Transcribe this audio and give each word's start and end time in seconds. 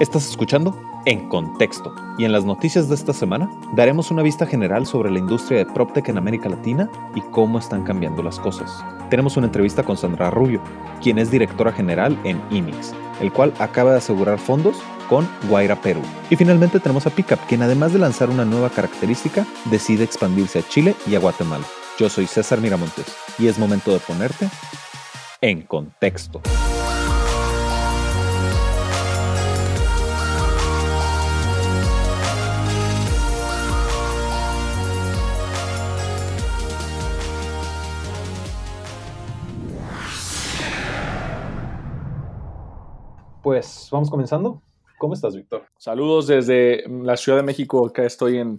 Estás 0.00 0.30
escuchando 0.30 0.80
En 1.06 1.28
Contexto 1.28 1.92
y 2.18 2.24
en 2.24 2.30
las 2.30 2.44
noticias 2.44 2.88
de 2.88 2.94
esta 2.94 3.12
semana 3.12 3.50
daremos 3.74 4.12
una 4.12 4.22
vista 4.22 4.46
general 4.46 4.86
sobre 4.86 5.10
la 5.10 5.18
industria 5.18 5.58
de 5.58 5.66
PropTech 5.66 6.08
en 6.08 6.18
América 6.18 6.48
Latina 6.48 6.88
y 7.16 7.20
cómo 7.20 7.58
están 7.58 7.82
cambiando 7.82 8.22
las 8.22 8.38
cosas. 8.38 8.84
Tenemos 9.10 9.36
una 9.36 9.46
entrevista 9.46 9.82
con 9.82 9.96
Sandra 9.96 10.30
Rubio, 10.30 10.60
quien 11.02 11.18
es 11.18 11.32
directora 11.32 11.72
general 11.72 12.16
en 12.22 12.40
IMIX, 12.50 12.94
el 13.20 13.32
cual 13.32 13.52
acaba 13.58 13.90
de 13.90 13.98
asegurar 13.98 14.38
fondos 14.38 14.76
con 15.08 15.28
Guaira 15.48 15.74
Perú. 15.74 16.02
Y 16.30 16.36
finalmente 16.36 16.78
tenemos 16.78 17.04
a 17.08 17.10
Pickup, 17.10 17.40
quien 17.48 17.62
además 17.62 17.92
de 17.92 17.98
lanzar 17.98 18.30
una 18.30 18.44
nueva 18.44 18.70
característica, 18.70 19.48
decide 19.64 20.04
expandirse 20.04 20.60
a 20.60 20.68
Chile 20.68 20.94
y 21.08 21.16
a 21.16 21.18
Guatemala. 21.18 21.64
Yo 21.98 22.08
soy 22.08 22.28
César 22.28 22.60
Miramontes 22.60 23.16
y 23.36 23.48
es 23.48 23.58
momento 23.58 23.92
de 23.92 23.98
ponerte 23.98 24.48
en 25.40 25.62
contexto. 25.62 26.40
Pues 43.48 43.88
vamos 43.90 44.10
comenzando. 44.10 44.62
¿Cómo 44.98 45.14
estás, 45.14 45.34
Víctor? 45.34 45.64
Saludos 45.78 46.26
desde 46.26 46.86
la 46.86 47.16
Ciudad 47.16 47.38
de 47.38 47.44
México. 47.44 47.86
Acá 47.86 48.04
estoy 48.04 48.36
en, 48.36 48.58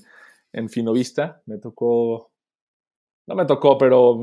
en 0.51 0.67
Finovista. 0.67 1.43
Me 1.45 1.59
tocó, 1.59 2.31
no 3.27 3.35
me 3.35 3.45
tocó, 3.45 3.77
pero 3.77 4.17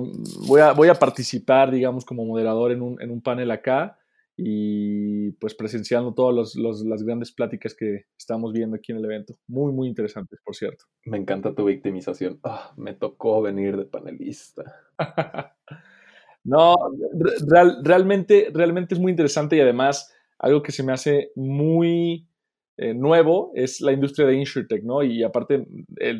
voy 0.49 0.61
a, 0.61 0.73
voy 0.73 0.89
a 0.89 0.95
participar, 0.95 1.71
digamos, 1.71 2.05
como 2.05 2.25
moderador 2.25 2.73
en 2.73 2.83
un, 2.83 3.01
en 3.01 3.13
un 3.13 3.23
panel 3.23 3.53
acá 3.53 3.97
y 4.37 5.31
pues 5.35 5.55
presenciando 5.55 6.15
todas 6.15 6.57
las 6.57 7.03
grandes 7.05 7.31
pláticas 7.31 7.73
que 7.73 8.07
estamos 8.19 8.53
viendo 8.53 8.75
aquí 8.75 8.91
en 8.91 8.99
el 8.99 9.05
evento. 9.05 9.39
Muy, 9.47 9.73
muy 9.73 9.87
interesantes, 9.87 10.41
por 10.45 10.57
cierto. 10.57 10.87
Me 11.05 11.17
encanta 11.17 11.55
tu 11.55 11.65
victimización. 11.65 12.41
Ah, 12.43 12.73
me 12.77 12.93
tocó 12.93 13.41
venir 13.41 13.77
de 13.77 13.85
panelista. 13.85 14.65
no, 16.43 16.75
realmente, 17.85 18.51
realmente 18.53 18.97
es 18.97 19.01
muy 19.01 19.13
interesante 19.13 19.57
y 19.57 19.61
además 19.61 20.13
algo 20.39 20.63
que 20.63 20.73
se 20.73 20.83
me 20.83 20.93
hace 20.93 21.31
muy 21.35 22.27
eh, 22.79 22.93
nuevo 22.93 23.53
es 23.55 23.81
la 23.81 23.93
industria 23.93 24.27
de 24.27 24.37
InsurTech, 24.37 24.83
¿no? 24.83 25.03
Y 25.03 25.23
aparte, 25.23 25.67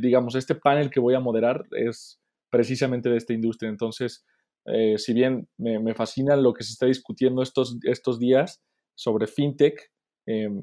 digamos, 0.01 0.35
este 0.35 0.55
panel 0.55 0.91
que 0.91 1.01
voy 1.01 1.15
a 1.15 1.21
moderar 1.21 1.65
es 1.73 2.19
precisamente 2.51 3.11
de 3.11 3.19
esta 3.19 3.35
industria. 3.35 3.69
Entonces, 3.69 4.25
eh, 4.67 4.97
si 4.99 5.13
bien 5.13 5.49
me, 5.59 5.95
fascina 5.95 6.35
lo 6.37 6.53
que 6.53 6.65
se 6.65 6.73
está 6.73 6.87
discutiendo 6.87 7.43
estos, 7.43 7.79
estos 7.85 8.19
días 8.19 8.63
sobre 8.95 9.27
FinTech, 9.27 9.93
em, 10.27 10.63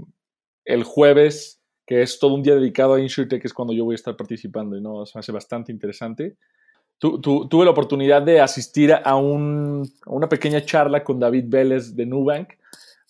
el 0.66 0.84
jueves, 0.84 1.62
que 1.86 2.02
es 2.02 2.20
todo 2.20 2.34
un 2.34 2.44
día 2.44 2.56
dedicado 2.56 2.96
a 2.96 3.02
InsurTech, 3.02 3.44
es 3.46 3.54
cuando 3.54 3.74
yo 3.74 3.86
voy 3.86 3.94
a 3.94 3.96
estar 3.96 4.16
participando 4.18 4.78
y 4.78 4.82
no, 4.82 5.06
se 5.06 5.18
me 5.18 5.20
hace 5.20 5.32
bastante 5.32 5.72
interesante. 5.72 6.38
tuve 7.00 7.66
la 7.66 7.72
oportunidad 7.72 8.22
de 8.22 8.40
asistir 8.40 8.94
a, 8.94 9.16
un, 9.16 9.84
a, 10.06 10.10
una 10.10 10.30
pequeña 10.30 10.64
charla 10.64 11.04
con 11.04 11.20
David 11.20 11.46
Vélez 11.48 11.96
de 11.96 12.06
Nubank, 12.06 12.54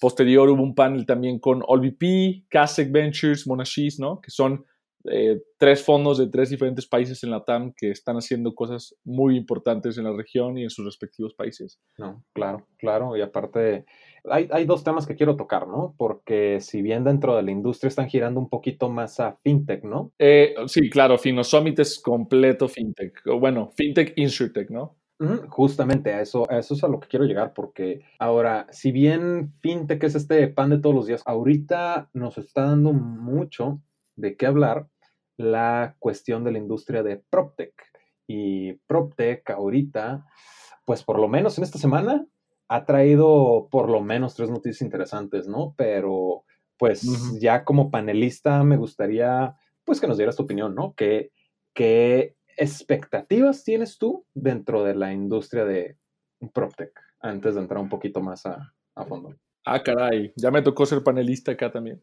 Posterior 0.03 0.49
hubo 0.49 0.61
un 0.61 0.75
panel 0.75 1.05
también 1.05 1.39
con 1.39 1.63
OLVP, 1.65 2.43
Kasek 2.49 2.91
Ventures, 2.91 3.47
Monashis, 3.47 4.01
¿no? 4.01 4.19
Que 4.19 4.31
son 4.31 4.65
eh, 5.05 5.41
tres 5.57 5.81
fondos 5.81 6.17
de 6.17 6.27
tres 6.27 6.49
diferentes 6.49 6.85
países 6.85 7.23
en 7.23 7.31
la 7.31 7.45
TAM 7.45 7.71
que 7.71 7.89
están 7.89 8.17
haciendo 8.17 8.53
cosas 8.53 8.97
muy 9.05 9.37
importantes 9.37 9.97
en 9.97 10.03
la 10.03 10.11
región 10.11 10.57
y 10.57 10.63
en 10.63 10.69
sus 10.69 10.83
respectivos 10.83 11.33
países. 11.35 11.79
No, 11.97 12.21
claro, 12.33 12.67
claro. 12.77 13.15
Y 13.15 13.21
aparte, 13.21 13.85
hay, 14.25 14.49
hay, 14.51 14.65
dos 14.65 14.83
temas 14.83 15.07
que 15.07 15.15
quiero 15.15 15.37
tocar, 15.37 15.69
¿no? 15.69 15.95
Porque 15.97 16.59
si 16.59 16.81
bien 16.81 17.05
dentro 17.05 17.37
de 17.37 17.43
la 17.43 17.51
industria 17.51 17.87
están 17.87 18.09
girando 18.09 18.41
un 18.41 18.49
poquito 18.49 18.89
más 18.89 19.21
a 19.21 19.37
fintech, 19.41 19.85
¿no? 19.85 20.11
Eh, 20.19 20.53
sí, 20.67 20.89
claro, 20.89 21.17
Finosummit 21.17 21.79
es 21.79 21.97
completo 21.97 22.67
fintech. 22.67 23.21
Bueno, 23.39 23.71
fintech, 23.77 24.11
insurtech, 24.17 24.69
¿no? 24.69 24.97
Justamente 25.47 26.13
a 26.13 26.21
eso, 26.21 26.49
a 26.51 26.57
eso 26.57 26.73
es 26.73 26.83
a 26.83 26.87
lo 26.87 26.99
que 26.99 27.07
quiero 27.07 27.25
llegar, 27.25 27.53
porque 27.53 28.01
ahora, 28.19 28.67
si 28.71 28.91
bien 28.91 29.53
FinTech 29.61 30.03
es 30.03 30.15
este 30.15 30.47
pan 30.49 30.69
de 30.69 30.79
todos 30.79 30.95
los 30.95 31.05
días, 31.05 31.23
ahorita 31.25 32.09
nos 32.13 32.37
está 32.37 32.63
dando 32.63 32.91
mucho 32.91 33.79
de 34.15 34.35
qué 34.35 34.47
hablar 34.47 34.87
la 35.37 35.95
cuestión 35.99 36.43
de 36.43 36.51
la 36.51 36.57
industria 36.57 37.03
de 37.03 37.23
PropTech. 37.29 37.73
Y 38.27 38.73
PropTech 38.87 39.49
ahorita, 39.49 40.25
pues 40.85 41.03
por 41.03 41.19
lo 41.19 41.27
menos 41.27 41.57
en 41.57 41.63
esta 41.63 41.79
semana, 41.79 42.25
ha 42.67 42.85
traído 42.85 43.67
por 43.71 43.89
lo 43.89 44.01
menos 44.01 44.35
tres 44.35 44.49
noticias 44.49 44.81
interesantes, 44.81 45.47
¿no? 45.47 45.73
Pero 45.77 46.43
pues 46.77 47.03
ya 47.39 47.63
como 47.63 47.91
panelista 47.91 48.63
me 48.63 48.77
gustaría, 48.77 49.55
pues 49.83 50.01
que 50.01 50.07
nos 50.07 50.17
dieras 50.17 50.35
tu 50.35 50.43
opinión, 50.43 50.75
¿no? 50.75 50.93
Que, 50.95 51.31
que 51.73 52.35
expectativas 52.57 53.63
tienes 53.63 53.97
tú 53.97 54.25
dentro 54.33 54.83
de 54.83 54.95
la 54.95 55.13
industria 55.13 55.65
de 55.65 55.97
PropTech? 56.53 56.91
Antes 57.19 57.55
de 57.55 57.61
entrar 57.61 57.81
un 57.81 57.89
poquito 57.89 58.21
más 58.21 58.45
a, 58.45 58.73
fondo. 59.07 59.35
Ah, 59.65 59.81
caray, 59.81 60.33
ya 60.35 60.51
me 60.51 60.61
tocó 60.61 60.85
ser 60.85 61.03
panelista 61.03 61.53
acá 61.53 61.71
también. 61.71 62.01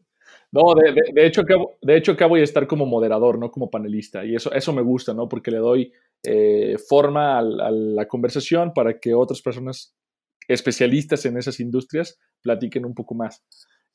No, 0.51 0.73
de, 0.75 1.25
hecho, 1.25 1.41
acá, 1.41 1.55
de 1.81 1.97
hecho 1.97 2.13
acá 2.13 2.25
voy 2.25 2.41
a 2.41 2.43
estar 2.43 2.67
como 2.67 2.85
moderador, 2.85 3.37
no 3.37 3.51
como 3.51 3.69
panelista. 3.69 4.25
Y 4.25 4.35
eso, 4.35 4.51
eso 4.51 4.73
me 4.73 4.81
gusta, 4.81 5.13
¿no? 5.13 5.27
Porque 5.29 5.51
le 5.51 5.57
doy 5.57 5.93
eh, 6.23 6.77
forma 6.89 7.39
a, 7.39 7.41
la 7.41 8.07
conversación 8.07 8.73
para 8.73 8.99
que 8.99 9.13
otras 9.13 9.41
personas 9.41 9.95
especialistas 10.47 11.25
en 11.25 11.37
esas 11.37 11.59
industrias 11.59 12.19
platiquen 12.41 12.85
un 12.85 12.93
poco 12.93 13.15
más. 13.15 13.43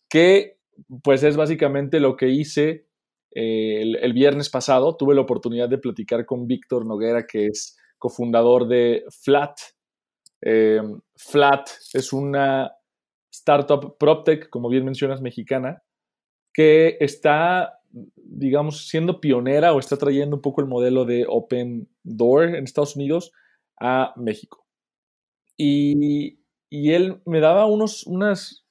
Que, 0.08 0.58
pues, 1.02 1.22
es 1.22 1.36
básicamente 1.36 2.00
lo 2.00 2.16
que 2.16 2.28
hice 2.28 2.85
el, 3.38 4.12
viernes 4.14 4.48
pasado 4.48 4.96
tuve 4.96 5.14
la 5.14 5.20
oportunidad 5.20 5.68
de 5.68 5.76
platicar 5.76 6.24
con 6.24 6.46
Víctor 6.46 6.86
Noguera, 6.86 7.26
que 7.26 7.46
es 7.48 7.76
cofundador 7.98 8.66
de 8.66 9.04
Flat. 9.10 9.58
Eh, 10.40 10.80
Flat 11.16 11.68
es 11.92 12.14
una 12.14 12.72
startup 13.30 13.98
PropTech, 13.98 14.48
como 14.48 14.70
bien 14.70 14.86
mencionas, 14.86 15.20
mexicana, 15.20 15.82
que 16.54 16.96
está, 16.98 17.78
digamos, 17.90 18.88
siendo 18.88 19.20
pionera 19.20 19.74
o 19.74 19.80
está 19.80 19.98
trayendo 19.98 20.36
un 20.36 20.42
poco 20.42 20.62
el 20.62 20.66
modelo 20.66 21.04
de 21.04 21.26
Open 21.28 21.90
Door 22.04 22.54
en 22.54 22.64
Estados 22.64 22.96
Unidos 22.96 23.32
a 23.78 24.14
México. 24.16 24.66
Y, 25.58 26.38
él 26.70 27.20
me 27.26 27.40
daba 27.40 27.66
unos, 27.66 28.06
unas, 28.06 28.64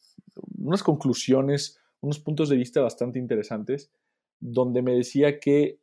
unas 0.58 0.82
conclusiones, 0.82 1.80
unos 2.02 2.20
puntos 2.20 2.50
de 2.50 2.56
vista 2.56 2.82
bastante 2.82 3.20
interesantes 3.20 3.92
donde 4.54 4.82
me 4.82 4.94
decía 4.94 5.40
que 5.40 5.80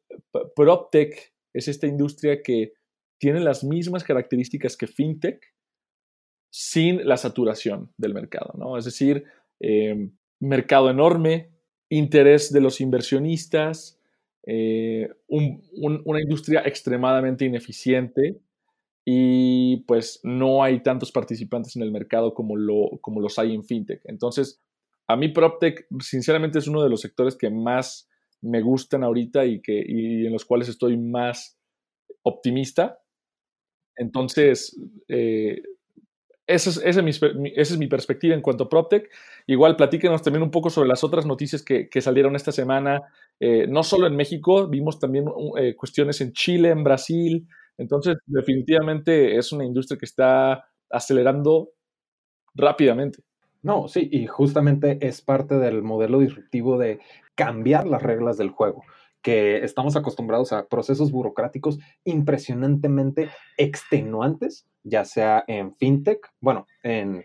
PropTech 0.55 1.33
es 1.53 1.69
esta 1.69 1.87
industria 1.87 2.43
que 2.43 2.73
tiene 3.19 3.41
las 3.41 3.65
mismas 3.65 4.05
características 4.05 4.77
que 4.77 4.87
FinTech 4.87 5.55
sin 6.50 7.06
la 7.06 7.17
saturación 7.17 7.93
del 7.97 8.15
mercado, 8.15 8.53
¿no? 8.59 8.77
Es 8.77 8.84
decir, 8.84 9.25
em, 9.61 10.12
mercado 10.41 10.91
enorme, 10.91 11.50
interés 11.89 12.53
de 12.53 12.61
los 12.61 12.81
inversionistas, 12.81 13.99
eh, 14.47 15.09
una 15.29 16.21
industria 16.21 16.62
extremadamente 16.65 17.44
ineficiente 17.44 18.41
y 19.05 19.79
pues 19.87 20.21
no 20.25 20.62
hay 20.62 20.83
tantos 20.83 21.12
participantes 21.12 21.77
en 21.77 21.83
el 21.83 21.93
mercado 21.93 22.34
como, 22.34 22.56
lo, 22.56 22.99
como 23.00 23.21
los 23.21 23.39
hay 23.39 23.55
en 23.55 23.65
FinTech. 23.65 24.03
Entonces, 24.05 24.61
a 25.06 25.17
mí 25.17 25.29
PropTech, 25.29 25.87
sinceramente, 26.00 26.59
es 26.59 26.67
uno 26.67 26.83
de 26.83 26.91
los 26.91 27.00
sectores 27.00 27.37
que 27.37 27.50
más 27.50 28.09
me 28.42 28.60
gustan 28.60 29.04
ahorita 29.04 29.44
y, 29.47 29.60
que, 29.60 29.80
en 29.80 30.32
los 30.32 30.44
cuales 30.44 30.69
estoy 30.69 30.97
más 30.97 31.58
optimista. 32.22 33.00
Entonces, 33.97 34.78
eh, 35.08 35.62
esa, 36.46 36.70
es, 36.84 37.78
mi, 37.78 37.87
perspectiva 37.87 38.34
en 38.34 38.43
cuanto 38.43 38.64
a 38.64 38.69
PropTech. 38.69 39.08
Igual 39.46 39.76
platíquenos 39.76 40.22
también 40.22 40.43
un 40.43 40.50
poco 40.50 40.70
sobre 40.70 40.88
las 40.88 41.05
otras 41.05 41.25
noticias 41.25 41.62
que, 41.62 41.88
salieron 42.00 42.37
esta 42.37 42.52
semana, 42.52 43.02
eh, 43.40 43.67
no 43.69 43.82
solo 43.82 44.06
en 44.06 44.17
México, 44.17 44.69
vimos 44.69 44.99
también 44.99 45.26
eh, 45.58 45.75
cuestiones 45.76 46.20
en 46.20 46.32
Chile, 46.32 46.70
en 46.70 46.84
Brasil. 46.84 47.49
Entonces, 47.78 48.17
definitivamente 48.26 49.37
es 49.37 49.52
una 49.52 49.64
industria 49.64 49.99
que 49.99 50.06
está 50.06 50.69
acelerando 50.90 51.70
rápidamente. 52.55 53.22
No, 53.62 53.87
sí, 53.87 54.09
y 54.11 54.26
justamente 54.26 54.99
es 55.00 55.23
parte 55.23 55.56
del 55.56 55.82
modelo 55.82 56.19
disruptivo 56.19 56.79
de 56.79 57.00
cambiar 57.37 57.87
las 57.87 58.03
reglas 58.03 58.37
del 58.37 58.50
juego, 58.50 58.82
que 59.23 59.64
estamos 59.64 59.94
acostumbrados 59.94 60.53
a 60.53 60.67
procesos 60.67 61.12
burocráticos 61.12 61.79
impresionantemente 62.05 63.31
extenuantes, 63.56 64.67
ya 64.82 65.05
sea 65.05 65.44
en 65.47 65.76
fintech, 65.76 66.29
bueno, 66.41 66.67
en 66.82 67.25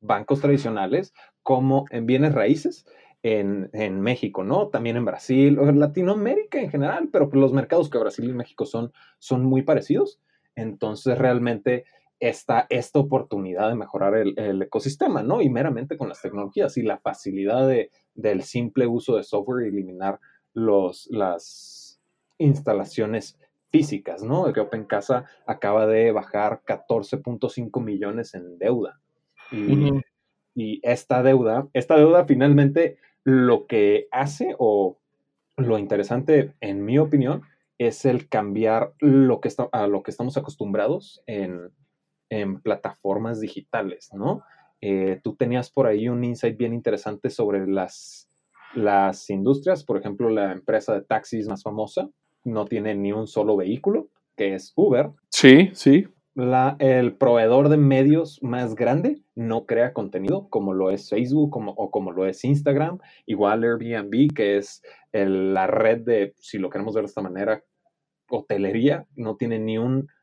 bancos 0.00 0.40
tradicionales, 0.40 1.12
como 1.42 1.84
en 1.90 2.06
bienes 2.06 2.34
raíces, 2.34 2.86
en, 3.22 3.68
en, 3.74 4.00
México, 4.00 4.44
¿no? 4.44 4.68
También 4.68 4.96
en 4.96 5.04
Brasil, 5.04 5.58
o 5.58 5.68
en 5.68 5.78
Latinoamérica 5.78 6.58
en 6.58 6.70
general, 6.70 7.10
pero 7.12 7.28
los 7.34 7.52
mercados 7.52 7.90
que 7.90 7.98
Brasil 7.98 8.30
y 8.30 8.32
México 8.32 8.64
son, 8.64 8.94
son 9.18 9.44
muy 9.44 9.60
parecidos. 9.60 10.20
Entonces, 10.54 11.18
realmente 11.18 11.84
esta, 12.20 12.66
esta 12.68 12.98
oportunidad 12.98 13.70
de 13.70 13.74
mejorar 13.74 14.14
el, 14.14 14.62
ecosistema, 14.62 15.22
¿no? 15.22 15.40
Y 15.40 15.48
meramente 15.48 15.96
con 15.96 16.08
las 16.08 16.20
tecnologías 16.20 16.76
y 16.76 16.82
la 16.82 16.98
facilidad 16.98 17.66
de, 17.66 17.90
del 18.14 18.42
simple 18.42 18.86
uso 18.86 19.16
de 19.16 19.24
software 19.24 19.64
y 19.64 19.70
eliminar 19.70 20.20
los, 20.52 21.08
las 21.10 21.98
instalaciones 22.36 23.38
físicas, 23.70 24.22
¿no? 24.22 24.52
Que 24.52 24.60
Open 24.60 24.84
Casa 24.84 25.24
acaba 25.46 25.86
de 25.86 26.12
bajar 26.12 26.60
14.5 26.66 27.82
millones 27.82 28.34
en 28.34 28.58
deuda. 28.58 29.00
Y, 29.50 29.90
y, 30.54 30.80
esta 30.82 31.22
deuda, 31.22 31.68
esta 31.72 31.96
deuda 31.96 32.26
finalmente 32.26 32.98
lo 33.24 33.66
que 33.66 34.08
hace 34.12 34.54
o 34.58 34.98
lo 35.56 35.78
interesante, 35.78 36.54
en 36.60 36.84
mi 36.84 36.98
opinión, 36.98 37.42
es 37.78 38.04
el 38.04 38.28
cambiar 38.28 38.92
lo 38.98 39.40
que 39.40 39.48
está, 39.48 39.68
a 39.72 39.86
lo 39.86 40.02
que 40.02 40.10
estamos 40.10 40.36
acostumbrados 40.36 41.22
en, 41.26 41.72
en 42.30 42.60
plataformas 42.62 43.40
digitales, 43.40 44.10
¿no? 44.14 44.42
Eh, 44.80 45.20
tú 45.22 45.36
tenías 45.36 45.70
por 45.70 45.86
ahí 45.86 46.08
un 46.08 46.24
insight 46.24 46.56
bien 46.56 46.72
interesante 46.72 47.28
sobre 47.28 47.66
las, 47.66 48.30
las 48.74 49.28
industrias, 49.28 49.84
por 49.84 49.98
ejemplo, 49.98 50.30
la 50.30 50.52
empresa 50.52 50.94
de 50.94 51.02
taxis 51.02 51.48
más 51.48 51.62
famosa 51.62 52.08
no 52.44 52.64
tiene 52.64 52.94
ni 52.94 53.12
un 53.12 53.26
solo 53.26 53.56
vehículo, 53.56 54.08
que 54.36 54.54
es 54.54 54.72
Uber. 54.76 55.10
Sí, 55.28 55.70
sí. 55.74 56.06
La, 56.34 56.76
el 56.78 57.16
proveedor 57.16 57.68
de 57.68 57.76
medios 57.76 58.42
más 58.42 58.74
grande 58.74 59.20
no 59.34 59.66
crea 59.66 59.92
contenido 59.92 60.48
como 60.48 60.72
lo 60.72 60.90
es 60.90 61.10
Facebook 61.10 61.50
como, 61.50 61.72
o 61.72 61.90
como 61.90 62.12
lo 62.12 62.24
es 62.24 62.44
Instagram. 62.44 63.00
Igual 63.26 63.64
Airbnb, 63.64 64.32
que 64.32 64.56
es 64.56 64.82
la 65.12 65.66
red 65.66 66.02
de, 66.02 66.32
si 66.38 66.58
lo 66.58 66.70
queremos 66.70 66.94
ver 66.94 67.02
de 67.02 67.08
esta 67.08 67.20
manera, 67.20 67.62
hotelería, 68.30 69.06
no 69.16 69.36
tiene 69.36 69.58
ni 69.58 69.76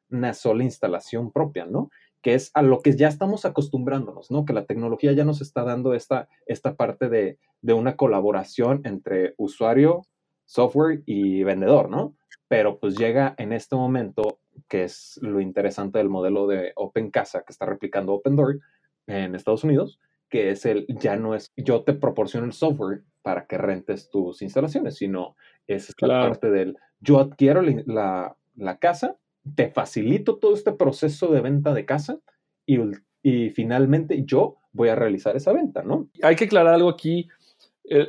una 0.09 0.33
sola 0.33 0.63
instalación 0.63 1.31
propia, 1.31 1.65
¿no? 1.65 1.89
que 2.21 2.33
es 2.33 2.51
a 2.56 2.62
lo 2.62 2.81
que 2.81 2.95
ya 2.95 3.07
estamos 3.07 3.45
acostumbrándonos, 3.45 4.31
¿no? 4.31 4.45
Que 4.45 4.54
la 4.54 4.65
tecnología 4.65 5.13
ya 5.13 5.24
nos 5.24 5.42
está 5.42 5.63
dando 5.63 5.94
esta, 5.94 6.27
esta 6.45 6.75
parte 6.75 7.09
de, 7.09 7.38
de 7.62 7.74
una 7.74 7.95
colaboración 7.95 8.81
entre 8.86 9.33
usuario, 9.38 10.06
software 10.45 11.04
y 11.06 11.44
vendedor, 11.44 11.89
¿no? 11.89 12.15
Pero 12.48 12.80
pues 12.80 12.98
llega 12.98 13.36
en 13.38 13.54
este 13.54 13.75
momento, 13.75 14.39
que 14.68 14.83
es 14.83 15.19
lo 15.21 15.39
interesante 15.42 16.00
del 16.00 16.09
modelo 16.09 16.48
de 16.48 16.74
Open 16.75 17.12
Casa 17.12 17.44
que 17.45 17.54
está 17.54 17.65
replicando 17.65 18.13
Open 18.13 18.36
Door 18.36 18.59
en 19.07 19.36
Estados 19.36 19.63
Unidos, 19.63 20.00
que 20.30 20.51
es 20.51 20.65
el, 20.65 20.86
ya 20.88 21.15
no 21.15 21.36
es, 21.36 21.54
yo 21.56 21.83
te 21.83 21.94
proporciono 21.94 22.45
el 22.45 22.54
software 22.54 23.04
para 23.21 23.45
que 23.45 23.57
rentes 23.57 24.09
tus 24.09 24.42
instalaciones, 24.42 24.95
sino 24.95 25.36
es 25.68 25.89
esta 25.89 26.07
parte 26.07 26.50
del, 26.50 26.77
yo 27.00 27.19
adquiero 27.19 27.62
la, 27.62 28.36
la 28.56 28.77
casa 28.80 29.18
te 29.55 29.69
facilito 29.69 30.38
todo 30.38 30.53
este 30.53 30.71
proceso 30.71 31.27
de 31.31 31.41
venta 31.41 31.73
de 31.73 31.85
casa 31.85 32.19
y, 32.65 33.49
finalmente 33.49 34.23
yo 34.25 34.57
voy 34.71 34.89
a 34.89 34.95
realizar 34.95 35.35
esa 35.35 35.51
venta, 35.51 35.83
¿no? 35.83 36.09
Hay 36.21 36.35
que 36.35 36.45
aclarar 36.45 36.73
algo 36.73 36.89
aquí. 36.89 37.27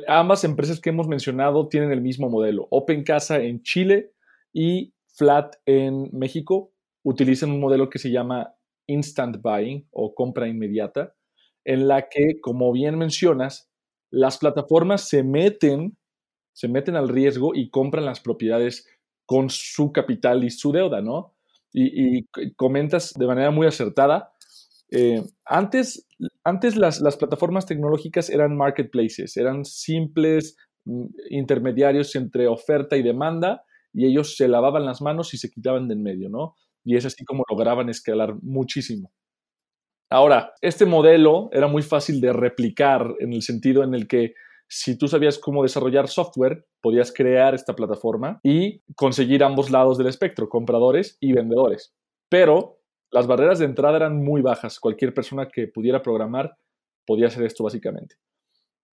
ambas 0.07 0.43
empresas 0.43 0.79
que 0.79 0.89
hemos 0.89 1.07
mencionado 1.07 1.67
tienen 1.67 1.91
el 1.91 2.01
mismo 2.01 2.29
modelo. 2.29 2.67
Open 2.69 3.03
Casa 3.03 3.39
en 3.39 3.61
Chile 3.63 4.13
y 4.53 4.93
Flat 5.07 5.55
en 5.65 6.09
México 6.13 6.71
utilizan 7.03 7.51
un 7.51 7.59
modelo 7.59 7.89
que 7.89 7.99
se 7.99 8.11
llama 8.11 8.53
Instant 8.87 9.41
Buying 9.41 9.87
o 9.91 10.15
compra 10.15 10.47
inmediata, 10.47 11.15
en 11.65 11.87
la 11.87 12.09
que, 12.09 12.39
como 12.41 12.71
bien 12.71 12.97
mencionas, 12.97 13.69
las 14.09 14.37
plataformas 14.37 15.07
se 15.07 15.23
meten, 15.23 15.97
se 16.53 16.67
meten 16.67 16.95
al 16.95 17.09
riesgo 17.09 17.53
y 17.53 17.69
compran 17.69 18.05
las 18.05 18.19
propiedades 18.19 18.87
con 19.29 19.51
su 19.51 19.91
capital 19.91 20.43
y 20.43 20.49
su 20.49 20.71
deuda, 20.71 21.03
¿no? 21.03 21.35
Y, 21.71 22.25
comentas 22.55 23.13
de 23.13 23.27
manera 23.27 23.51
muy 23.51 23.67
acertada. 23.67 24.33
Eh, 24.89 25.21
antes, 25.45 26.07
antes 26.43 26.75
las, 26.75 26.99
las, 26.99 27.15
plataformas 27.15 27.67
tecnológicas 27.67 28.31
eran 28.31 28.57
marketplaces, 28.57 29.37
eran 29.37 29.65
simples 29.65 30.57
mm, 30.85 31.05
intermediarios 31.29 32.15
entre 32.15 32.47
oferta 32.47 32.97
y 32.97 33.03
demanda 33.03 33.61
y 33.93 34.07
ellos 34.07 34.35
se 34.35 34.47
lavaban 34.47 34.83
las 34.83 34.99
manos 34.99 35.31
y 35.35 35.37
se 35.37 35.51
quitaban 35.51 35.87
del 35.87 35.99
medio, 35.99 36.27
¿no? 36.27 36.55
Y 36.83 36.95
es 36.95 37.05
así 37.05 37.23
como 37.23 37.43
lograban 37.47 37.87
escalar 37.87 38.33
muchísimo. 38.41 39.11
Ahora, 40.09 40.53
este 40.59 40.87
modelo 40.87 41.49
era 41.51 41.67
muy 41.67 41.83
fácil 41.83 42.19
de 42.19 42.33
replicar 42.33 43.13
en 43.19 43.33
el 43.33 43.43
sentido 43.43 43.83
en 43.83 43.93
el 43.93 44.07
que 44.07 44.33
si 44.69 44.97
tú 44.97 45.07
sabías 45.07 45.39
cómo 45.39 45.63
desarrollar 45.63 46.07
software, 46.07 46.65
podías 46.79 47.11
crear 47.11 47.55
esta 47.55 47.75
plataforma 47.75 48.39
y 48.43 48.81
conseguir 48.95 49.43
ambos 49.43 49.71
lados 49.71 49.97
del 49.97 50.07
espectro, 50.07 50.47
compradores 50.47 51.17
y 51.19 51.33
vendedores. 51.33 51.93
Pero 52.29 52.79
las 53.11 53.25
barreras 53.25 53.57
de 53.57 53.65
entrada 53.65 53.97
eran 53.97 54.23
muy 54.23 54.41
bajas. 54.41 54.79
Cualquier 54.79 55.13
persona 55.13 55.47
que 55.47 55.67
pudiera 55.67 56.03
programar 56.03 56.55
podía 57.07 57.27
hacer 57.27 57.43
esto 57.43 57.63
básicamente. 57.63 58.15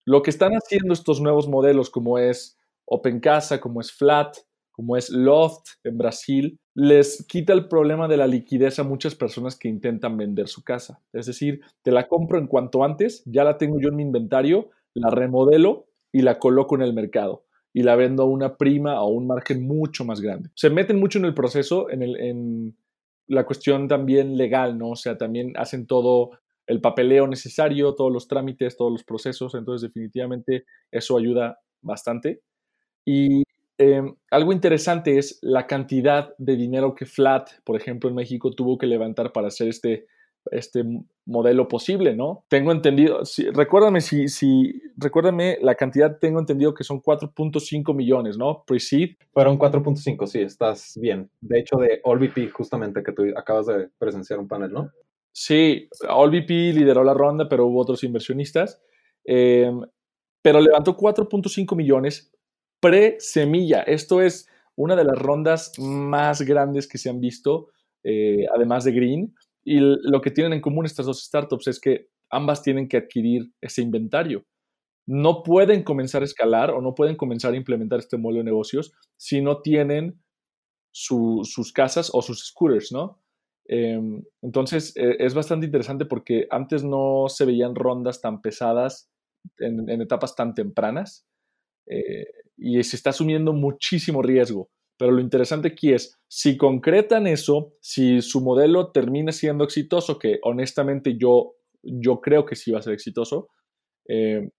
Lo 0.07 0.23
que 0.23 0.31
están 0.31 0.53
haciendo 0.53 0.95
estos 0.95 1.21
nuevos 1.21 1.47
modelos, 1.47 1.91
como 1.91 2.19
es 2.19 2.59
Open 2.87 3.21
Casa, 3.21 3.61
como 3.61 3.83
es 3.83 3.93
Flat, 3.93 4.39
como 4.71 4.97
es 4.97 5.11
Loft 5.11 5.67
en 5.85 5.99
Brasil, 5.99 6.59
les 6.75 7.27
quita 7.27 7.53
el 7.53 7.69
problema 7.69 8.09
de 8.09 8.17
la 8.17 8.27
liquidez 8.27 8.79
a 8.79 8.85
muchas 8.85 9.15
personas 9.15 9.59
que 9.59 9.69
intentan 9.69 10.17
vender 10.17 10.49
su 10.49 10.63
casa. 10.63 11.03
Es 11.13 11.27
decir, 11.27 11.61
te 11.83 11.91
la 11.91 12.09
compro 12.09 12.39
en 12.39 12.47
cuanto 12.47 12.85
antes, 12.85 13.23
ya 13.27 13.43
la 13.43 13.59
tengo 13.59 13.81
yo 13.81 13.89
en 13.89 13.97
mi 13.97 14.03
inventario, 14.03 14.71
la 14.97 15.11
remodelo 15.11 15.87
y 16.13 16.23
la 16.23 16.39
coloco 16.39 16.75
en 16.75 16.83
el 16.83 16.95
mercado 16.95 17.45
y 17.73 17.83
la 17.83 17.95
vendo 17.95 18.23
a 18.23 18.27
una 18.27 18.57
prima 18.57 19.03
o 19.03 19.09
un 19.09 19.27
margen 19.27 19.67
mucho 19.67 20.05
más 20.05 20.23
grande. 20.23 20.49
Se 20.55 20.71
meten 20.71 20.99
mucho 20.99 21.19
en 21.19 21.27
el 21.27 21.35
proceso, 21.35 21.91
en, 21.91 22.03
el, 22.03 22.17
en 22.17 22.77
la 23.27 23.45
cuestión 23.45 23.87
también 23.87 24.37
legal, 24.39 24.79
¿no? 24.79 24.91
O 24.91 24.97
sea, 24.97 25.19
también 25.19 25.53
hacen 25.57 25.87
todo 25.87 26.31
el 26.67 26.81
papeleo 26.81 27.27
necesario, 27.27 27.95
todos 27.95 28.11
los 28.11 28.29
trámites, 28.29 28.79
todos 28.79 28.91
los 28.91 29.05
procesos, 29.05 29.55
entonces 29.55 29.89
definitivamente 29.89 30.65
eso 30.91 31.19
ayuda 31.19 31.61
bastante. 31.83 32.41
Y 33.05 33.43
em, 33.77 34.15
algo 34.31 34.53
interesante 34.53 35.19
es 35.19 35.39
la 35.43 35.67
cantidad 35.67 36.35
de 36.39 36.57
dinero 36.57 36.95
que 36.95 37.05
Flat, 37.05 37.51
por 37.63 37.77
ejemplo, 37.77 38.09
en 38.09 38.17
México 38.17 38.53
tuvo 38.53 38.79
que 38.79 38.87
levantar 38.87 39.33
para 39.33 39.49
hacer 39.49 39.69
este 39.69 40.07
este 40.51 40.85
modelo 41.25 41.69
posible, 41.69 42.15
¿no? 42.15 42.45
Tengo 42.49 42.73
entendido, 42.73 43.25
si, 43.25 43.51
recuérdame 43.51 44.01
si, 44.01 44.29
si, 44.29 44.81
recuérdame 44.97 45.59
la 45.61 45.75
cantidad, 45.75 46.19
tengo 46.19 46.39
entendido 46.39 46.75
que 46.75 46.85
son 46.85 47.03
4.5 47.03 47.95
millones, 47.95 48.39
¿no? 48.39 48.65
Pre-seed. 48.67 49.17
Fueron 49.33 49.59
4.5, 49.59 50.27
sí, 50.27 50.41
estás 50.41 50.97
bien. 51.01 51.31
De 51.41 51.59
hecho, 51.59 51.77
de 51.77 52.01
AllVP, 52.05 52.51
justamente, 52.51 53.03
que 53.03 53.13
tú 53.13 53.25
acabas 53.37 53.67
de 53.67 53.89
presenciar 53.99 54.39
un 54.39 54.49
panel, 54.49 54.73
¿no? 54.73 54.91
Sí, 55.33 55.89
AllVP 56.09 56.73
lideró 56.73 57.05
la 57.05 57.15
ronda, 57.15 57.49
pero 57.49 57.67
hubo 57.67 57.81
otros 57.81 58.03
inversionistas. 58.05 58.81
Em, 59.25 59.83
pero 60.41 60.61
levantó 60.61 60.97
4.5 60.97 61.75
millones 61.75 62.33
pre-semilla. 62.81 63.83
Esto 63.83 64.23
es 64.23 64.49
una 64.77 64.95
de 64.95 65.05
las 65.05 65.19
rondas 65.19 65.73
más 65.79 66.43
grandes 66.43 66.87
que 66.87 66.99
se 66.99 67.11
han 67.11 67.21
visto, 67.21 67.71
eh, 68.05 68.47
además 68.55 68.85
de 68.85 68.93
Green 68.93 69.35
y 69.67 69.81
lo 69.81 70.21
que 70.21 70.31
tienen 70.31 70.53
en 70.53 70.61
común 70.61 70.87
estas 70.87 71.07
dos 71.07 71.25
startups 71.25 71.67
es 71.67 71.81
que 71.81 72.07
ambas 72.31 72.63
tienen 72.63 72.89
que 72.89 72.99
adquirir 72.99 73.51
ese 73.61 73.83
inventario. 73.83 74.47
No 75.09 75.43
pueden 75.43 75.83
comenzar 75.83 76.23
a 76.23 76.25
escalar 76.25 76.71
o 76.71 76.81
no 76.81 76.95
pueden 76.95 77.17
comenzar 77.17 77.53
a 77.53 77.57
implementar 77.57 77.99
este 77.99 78.17
modelo 78.17 78.39
de 78.39 78.45
negocios 78.45 78.93
si 79.17 79.41
no 79.41 79.63
tienen 79.63 80.23
sus 80.93 81.73
casas 81.75 82.11
o 82.15 82.23
sus 82.23 82.47
scooters, 82.47 82.93
¿no? 82.93 83.21
Em, 83.67 84.23
entonces 84.41 84.97
e, 84.97 85.17
es 85.19 85.35
bastante 85.35 85.67
interesante 85.67 86.07
porque 86.07 86.47
antes 86.51 86.85
no 86.85 87.25
se 87.29 87.45
veían 87.45 87.75
rondas 87.75 88.21
tan 88.21 88.41
pesadas 88.41 89.11
en, 89.59 90.01
etapas 90.01 90.37
tan 90.37 90.55
tempranas 90.55 91.27
eh, 91.87 92.27
y 92.57 92.81
se 92.85 92.95
está 92.95 93.11
asumiendo 93.11 93.53
muchísimo 93.53 94.23
riesgo. 94.23 94.71
Pero 94.99 95.13
lo 95.13 95.21
interesante 95.21 95.69
aquí 95.69 95.93
es, 95.93 96.19
si 96.29 96.57
concretan 96.57 97.27
eso, 97.27 97.75
si 97.81 98.23
su 98.23 98.41
modelo 98.41 98.93
termina 98.93 99.33
siendo 99.33 99.65
exitoso, 99.65 100.19
que 100.19 100.39
honestamente 100.43 101.17
yo, 101.19 101.55
yo 101.83 102.21
creo 102.21 102.47
que 102.47 102.57
sí 102.57 102.71
va 102.71 102.79
a 102.79 102.83
ser 102.83 102.95
exitoso, 102.95 103.49
eh, 104.09 104.51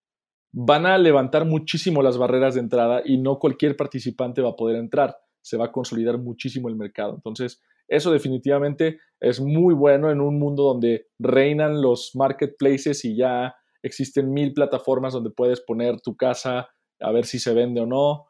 van 0.52 0.86
a 0.86 0.98
levantar 0.98 1.46
muchísimo 1.46 2.02
las 2.02 2.18
barreras 2.18 2.56
de 2.56 2.62
entrada 2.62 3.02
y 3.04 3.18
no 3.18 3.40
cualquier 3.40 3.76
participante 3.76 4.42
va 4.42 4.50
a 4.50 4.56
poder 4.56 4.78
entrar. 4.78 5.18
Se 5.42 5.58
va 5.58 5.66
a 5.66 5.72
consolidar 5.72 6.18
muchísimo 6.18 6.70
el 6.70 6.76
mercado. 6.76 7.16
Entonces, 7.16 7.62
eso 7.88 8.12
definitivamente 8.12 9.00
es 9.20 9.40
muy 9.40 9.74
bueno 9.74 10.12
en 10.12 10.22
un 10.22 10.38
mundo 10.38 10.64
donde 10.64 11.08
reinan 11.20 11.82
los 11.82 12.12
marketplaces 12.16 13.06
y 13.06 13.16
ya 13.16 13.56
existen 13.82 14.32
mil 14.34 14.54
plataformas 14.54 15.14
donde 15.14 15.30
puedes 15.30 15.62
poner 15.62 16.02
tu 16.02 16.16
casa 16.16 16.70
a 17.00 17.12
ver 17.12 17.26
si 17.26 17.40
se 17.40 17.54
vende 17.54 17.82
o 17.82 17.86
no 17.86 18.26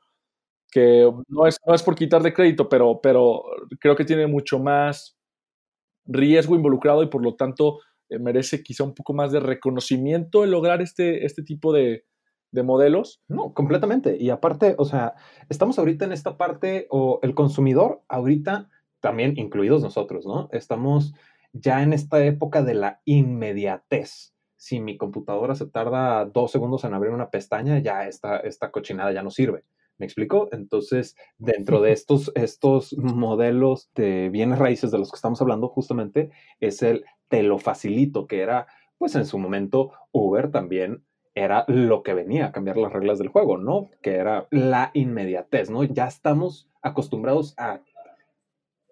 que 0.72 1.10
no 1.28 1.48
es, 1.48 1.58
no 1.66 1.74
es 1.74 1.84
por 1.84 1.96
quitarle 1.96 2.34
crédito, 2.34 2.70
pero, 2.70 3.00
pero 3.02 3.44
creo 3.80 3.96
que 3.96 4.06
tiene 4.06 4.28
mucho 4.28 4.60
más 4.60 5.18
riesgo 6.06 6.56
involucrado 6.56 7.04
y 7.04 7.08
por 7.08 7.24
lo 7.24 7.36
tanto 7.36 7.80
eh, 8.10 8.20
merece 8.20 8.64
quizá 8.64 8.84
un 8.84 8.94
poco 8.94 9.14
más 9.14 9.32
de 9.32 9.40
reconocimiento 9.40 10.44
el 10.44 10.52
lograr 10.52 10.82
este, 10.82 11.26
este 11.26 11.44
tipo 11.44 11.74
de, 11.74 12.06
de 12.52 12.64
modelos. 12.64 13.22
No, 13.28 13.54
completamente. 13.54 14.18
Y 14.20 14.30
aparte, 14.30 14.76
o 14.78 14.86
sea, 14.86 15.16
estamos 15.50 15.80
ahorita 15.80 16.06
en 16.06 16.12
esta 16.12 16.38
parte, 16.38 16.88
o 16.90 17.20
el 17.24 17.36
consumidor, 17.36 18.04
ahorita 18.08 18.70
también 19.00 19.34
incluidos 19.38 19.84
nosotros, 19.84 20.26
¿no? 20.26 20.50
Estamos 20.52 21.14
ya 21.54 21.84
en 21.84 21.94
esta 21.94 22.24
época 22.26 22.64
de 22.64 22.74
la 22.74 23.02
inmediatez. 23.06 24.34
si 24.60 24.80
mi 24.80 24.98
computadora 24.98 25.54
se 25.54 25.68
tarda 25.68 26.26
dos 26.26 26.52
segundos 26.52 26.84
en 26.84 26.94
abrir 26.96 27.14
una 27.14 27.30
pestaña, 27.30 27.78
ya 27.80 28.08
esta, 28.08 28.38
esta 28.40 28.72
cochinada 28.72 29.12
ya 29.12 29.22
no 29.22 29.30
sirve. 29.30 29.66
¿Me 29.98 30.06
explico? 30.06 30.50
Entonces, 30.52 31.16
dentro 31.38 31.82
de 31.82 31.92
estos, 31.94 32.32
estos 32.36 32.96
modelos 32.98 33.92
de 33.96 34.30
bienes 34.30 34.60
raíces 34.60 34.92
de 34.92 35.00
los 35.00 35.12
que 35.12 35.16
estamos 35.16 35.42
hablando, 35.42 35.70
justamente 35.70 36.32
es 36.60 36.82
el 36.84 37.06
te 37.30 37.44
lo 37.44 37.58
facilito, 37.58 38.28
que 38.28 38.42
era, 38.42 38.68
pues 38.98 39.16
en 39.16 39.26
su 39.26 39.38
momento, 39.38 39.92
Uber 40.12 40.50
también 40.50 41.04
era 41.36 41.66
lo 41.68 42.02
que 42.02 42.14
venía 42.14 42.48
a 42.48 42.52
cambiar 42.52 42.78
las 42.78 42.92
reglas 42.92 43.20
del 43.20 43.28
juego, 43.28 43.58
¿no? 43.58 43.90
Que 44.02 44.16
era 44.16 44.48
la 44.50 44.92
inmediatez, 44.94 45.70
¿no? 45.70 45.84
Ya 45.84 46.08
estamos 46.08 46.70
acostumbrados 46.82 47.54
a 47.58 47.82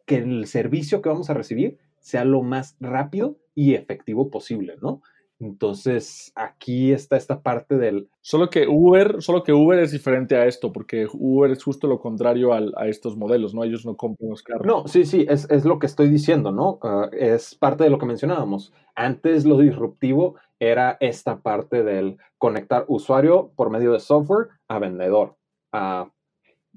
que 0.05 0.17
el 0.17 0.45
servicio 0.45 1.01
que 1.01 1.09
vamos 1.09 1.29
a 1.29 1.33
recibir 1.33 1.79
sea 1.99 2.23
lo 2.23 2.43
más 2.43 2.77
rápido 2.79 3.37
y 3.55 3.73
efectivo 3.73 4.29
posible, 4.29 4.75
¿no? 4.79 5.01
Entonces, 5.39 6.31
aquí 6.35 6.93
está 6.93 7.17
esta 7.17 7.41
parte 7.41 7.77
del... 7.77 8.09
Solo 8.21 8.49
que 8.49 8.67
Uber, 8.67 9.21
solo 9.21 9.43
que 9.43 9.51
Uber 9.51 9.79
es 9.79 9.91
diferente 9.91 10.35
a 10.35 10.45
esto, 10.45 10.71
porque 10.71 11.07
Uber 11.11 11.51
es 11.51 11.63
justo 11.63 11.87
lo 11.87 11.99
contrario 11.99 12.53
a 12.53 12.87
estos 12.87 13.17
modelos, 13.17 13.53
¿no? 13.53 13.63
Ellos 13.63 13.85
no 13.85 13.97
compran 13.97 14.29
los 14.29 14.43
carros. 14.43 14.65
No, 14.65 14.87
sí, 14.87 15.05
sí, 15.05 15.25
es, 15.29 15.49
es 15.51 15.65
lo 15.65 15.77
que 15.79 15.87
estoy 15.87 16.07
diciendo, 16.09 16.51
¿no? 16.51 16.79
Ah, 16.81 17.09
es 17.11 17.53
parte 17.55 17.83
de 17.83 17.89
lo 17.89 17.97
que 17.97 18.05
mencionábamos. 18.05 18.73
Antes 18.95 19.45
lo 19.45 19.57
disruptivo 19.57 20.35
era 20.59 20.97
esta 21.01 21.41
parte 21.41 21.83
del 21.83 22.17
conectar 22.37 22.85
usuario 22.87 23.51
por 23.55 23.69
medio 23.69 23.91
de 23.91 23.99
software 23.99 24.47
a 24.69 24.79
vendedor, 24.79 25.35
a, 25.73 26.09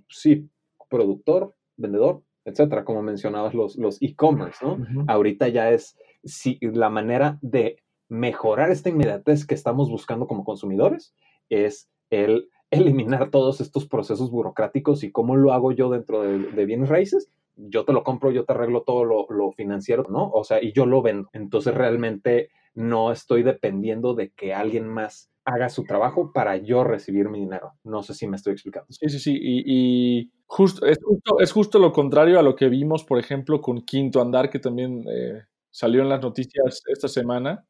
sí, 0.09 0.51
productor, 0.89 1.55
vendedor, 1.77 2.23
etcétera, 2.45 2.85
como 2.85 3.03
mencionabas 3.03 3.55
los, 3.55 3.77
los 3.77 4.03
e-commerce, 4.03 4.65
¿no? 4.65 4.79
Ahorita 5.07 5.49
ya 5.49 5.71
es 5.71 5.97
sí, 6.25 6.59
la 6.61 6.91
manera 6.91 7.39
de 7.41 7.83
mejorar 8.09 8.71
esta 8.71 8.89
inmediatez 8.89 9.47
que 9.47 9.55
estamos 9.55 9.91
buscando 9.91 10.27
como 10.27 10.45
consumidores 10.45 11.15
es 11.49 11.91
el 12.11 12.49
eliminar 12.71 13.31
todos 13.31 13.61
estos 13.61 13.87
procesos 13.87 14.31
burocráticos 14.31 15.03
y 15.03 15.11
cómo 15.11 15.37
lo 15.37 15.53
hago 15.53 15.73
yo 15.73 15.89
dentro 15.89 16.23
de, 16.23 16.67
bienes 16.67 16.89
raíces. 16.89 17.31
Yo 17.57 17.85
te 17.85 17.93
lo 17.93 18.05
compro, 18.05 18.31
yo 18.31 18.45
te 18.45 18.53
arreglo 18.53 18.83
todo 18.83 19.05
lo, 19.05 19.27
lo, 19.31 19.53
financiero, 19.53 20.05
¿no? 20.09 20.31
O 20.31 20.45
sea, 20.45 20.63
y 20.63 20.73
yo 20.73 20.87
lo 20.87 21.03
vendo. 21.03 21.29
Entonces 21.33 21.75
realmente 21.75 22.51
no 22.75 23.11
estoy 23.11 23.43
dependiendo 23.43 24.15
de 24.15 24.31
que 24.31 24.55
alguien 24.55 24.87
más 24.87 25.31
haga 25.45 25.71
su 25.71 25.85
trabajo 25.85 26.31
para 26.33 26.57
yo 26.59 26.85
recibir 26.85 27.29
mi 27.31 27.41
dinero. 27.41 27.73
No 27.83 28.03
sé 28.03 28.15
si 28.15 28.29
me 28.29 28.37
estoy 28.37 28.53
explicando. 28.53 28.87
Sí, 28.91 29.09
sí, 29.09 29.19
sí. 29.19 29.39
Y, 29.41 30.31
justo, 30.47 30.87
es, 30.87 30.99
justo, 31.03 31.41
es 31.41 31.53
justo 31.53 31.79
lo 31.79 31.93
contrario 31.93 32.39
a 32.39 32.43
lo 32.43 32.55
que 32.55 32.69
vimos, 32.69 33.03
por 33.05 33.19
ejemplo, 33.19 33.61
con 33.61 33.81
Quinto 33.81 34.21
Andar, 34.21 34.51
que 34.51 34.59
también 34.59 35.05
eh, 35.11 35.43
salió 35.71 36.03
en 36.03 36.11
las 36.11 36.21
noticias 36.21 36.83
esta 36.87 37.09
semana. 37.09 37.65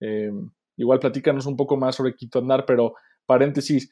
Eh, 0.00 0.30
igual 0.76 0.98
platícanos 0.98 1.46
un 1.46 1.56
poco 1.56 1.76
más 1.76 1.96
sobre 1.96 2.14
Quinto 2.14 2.38
Andar, 2.38 2.64
pero 2.66 2.94
paréntesis, 3.26 3.90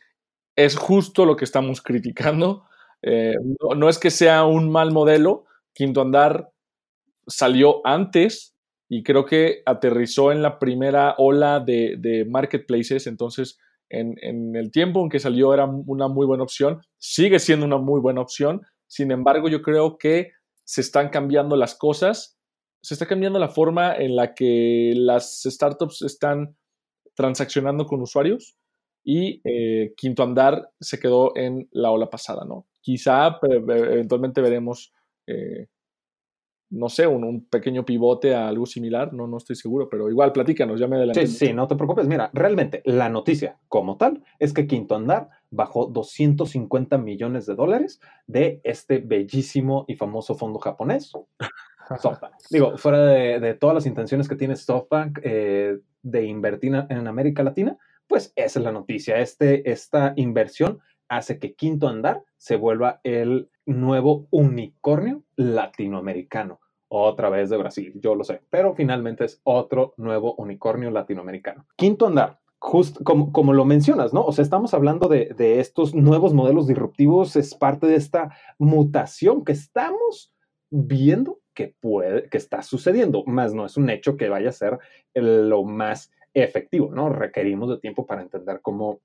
es 0.56 0.76
justo 0.76 1.26
lo 1.26 1.36
que 1.36 1.44
estamos 1.44 1.82
criticando. 1.82 2.64
Eh, 3.02 3.34
no, 3.76 3.88
es 3.88 3.98
que 3.98 4.10
sea 4.10 4.44
un 4.44 4.70
mal 4.70 4.92
modelo, 4.92 5.44
Quinto 5.74 6.00
Andar 6.00 6.50
salió 7.26 7.86
antes 7.86 8.54
y 8.88 9.02
creo 9.02 9.24
que 9.24 9.62
aterrizó 9.66 10.30
en 10.30 10.42
la 10.42 10.58
primera 10.58 11.14
ola 11.18 11.60
de, 11.60 12.26
marketplaces, 12.28 13.06
entonces 13.06 13.58
en, 13.90 14.14
en, 14.22 14.56
el 14.56 14.70
tiempo 14.70 15.02
en 15.02 15.08
que 15.08 15.20
salió 15.20 15.52
era 15.52 15.66
una 15.66 16.08
muy 16.08 16.26
buena 16.26 16.44
opción, 16.44 16.80
sigue 16.98 17.38
siendo 17.38 17.66
una 17.66 17.78
muy 17.78 18.00
buena 18.00 18.20
opción, 18.20 18.62
sin 18.86 19.10
embargo 19.10 19.48
yo 19.48 19.62
creo 19.62 19.98
que 19.98 20.32
se 20.64 20.80
están 20.80 21.08
cambiando 21.08 21.56
las 21.56 21.74
cosas 21.74 22.38
se 22.84 22.92
está 22.92 23.06
cambiando 23.06 23.38
la 23.38 23.48
forma 23.48 23.96
en 23.96 24.14
la 24.14 24.34
que 24.34 24.92
las 24.94 25.40
startups 25.42 26.02
están 26.02 26.54
transaccionando 27.14 27.86
con 27.86 28.02
usuarios 28.02 28.58
y 29.02 29.40
eh, 29.44 29.94
Quinto 29.96 30.22
Andar 30.22 30.68
se 30.78 30.98
quedó 30.98 31.34
en 31.34 31.66
la 31.72 31.90
ola 31.90 32.10
pasada, 32.10 32.44
¿no? 32.44 32.66
Quizá 32.82 33.38
eventualmente 33.42 34.42
veremos, 34.42 34.92
eh, 35.26 35.68
no 36.68 36.90
sé, 36.90 37.06
un, 37.06 37.46
pequeño 37.46 37.86
pivote 37.86 38.34
a 38.34 38.48
algo 38.48 38.66
similar, 38.66 39.14
no, 39.14 39.26
no 39.26 39.38
estoy 39.38 39.56
seguro, 39.56 39.88
pero 39.88 40.10
igual 40.10 40.32
platícanos, 40.32 40.78
ya 40.78 40.86
me 40.86 40.96
adelanté. 40.96 41.26
Sí, 41.26 41.46
sí, 41.46 41.52
no 41.54 41.66
te 41.66 41.76
preocupes. 41.76 42.06
Mira, 42.06 42.30
realmente 42.34 42.82
la 42.84 43.08
noticia 43.08 43.58
como 43.68 43.96
tal 43.96 44.22
es 44.38 44.52
que 44.52 44.66
Quinto 44.66 44.94
Andar 44.94 45.30
bajó 45.48 45.86
250 45.86 46.98
millones 46.98 47.46
de 47.46 47.54
dólares 47.54 47.98
de 48.26 48.60
este 48.62 48.98
bellísimo 48.98 49.86
y 49.88 49.94
famoso 49.94 50.34
fondo 50.34 50.58
japonés. 50.58 51.12
Digo, 52.50 52.76
fuera 52.76 52.98
de, 53.04 53.54
todas 53.54 53.74
las 53.74 53.86
intenciones 53.86 54.28
que 54.28 54.36
tiene 54.36 54.56
SoftBank 54.56 55.20
eh, 55.22 55.78
de 56.02 56.24
invertir 56.24 56.74
en 56.88 57.06
América 57.06 57.42
Latina, 57.42 57.76
pues 58.06 58.32
esa 58.36 58.58
es 58.58 58.64
la 58.64 58.72
noticia. 58.72 59.18
Este, 59.18 59.70
esta 59.70 60.12
inversión 60.16 60.80
hace 61.08 61.38
que 61.38 61.54
Quinto 61.54 61.88
Andar 61.88 62.22
se 62.36 62.56
vuelva 62.56 63.00
el 63.04 63.50
nuevo 63.66 64.26
unicornio 64.30 65.22
latinoamericano. 65.36 66.60
Otra 66.88 67.28
vez 67.28 67.50
de 67.50 67.56
Brasil, 67.56 67.92
yo 68.00 68.14
lo 68.14 68.24
sé, 68.24 68.42
pero 68.50 68.74
finalmente 68.74 69.24
es 69.24 69.40
otro 69.42 69.94
nuevo 69.96 70.34
unicornio 70.36 70.90
latinoamericano. 70.90 71.66
Quinto 71.76 72.06
Andar, 72.06 72.38
justo 72.58 73.02
como, 73.04 73.52
lo 73.52 73.64
mencionas, 73.64 74.12
¿no? 74.12 74.24
O 74.24 74.32
sea, 74.32 74.42
estamos 74.42 74.74
hablando 74.74 75.08
de, 75.08 75.60
estos 75.60 75.94
nuevos 75.94 76.32
modelos 76.34 76.66
disruptivos, 76.66 77.36
es 77.36 77.54
parte 77.54 77.86
de 77.86 77.96
esta 77.96 78.36
mutación 78.58 79.44
que 79.44 79.52
estamos 79.52 80.32
viendo 80.70 81.40
que 81.54 81.74
puede, 81.80 82.28
que 82.28 82.38
está 82.38 82.62
sucediendo, 82.62 83.24
más 83.26 83.54
no 83.54 83.64
es 83.64 83.76
un 83.76 83.88
hecho 83.90 84.16
que 84.16 84.28
vaya 84.28 84.48
a 84.48 84.52
ser 84.52 84.78
lo 85.14 85.64
más 85.64 86.10
efectivo, 86.34 86.90
¿no? 86.92 87.08
Requerimos 87.08 87.70
de 87.70 87.78
tiempo 87.78 88.06
para 88.06 88.22
entender 88.22 88.60
cómo, 88.60 89.00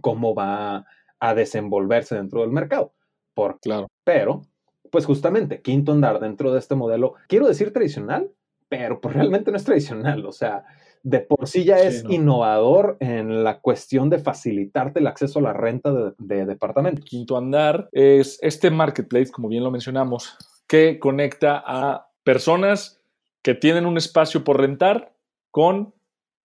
cómo 0.00 0.34
va 0.34 0.86
a 1.18 1.34
desenvolverse 1.34 2.14
dentro 2.14 2.42
del 2.42 2.50
mercado. 2.50 2.92
Por, 3.34 3.58
claro. 3.60 3.88
Pero, 4.04 4.42
pues 4.90 5.06
justamente, 5.06 5.62
quinto 5.62 5.92
andar 5.92 6.20
dentro 6.20 6.52
de 6.52 6.58
este 6.58 6.74
modelo, 6.74 7.14
quiero 7.26 7.48
decir 7.48 7.72
tradicional, 7.72 8.30
pero 8.68 9.00
pues 9.00 9.14
realmente 9.14 9.50
no 9.50 9.56
es 9.56 9.64
tradicional, 9.64 10.26
o 10.26 10.32
sea, 10.32 10.64
de 11.02 11.20
por 11.20 11.46
sí 11.46 11.64
ya 11.64 11.78
es 11.78 12.04
innovador 12.08 12.98
en 13.00 13.44
la 13.44 13.60
cuestión 13.60 14.10
de 14.10 14.18
facilitarte 14.18 15.00
el 15.00 15.06
acceso 15.06 15.38
a 15.38 15.42
la 15.42 15.52
renta 15.54 15.92
de, 15.92 16.12
de 16.18 16.44
departamento. 16.44 17.02
Quinto 17.02 17.38
andar 17.38 17.88
es 17.92 18.38
este 18.42 18.70
marketplace, 18.70 19.30
como 19.30 19.48
bien 19.48 19.64
lo 19.64 19.70
mencionamos, 19.70 20.36
que 20.68 20.98
conecta 20.98 21.62
a 21.66 22.10
personas 22.22 23.02
que 23.42 23.54
tienen 23.54 23.86
un 23.86 23.96
espacio 23.96 24.44
por 24.44 24.60
rentar 24.60 25.14
con 25.50 25.94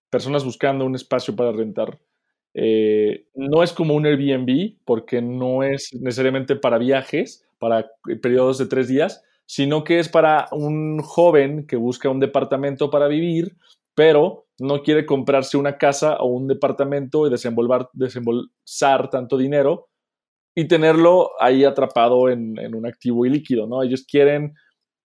personas 0.10 0.46
buscando 0.46 0.86
un 0.86 0.96
espacio 0.96 1.36
para 1.36 1.52
rentar. 1.52 2.00
Eh, 2.54 3.26
no 3.36 3.64
es 3.64 3.74
como 3.74 3.96
un 3.96 4.06
Airbnb 4.06 4.78
porque 4.86 5.22
no 5.22 5.64
es 5.64 5.90
necesariamente 6.00 6.56
para 6.56 6.78
viajes, 6.78 7.46
para 7.60 7.92
periodos 8.22 8.58
de 8.60 8.68
tres 8.68 8.88
días, 8.88 9.24
sino 9.46 9.84
que 9.84 10.00
es 10.00 10.08
para 10.08 10.48
un 10.52 11.00
joven 11.02 11.68
que 11.68 11.76
busca 11.76 12.10
un 12.10 12.20
departamento 12.20 12.90
para 12.90 13.08
vivir, 13.08 13.58
pero 13.96 14.46
no 14.60 14.84
quiere 14.84 15.06
comprarse 15.06 15.58
una 15.58 15.78
casa 15.78 16.18
o 16.18 16.28
un 16.28 16.48
departamento 16.48 17.28
y 17.28 17.32
desembolsar 17.32 19.10
tanto 19.10 19.38
dinero 19.38 19.90
y 20.56 20.68
tenerlo 20.68 21.32
ahí 21.40 21.64
atrapado 21.64 22.30
en, 22.30 22.58
un 22.76 22.86
activo 22.86 23.26
ilíquido, 23.26 23.68
¿no? 23.68 23.84
Ellos 23.84 24.06
quieren 24.08 24.54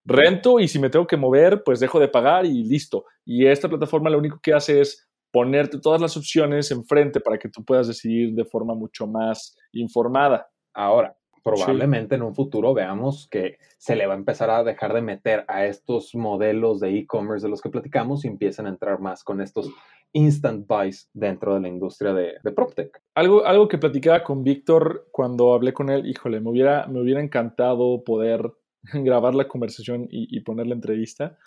rento 0.05 0.59
y 0.59 0.67
si 0.67 0.79
me 0.79 0.89
tengo 0.89 1.07
que 1.07 1.17
mover, 1.17 1.63
pues 1.63 1.79
dejo 1.79 1.99
de 1.99 2.07
pagar 2.07 2.45
y 2.45 2.63
listo. 2.63 3.05
Y 3.25 3.45
esta 3.45 3.67
plataforma 3.67 4.09
lo 4.09 4.17
único 4.17 4.39
que 4.41 4.53
hace 4.53 4.81
es 4.81 5.07
ponerte 5.31 5.79
todas 5.79 6.01
las 6.01 6.17
opciones 6.17 6.71
enfrente 6.71 7.19
para 7.19 7.37
que 7.37 7.49
tú 7.49 7.63
puedas 7.63 7.87
decidir 7.87 8.33
de 8.33 8.45
forma 8.45 8.73
mucho 8.73 9.07
más 9.07 9.55
informada. 9.71 10.47
Ahora, 10.73 11.15
probablemente 11.43 12.15
en 12.15 12.23
un 12.23 12.35
futuro 12.35 12.73
veamos 12.73 13.27
que 13.29 13.57
se 13.77 13.95
le 13.95 14.07
va 14.07 14.13
a 14.13 14.17
empezar 14.17 14.49
a 14.49 14.63
dejar 14.63 14.93
de 14.93 15.01
meter 15.01 15.45
a 15.47 15.65
estos 15.65 16.13
modelos 16.15 16.79
de 16.79 16.97
e-commerce 16.97 17.45
de 17.45 17.49
los 17.49 17.61
que 17.61 17.69
platicamos 17.69 18.25
y 18.25 18.27
empiecen 18.27 18.65
a 18.65 18.69
entrar 18.69 18.99
más 18.99 19.23
con 19.23 19.41
estos 19.41 19.71
instant 20.13 20.67
buys 20.67 21.09
dentro 21.13 21.53
de 21.55 21.61
la 21.61 21.67
industria 21.67 22.13
de, 22.13 22.33
de 22.43 22.51
PropTech. 22.51 23.01
Algo, 23.15 23.45
algo 23.45 23.67
que 23.67 23.77
platicaba 23.77 24.23
con 24.23 24.43
Víctor 24.43 25.07
cuando 25.11 25.53
hablé 25.53 25.73
con 25.73 25.89
él, 25.89 26.07
híjole, 26.07 26.39
me 26.39 26.49
hubiera, 26.49 26.87
me 26.87 27.01
hubiera 27.01 27.21
encantado 27.21 28.03
poder 28.03 28.51
grabar 28.93 29.35
la 29.35 29.47
conversación 29.47 30.07
y, 30.09 30.39
poner 30.41 30.67
la 30.67 30.75
entrevista, 30.75 31.37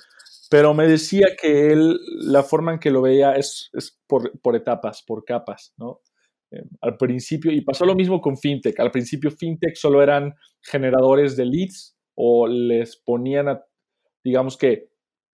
pero 0.50 0.74
me 0.74 0.86
decía 0.86 1.28
que 1.40 1.72
él, 1.72 1.98
la 2.20 2.42
forma 2.42 2.72
en 2.72 2.78
que 2.78 2.90
lo 2.90 3.02
veía 3.02 3.32
es, 3.32 3.70
es 3.72 3.98
por, 4.06 4.38
por, 4.40 4.54
etapas, 4.54 5.02
por 5.02 5.24
capas, 5.24 5.72
¿no? 5.78 6.00
Eh, 6.50 6.62
al 6.82 6.98
principio, 6.98 7.50
y 7.50 7.62
pasó 7.62 7.86
lo 7.86 7.94
mismo 7.94 8.20
con 8.20 8.36
FinTech, 8.36 8.78
al 8.78 8.90
principio 8.90 9.30
FinTech 9.30 9.74
solo 9.74 10.02
eran 10.02 10.34
generadores 10.60 11.36
de 11.36 11.46
leads 11.46 11.96
o 12.14 12.46
les 12.46 12.96
ponían 12.96 13.48
a, 13.48 13.64
digamos 14.22 14.58
que 14.58 14.90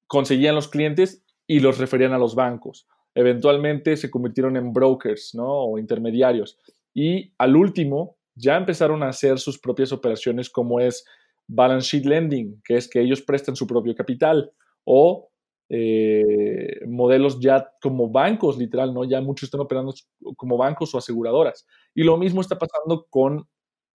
conseguían 0.07 0.55
los 0.55 0.69
clientes 0.69 1.25
y 1.49 1.59
los 1.61 1.79
referían 1.79 2.13
a 2.13 2.19
los 2.19 2.37
bancos 2.37 2.87
eventualmente 3.19 3.97
se 3.97 4.11
convirtieron 4.11 4.57
en 4.57 4.73
brokers, 4.73 5.35
¿no? 5.35 5.49
O 5.49 5.79
intermediarios. 5.79 6.57
Y 6.95 7.33
al 7.37 7.57
último, 7.57 8.17
ya 8.37 8.57
empezaron 8.57 9.03
a 9.03 9.09
hacer 9.09 9.41
sus 9.41 9.59
propias 9.59 9.91
operaciones 9.91 10.49
como 10.49 10.79
es 10.79 11.05
balance 11.49 11.89
sheet 11.89 12.07
lending, 12.07 12.63
que 12.65 12.77
es 12.77 12.89
que 12.89 13.01
ellos 13.01 13.21
prestan 13.21 13.57
su 13.57 13.67
propio 13.67 13.93
capital, 13.97 14.53
o 14.85 15.31
eh, 15.69 16.79
modelos 16.87 17.41
ya 17.41 17.69
como 17.83 18.09
bancos, 18.09 18.57
literal, 18.57 18.95
¿no? 18.95 19.03
Ya 19.03 19.21
muchos 19.21 19.49
están 19.49 19.63
operando 19.63 19.93
como 20.37 20.57
bancos 20.57 20.95
o 20.95 20.99
aseguradoras. 20.99 21.67
Y 21.97 22.05
lo 22.05 22.19
mismo 22.19 22.41
está 22.41 22.57
pasando 22.57 23.09
con 23.11 23.49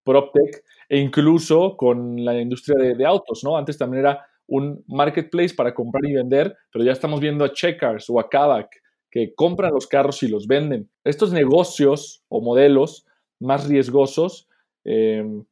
PropTech 0.03 0.65
e 0.89 0.99
incluso 0.99 1.77
con 1.77 2.25
la 2.25 2.37
industria 2.37 2.93
de, 2.93 3.05
autos, 3.05 3.41
¿no? 3.45 3.55
Antes 3.55 3.77
también 3.77 4.01
era 4.01 4.27
un 4.47 4.83
marketplace 4.87 5.55
para 5.55 5.73
comprar 5.73 6.03
y 6.03 6.13
vender, 6.13 6.53
pero 6.73 6.83
ya 6.83 6.91
estamos 6.91 7.21
viendo 7.21 7.45
a 7.45 7.53
Checkers 7.53 8.09
o 8.09 8.19
a 8.19 8.27
Kavak 8.27 8.82
que 9.13 9.35
compran 9.35 9.75
los 9.75 9.85
carros 9.85 10.23
y 10.23 10.27
los 10.27 10.47
venden. 10.47 10.89
Estos 11.03 11.31
negocios 11.31 12.23
o 12.29 12.41
modelos 12.41 13.05
más 13.39 13.67
riesgosos, 13.67 14.49
em, 14.83 15.45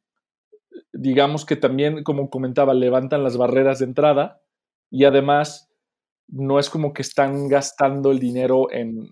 digamos 0.92 1.44
que 1.46 1.54
también, 1.54 2.02
como 2.02 2.28
comentaba, 2.28 2.74
levantan 2.74 3.22
las 3.22 3.36
barreras 3.36 3.78
de 3.78 3.84
entrada 3.84 4.42
y 4.90 5.04
además 5.04 5.70
no 6.26 6.58
es 6.58 6.68
como 6.68 6.92
que 6.92 7.02
están 7.02 7.46
gastando 7.46 8.10
el 8.10 8.18
dinero 8.18 8.66
en, 8.72 9.10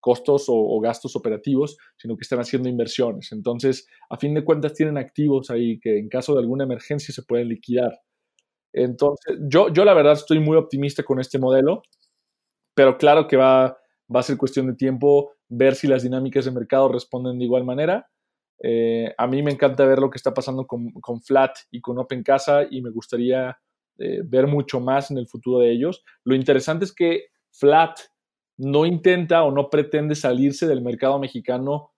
costos 0.00 0.46
o, 0.48 0.80
gastos 0.80 1.14
operativos, 1.14 1.76
sino 1.98 2.16
que 2.16 2.22
están 2.22 2.40
haciendo 2.40 2.68
inversiones. 2.68 3.30
Entonces, 3.30 3.86
a 4.10 4.16
fin 4.16 4.34
de 4.34 4.44
cuentas, 4.44 4.74
tienen 4.74 4.98
activos 4.98 5.50
ahí 5.50 5.78
que 5.78 5.98
en 5.98 6.08
caso 6.08 6.34
de 6.34 6.40
alguna 6.40 6.64
emergencia 6.64 7.14
se 7.14 7.22
pueden 7.22 7.48
liquidar. 7.48 8.00
Entonces, 8.72 9.38
yo, 9.48 9.72
yo 9.72 9.84
la 9.84 9.94
verdad 9.94 10.14
estoy 10.14 10.40
muy 10.40 10.56
optimista 10.56 11.04
con 11.04 11.20
este 11.20 11.38
modelo, 11.38 11.82
pero 12.78 12.96
claro 12.96 13.26
que 13.26 13.36
va, 13.36 13.76
va 14.14 14.20
a 14.20 14.22
ser 14.22 14.36
cuestión 14.36 14.68
de 14.68 14.74
tiempo 14.74 15.32
ver 15.48 15.74
si 15.74 15.88
las 15.88 16.04
dinámicas 16.04 16.44
de 16.44 16.52
mercado 16.52 16.88
responden 16.88 17.36
de 17.36 17.44
igual 17.44 17.64
manera. 17.64 18.08
Eh, 18.62 19.12
a 19.18 19.26
mí 19.26 19.42
me 19.42 19.50
encanta 19.50 19.84
ver 19.84 19.98
lo 19.98 20.10
que 20.10 20.16
está 20.16 20.32
pasando 20.32 20.64
con, 20.64 20.92
con 20.92 21.20
Flat 21.20 21.56
y 21.72 21.80
con 21.80 21.98
Open 21.98 22.22
Casa 22.22 22.68
y 22.70 22.80
me 22.80 22.90
gustaría 22.90 23.58
eh, 23.98 24.20
ver 24.24 24.46
mucho 24.46 24.78
más 24.78 25.10
en 25.10 25.18
el 25.18 25.26
futuro 25.26 25.58
de 25.58 25.72
ellos. 25.72 26.04
Lo 26.22 26.36
interesante 26.36 26.84
es 26.84 26.94
que 26.94 27.24
Flat 27.50 27.98
no 28.58 28.86
intenta 28.86 29.42
o 29.42 29.50
no 29.50 29.70
pretende 29.70 30.14
salirse 30.14 30.68
del 30.68 30.80
mercado 30.80 31.18
mexicano, 31.18 31.90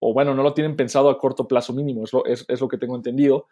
o 0.00 0.14
bueno, 0.14 0.34
no 0.34 0.42
lo 0.42 0.54
tienen 0.54 0.76
pensado 0.76 1.10
a 1.10 1.18
corto 1.18 1.46
plazo 1.46 1.74
mínimo, 1.74 2.04
es 2.04 2.12
lo, 2.14 2.24
es, 2.24 2.58
lo 2.58 2.68
que 2.68 2.78
tengo 2.78 2.96
entendido. 2.96 3.48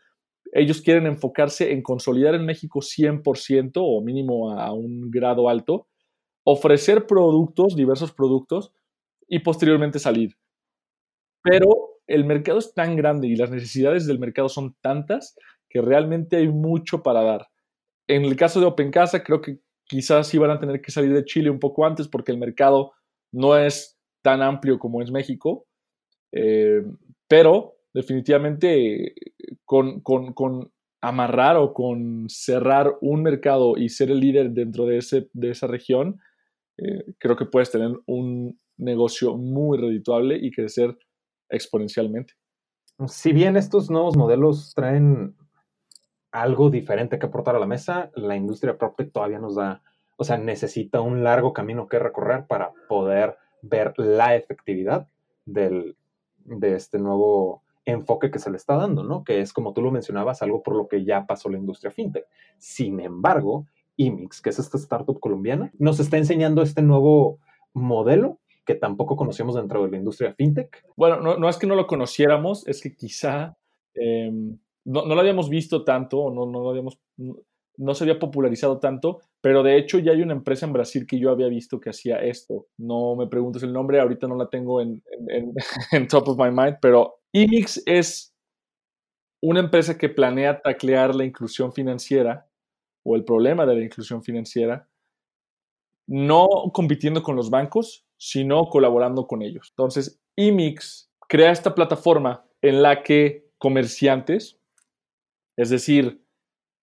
Ellos 0.50 0.80
quieren 0.80 1.04
enfocarse 1.04 1.72
en 1.72 1.82
consolidar 1.82 2.34
en 2.34 2.46
México 2.46 2.80
100% 2.80 3.72
o 3.76 4.00
mínimo 4.00 4.58
a, 4.58 4.72
un 4.72 5.10
grado 5.10 5.50
alto, 5.50 5.86
ofrecer 6.44 7.06
productos, 7.06 7.76
diversos 7.76 8.12
productos, 8.12 8.72
y 9.28 9.38
posteriormente 9.38 9.98
salir. 9.98 10.36
Pero 11.42 12.00
el 12.06 12.24
mercado 12.24 12.58
es 12.58 12.74
tan 12.74 12.96
grande 12.96 13.28
y 13.28 13.36
las 13.36 13.50
necesidades 13.50 14.06
del 14.06 14.18
mercado 14.18 14.48
son 14.48 14.74
tantas 14.80 15.36
que 15.68 15.80
realmente 15.80 16.36
hay 16.36 16.48
mucho 16.48 17.02
para 17.02 17.22
dar. 17.22 17.46
En 18.08 18.24
el 18.24 18.36
caso 18.36 18.60
de 18.60 18.66
Open 18.66 18.90
Casa, 18.90 19.22
creo 19.22 19.40
que 19.40 19.60
quizás 19.84 20.36
van 20.36 20.50
a 20.50 20.58
tener 20.58 20.82
que 20.82 20.90
salir 20.90 21.14
de 21.14 21.24
Chile 21.24 21.48
un 21.48 21.60
poco 21.60 21.86
antes 21.86 22.08
porque 22.08 22.32
el 22.32 22.38
mercado 22.38 22.92
no 23.32 23.56
es 23.56 23.98
tan 24.22 24.42
amplio 24.42 24.78
como 24.78 25.00
es 25.00 25.12
México. 25.12 25.66
Eh, 26.32 26.82
pero 27.28 27.76
definitivamente 27.94 29.14
con, 29.64 30.02
amarrar 31.00 31.56
o 31.56 31.72
con 31.72 32.28
cerrar 32.28 32.96
un 33.00 33.22
mercado 33.22 33.76
y 33.76 33.88
ser 33.88 34.10
el 34.10 34.20
líder 34.20 34.50
dentro 34.50 34.86
de, 34.86 34.98
ese, 34.98 35.28
de 35.32 35.50
esa 35.50 35.66
región, 35.66 36.20
eh, 36.80 37.14
creo 37.18 37.36
que 37.36 37.44
puedes 37.44 37.70
tener 37.70 37.92
un 38.06 38.58
negocio 38.78 39.36
muy 39.36 39.78
redituable 39.78 40.38
y 40.40 40.50
crecer 40.50 40.96
exponencialmente. 41.50 42.34
Si 43.06 43.32
bien 43.32 43.56
estos 43.56 43.90
nuevos 43.90 44.16
modelos 44.16 44.72
traen 44.74 45.36
algo 46.32 46.70
diferente 46.70 47.18
que 47.18 47.26
aportar 47.26 47.56
a 47.56 47.58
la 47.58 47.66
mesa, 47.66 48.10
la 48.14 48.36
industria 48.36 48.78
PropTech 48.78 49.12
todavía 49.12 49.38
nos 49.38 49.56
da, 49.56 49.82
o 50.16 50.24
sea, 50.24 50.38
necesita 50.38 51.00
un 51.00 51.22
largo 51.22 51.52
camino 51.52 51.86
que 51.86 51.98
recorrer 51.98 52.46
para 52.46 52.72
poder 52.88 53.36
ver 53.62 53.92
la 53.96 54.36
efectividad 54.36 55.08
del, 55.44 55.96
de 56.44 56.74
este 56.76 56.98
nuevo 56.98 57.62
enfoque 57.84 58.30
que 58.30 58.38
se 58.38 58.50
le 58.50 58.56
está 58.56 58.76
dando, 58.76 59.02
¿no? 59.02 59.24
Que 59.24 59.40
es, 59.40 59.52
como 59.52 59.72
tú 59.72 59.82
lo 59.82 59.90
mencionabas, 59.90 60.42
algo 60.42 60.62
por 60.62 60.76
lo 60.76 60.88
que 60.88 61.04
ya 61.04 61.26
pasó 61.26 61.48
la 61.48 61.58
industria 61.58 61.90
fintech. 61.90 62.26
Sin 62.58 63.00
embargo, 63.00 63.66
IMIX, 64.00 64.40
que 64.40 64.50
es 64.50 64.58
esta 64.58 64.78
startup 64.78 65.20
colombiana, 65.20 65.70
nos 65.78 66.00
está 66.00 66.16
enseñando 66.16 66.62
este 66.62 66.82
nuevo 66.82 67.38
modelo 67.74 68.40
que 68.64 68.74
tampoco 68.74 69.16
conocíamos 69.16 69.54
dentro 69.54 69.84
de 69.84 69.90
la 69.90 69.96
industria 69.98 70.34
fintech. 70.34 70.84
Bueno, 70.96 71.36
no, 71.36 71.48
es 71.48 71.56
que 71.58 71.66
no 71.66 71.74
lo 71.74 71.86
conociéramos, 71.86 72.66
es 72.66 72.80
que 72.80 72.94
quizá 72.94 73.56
em, 73.94 74.58
no, 74.84 75.04
lo 75.04 75.20
habíamos 75.20 75.48
visto 75.48 75.84
tanto, 75.84 76.30
no, 76.30 76.46
no 76.46 76.70
habíamos, 76.70 76.98
no, 77.76 77.94
se 77.94 78.04
había 78.04 78.18
popularizado 78.18 78.78
tanto, 78.78 79.18
pero 79.40 79.62
de 79.62 79.76
hecho 79.76 79.98
ya 79.98 80.12
hay 80.12 80.22
una 80.22 80.34
empresa 80.34 80.66
en 80.66 80.72
Brasil 80.72 81.06
que 81.06 81.18
yo 81.18 81.30
había 81.30 81.48
visto 81.48 81.80
que 81.80 81.90
hacía 81.90 82.22
esto. 82.22 82.68
No 82.78 83.16
me 83.16 83.26
preguntes 83.26 83.62
el 83.62 83.72
nombre, 83.72 84.00
ahorita 84.00 84.26
no 84.28 84.36
la 84.36 84.48
tengo 84.48 84.80
en, 84.80 85.02
en, 85.28 85.54
top 86.08 86.28
of 86.28 86.38
my 86.38 86.50
mind, 86.50 86.78
pero 86.80 87.16
Imix 87.32 87.82
es 87.86 88.34
una 89.42 89.60
empresa 89.60 89.96
que 89.96 90.08
planea 90.08 90.60
taclear 90.60 91.14
la 91.14 91.24
inclusión 91.24 91.72
financiera 91.72 92.49
o 93.02 93.16
el 93.16 93.24
problema 93.24 93.66
de 93.66 93.74
la 93.74 93.84
inclusión 93.84 94.22
financiera, 94.22 94.88
no 96.06 96.48
compitiendo 96.72 97.22
con 97.22 97.36
los 97.36 97.50
bancos, 97.50 98.04
sino 98.16 98.66
colaborando 98.66 99.26
con 99.26 99.42
ellos. 99.42 99.68
Entonces, 99.70 100.20
Imix 100.36 101.10
crea 101.28 101.52
esta 101.52 101.74
plataforma 101.74 102.44
en 102.60 102.82
la 102.82 103.02
que 103.02 103.48
comerciantes, 103.58 104.58
es 105.56 105.70
decir, 105.70 106.24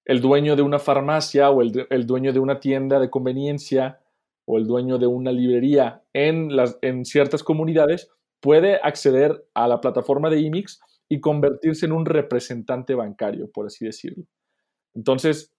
el 0.06 0.22
dueño 0.22 0.56
de 0.56 0.62
una 0.62 0.80
farmacia 0.80 1.50
o 1.50 1.62
el, 1.62 2.08
dueño 2.08 2.32
de 2.32 2.40
una 2.40 2.60
tienda 2.60 3.00
de 3.00 3.10
conveniencia 3.10 4.00
o 4.46 4.58
el 4.58 4.66
dueño 4.66 4.98
de 4.98 5.08
una 5.08 5.34
librería 5.34 6.04
en, 6.14 6.56
las, 6.56 6.80
en 6.82 7.04
ciertas 7.04 7.44
comunidades 7.44 8.10
puede 8.40 8.80
acceder 8.82 9.46
a 9.54 9.68
la 9.68 9.82
plataforma 9.82 10.30
de 10.30 10.40
IMIX 10.40 10.80
y 11.10 11.20
convertirse 11.20 11.86
en 11.86 11.92
un 11.92 12.06
representante 12.06 12.96
bancario, 12.96 13.52
por 13.52 13.66
así 13.66 13.86
decirlo. 13.86 14.24
Entonces, 14.96 15.54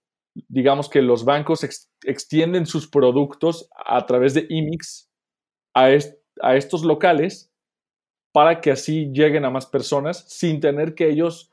digamos 0.47 0.89
que 0.89 1.01
los 1.01 1.25
bancos 1.25 1.63
extienden 2.03 2.65
sus 2.65 2.87
productos 2.87 3.69
a 3.85 4.05
través 4.05 4.33
de 4.33 4.45
IMIX 4.49 5.09
a, 5.73 5.91
estos 6.55 6.83
locales 6.83 7.51
para 8.31 8.61
que 8.61 8.71
así 8.71 9.11
lleguen 9.11 9.45
a 9.45 9.49
más 9.49 9.65
personas 9.65 10.25
sin 10.27 10.59
tener 10.59 10.95
que 10.95 11.09
ellos 11.09 11.51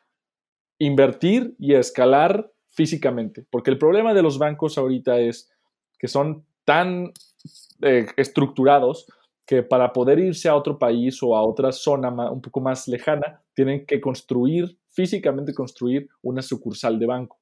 invertir 0.78 1.54
y 1.58 1.74
escalar 1.74 2.52
físicamente. 2.68 3.46
Porque 3.50 3.70
el 3.70 3.78
problema 3.78 4.14
de 4.14 4.22
los 4.22 4.38
bancos 4.38 4.76
ahorita 4.78 5.18
es 5.18 5.50
que 5.98 6.08
son 6.08 6.44
tan 6.64 7.12
eh, 7.82 8.06
estructurados 8.16 9.06
que 9.46 9.62
para 9.62 9.92
poder 9.92 10.18
irse 10.18 10.48
a 10.48 10.56
otro 10.56 10.78
país 10.78 11.22
o 11.22 11.36
a 11.36 11.42
otra 11.42 11.72
zona 11.72 12.10
un 12.30 12.42
poco 12.42 12.60
más 12.60 12.88
lejana, 12.88 13.42
tienen 13.54 13.86
que 13.86 14.00
construir, 14.00 14.76
físicamente 14.88 15.54
construir 15.54 16.08
una 16.22 16.42
sucursal 16.42 16.98
de 16.98 17.06
banco. 17.06 17.38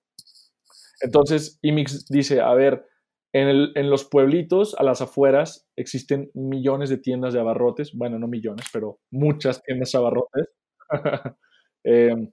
Entonces, 1.01 1.59
IMIX 1.63 2.07
dice, 2.07 2.41
a 2.41 2.55
ver, 2.55 2.87
en, 3.33 3.91
los 3.91 4.05
pueblitos, 4.05 4.77
a 4.79 4.85
las 4.85 5.01
afueras, 5.01 5.67
existen 5.77 6.31
millones 6.35 6.89
de 6.89 6.99
tiendas 6.99 7.35
de 7.35 7.41
abarrotes, 7.41 7.93
bueno, 7.93 8.19
no 8.19 8.29
millones, 8.29 8.67
pero 8.73 9.01
muchas 9.11 9.61
tiendas 9.63 9.91
de 9.91 9.99
abarrotes. 9.99 10.49
eh, 11.85 12.33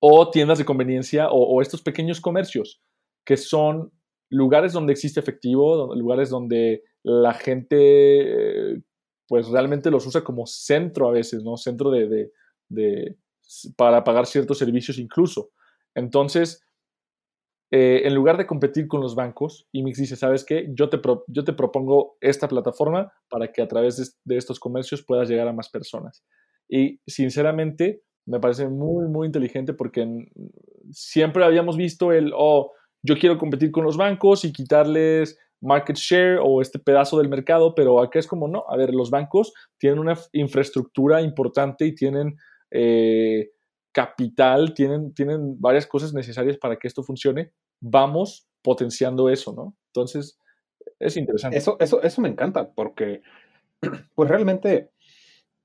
o 0.00 0.30
tiendas 0.30 0.58
de 0.58 0.64
conveniencia 0.64 1.28
o, 1.30 1.62
estos 1.62 1.82
pequeños 1.82 2.20
comercios 2.20 2.82
que 3.24 3.36
son 3.36 3.90
lugares 4.30 4.72
donde 4.72 4.92
existe 4.92 5.20
efectivo, 5.20 5.94
lugares 5.94 6.28
donde 6.28 6.82
la 7.02 7.32
gente 7.32 8.82
pues 9.26 9.48
realmente 9.48 9.90
los 9.90 10.06
usa 10.06 10.22
como 10.22 10.46
centro 10.46 11.08
a 11.08 11.12
veces, 11.12 11.42
¿no? 11.42 11.56
Centro 11.56 11.90
de, 11.90 12.30
para 13.76 14.04
pagar 14.04 14.26
ciertos 14.26 14.58
servicios 14.58 14.98
incluso. 14.98 15.50
Entonces, 15.94 16.62
eh, 17.76 18.06
en 18.06 18.14
lugar 18.14 18.36
de 18.36 18.46
competir 18.46 18.86
con 18.86 19.00
los 19.00 19.16
bancos, 19.16 19.66
IMIX 19.72 19.98
dice, 19.98 20.14
¿sabes 20.14 20.44
qué? 20.44 20.68
Yo 20.74 20.88
te, 20.88 21.00
yo 21.26 21.42
te 21.42 21.52
propongo 21.52 22.16
esta 22.20 22.46
plataforma 22.46 23.12
para 23.28 23.50
que 23.50 23.62
a 23.62 23.66
través 23.66 24.16
de 24.24 24.36
estos 24.36 24.60
comercios 24.60 25.02
puedas 25.04 25.28
llegar 25.28 25.48
a 25.48 25.52
más 25.52 25.70
personas. 25.70 26.22
Y 26.68 27.00
sinceramente, 27.04 28.04
me 28.26 28.38
parece 28.38 28.68
muy, 28.68 29.08
muy 29.08 29.26
inteligente 29.26 29.74
porque 29.74 30.06
siempre 30.92 31.44
habíamos 31.44 31.76
visto 31.76 32.12
el, 32.12 32.32
oh, 32.36 32.70
yo 33.02 33.18
quiero 33.18 33.38
competir 33.38 33.72
con 33.72 33.82
los 33.82 33.96
bancos 33.96 34.44
y 34.44 34.52
quitarles 34.52 35.36
market 35.60 35.96
share 35.96 36.38
o 36.40 36.62
este 36.62 36.78
pedazo 36.78 37.18
del 37.18 37.28
mercado, 37.28 37.74
pero 37.74 38.00
acá 38.00 38.20
es 38.20 38.28
como, 38.28 38.46
no, 38.46 38.66
a 38.68 38.76
ver, 38.76 38.94
los 38.94 39.10
bancos 39.10 39.52
tienen 39.78 39.98
una 39.98 40.16
infraestructura 40.30 41.22
importante 41.22 41.86
y 41.86 41.94
tienen 41.96 42.36
eh, 42.70 43.50
capital, 43.92 44.74
tienen, 44.74 45.12
tienen 45.12 45.60
varias 45.60 45.88
cosas 45.88 46.14
necesarias 46.14 46.56
para 46.56 46.76
que 46.76 46.86
esto 46.86 47.02
funcione. 47.02 47.50
Vamos 47.86 48.46
potenciando 48.62 49.28
eso, 49.28 49.52
¿no? 49.52 49.74
Entonces, 49.88 50.38
es 50.98 51.16
interesante. 51.16 51.56
Eso, 51.56 51.76
eso, 51.80 52.02
eso 52.02 52.20
me 52.20 52.28
encanta 52.28 52.72
porque, 52.72 53.22
pues 54.14 54.28
realmente 54.28 54.90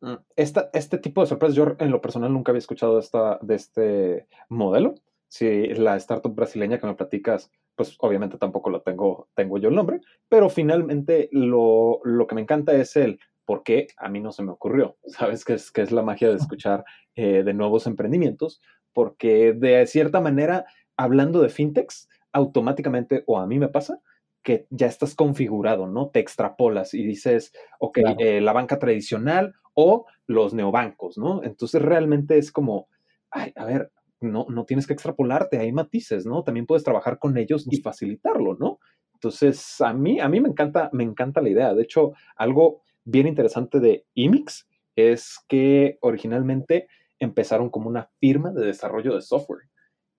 Mm, 0.01 0.15
esta, 0.35 0.69
este 0.73 0.97
tipo 0.97 1.21
de 1.21 1.27
sorpresas, 1.27 1.55
yo 1.55 1.75
en 1.79 1.91
lo 1.91 2.01
personal 2.01 2.31
nunca 2.31 2.51
había 2.51 2.59
escuchado 2.59 2.95
de, 2.95 3.01
esta, 3.01 3.39
de 3.41 3.55
este 3.55 4.27
modelo. 4.49 4.95
Si 5.27 5.67
la 5.75 5.95
startup 5.97 6.33
brasileña 6.33 6.79
que 6.79 6.87
me 6.87 6.95
platicas, 6.95 7.51
pues 7.75 7.95
obviamente 7.99 8.37
tampoco 8.37 8.69
lo 8.69 8.81
tengo, 8.81 9.29
tengo 9.35 9.57
yo 9.57 9.69
el 9.69 9.75
nombre, 9.75 10.01
pero 10.27 10.49
finalmente 10.49 11.29
lo, 11.31 12.01
lo 12.03 12.27
que 12.27 12.35
me 12.35 12.41
encanta 12.41 12.73
es 12.73 12.95
el 12.95 13.19
por 13.45 13.63
qué 13.63 13.87
a 13.97 14.09
mí 14.09 14.19
no 14.21 14.31
se 14.31 14.43
me 14.43 14.51
ocurrió. 14.51 14.97
¿Sabes 15.05 15.45
qué 15.45 15.53
es, 15.53 15.71
es 15.75 15.91
la 15.91 16.03
magia 16.03 16.29
de 16.29 16.35
escuchar 16.35 16.85
eh, 17.15 17.43
de 17.43 17.53
nuevos 17.53 17.85
emprendimientos? 17.87 18.61
Porque 18.93 19.53
de 19.53 19.85
cierta 19.85 20.19
manera, 20.21 20.65
hablando 20.99 21.41
de 21.41 21.47
fintechs, 21.47 22.09
automáticamente, 22.33 23.23
o 23.25 23.39
a 23.39 23.47
mí 23.47 23.57
me 23.57 23.69
pasa, 23.69 24.01
que 24.43 24.67
ya 24.69 24.87
estás 24.87 25.15
configurado, 25.15 25.87
¿no? 25.87 26.09
Te 26.09 26.19
extrapolas 26.19 26.93
y 26.93 27.03
dices, 27.05 27.53
ok, 27.79 27.99
eh, 28.19 28.41
la 28.41 28.51
banca 28.51 28.79
tradicional 28.79 29.55
o 29.73 30.05
los 30.27 30.53
neobancos, 30.53 31.17
¿no? 31.17 31.41
Entonces 31.41 31.81
realmente 31.81 32.37
es 32.37 32.51
como, 32.51 32.89
ay, 33.31 33.53
a 33.55 33.63
ver, 33.63 33.91
no, 34.19 34.45
no 34.49 34.65
tienes 34.65 34.87
que 34.87 34.93
extrapolarte, 34.93 35.57
hay 35.57 35.71
matices, 35.71 36.25
¿no? 36.25 36.43
También 36.43 36.65
puedes 36.65 36.83
trabajar 36.83 37.17
con 37.17 37.37
ellos 37.37 37.65
y 37.71 37.77
facilitarlo, 37.77 38.57
¿no? 38.59 38.79
Entonces, 39.13 39.79
a 39.79 39.93
mí, 39.93 40.19
a 40.19 40.27
mí 40.27 40.41
me 40.41 40.49
encanta, 40.49 40.89
me 40.91 41.05
encanta 41.05 41.41
la 41.41 41.49
idea. 41.49 41.73
De 41.73 41.83
hecho, 41.83 42.11
algo 42.35 42.81
bien 43.05 43.25
interesante 43.25 43.79
de 43.79 44.05
IMIX 44.15 44.67
es 44.97 45.39
que 45.47 45.97
originalmente 46.01 46.87
empezaron 47.19 47.69
como 47.69 47.89
una 47.89 48.09
firma 48.19 48.51
de 48.51 48.65
desarrollo 48.65 49.15
de 49.15 49.21
software. 49.21 49.69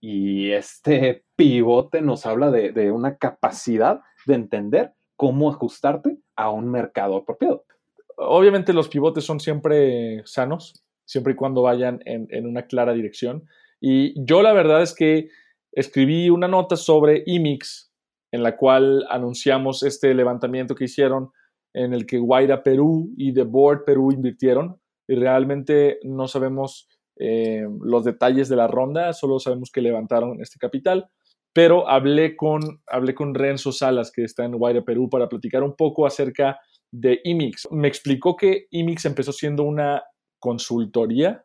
Y 0.00 0.52
este 0.52 1.24
pivote 1.36 2.00
nos 2.00 2.26
habla 2.26 2.50
de, 2.50 2.90
una 2.90 3.16
capacidad 3.16 4.00
de 4.26 4.34
entender 4.34 4.92
cómo 5.16 5.50
ajustarte 5.50 6.18
a 6.36 6.50
un 6.50 6.70
mercado 6.70 7.16
apropiado. 7.16 7.64
Obviamente 8.16 8.72
los 8.72 8.88
pivotes 8.88 9.24
son 9.24 9.40
siempre 9.40 10.22
sanos, 10.24 10.84
siempre 11.04 11.34
y 11.34 11.36
cuando 11.36 11.62
vayan 11.62 12.00
en, 12.04 12.46
una 12.46 12.66
clara 12.66 12.92
dirección. 12.92 13.46
Y 13.80 14.14
yo 14.24 14.42
la 14.42 14.52
verdad 14.52 14.82
es 14.82 14.94
que 14.94 15.28
escribí 15.72 16.30
una 16.30 16.48
nota 16.48 16.76
sobre 16.76 17.22
IMIX 17.26 17.92
en 18.32 18.42
la 18.42 18.56
cual 18.56 19.06
anunciamos 19.08 19.82
este 19.82 20.14
levantamiento 20.14 20.74
que 20.74 20.84
hicieron 20.84 21.30
en 21.72 21.92
el 21.92 22.06
que 22.06 22.18
Guaira 22.18 22.62
Perú 22.62 23.12
y 23.16 23.32
The 23.32 23.42
Board 23.42 23.84
Perú 23.84 24.12
invirtieron 24.12 24.80
y 25.08 25.14
realmente 25.14 25.98
no 26.02 26.28
sabemos 26.28 26.88
eh, 27.20 27.68
los 27.82 28.04
detalles 28.04 28.48
de 28.48 28.56
la 28.56 28.66
ronda, 28.66 29.12
solo 29.12 29.38
sabemos 29.38 29.70
que 29.70 29.80
levantaron 29.80 30.40
este 30.40 30.58
capital 30.58 31.10
pero 31.52 31.88
hablé 31.88 32.36
con, 32.36 32.80
hablé 32.86 33.14
con 33.14 33.34
Renzo 33.34 33.72
Salas, 33.72 34.12
que 34.12 34.24
está 34.24 34.44
en 34.44 34.52
Guaira, 34.52 34.82
Perú, 34.82 35.08
para 35.10 35.28
platicar 35.28 35.62
un 35.62 35.74
poco 35.74 36.06
acerca 36.06 36.58
de 36.92 37.20
IMIX. 37.24 37.68
Me 37.72 37.88
explicó 37.88 38.36
que 38.36 38.66
IMIX 38.70 39.06
empezó 39.06 39.32
siendo 39.32 39.64
una 39.64 40.02
consultoría 40.38 41.44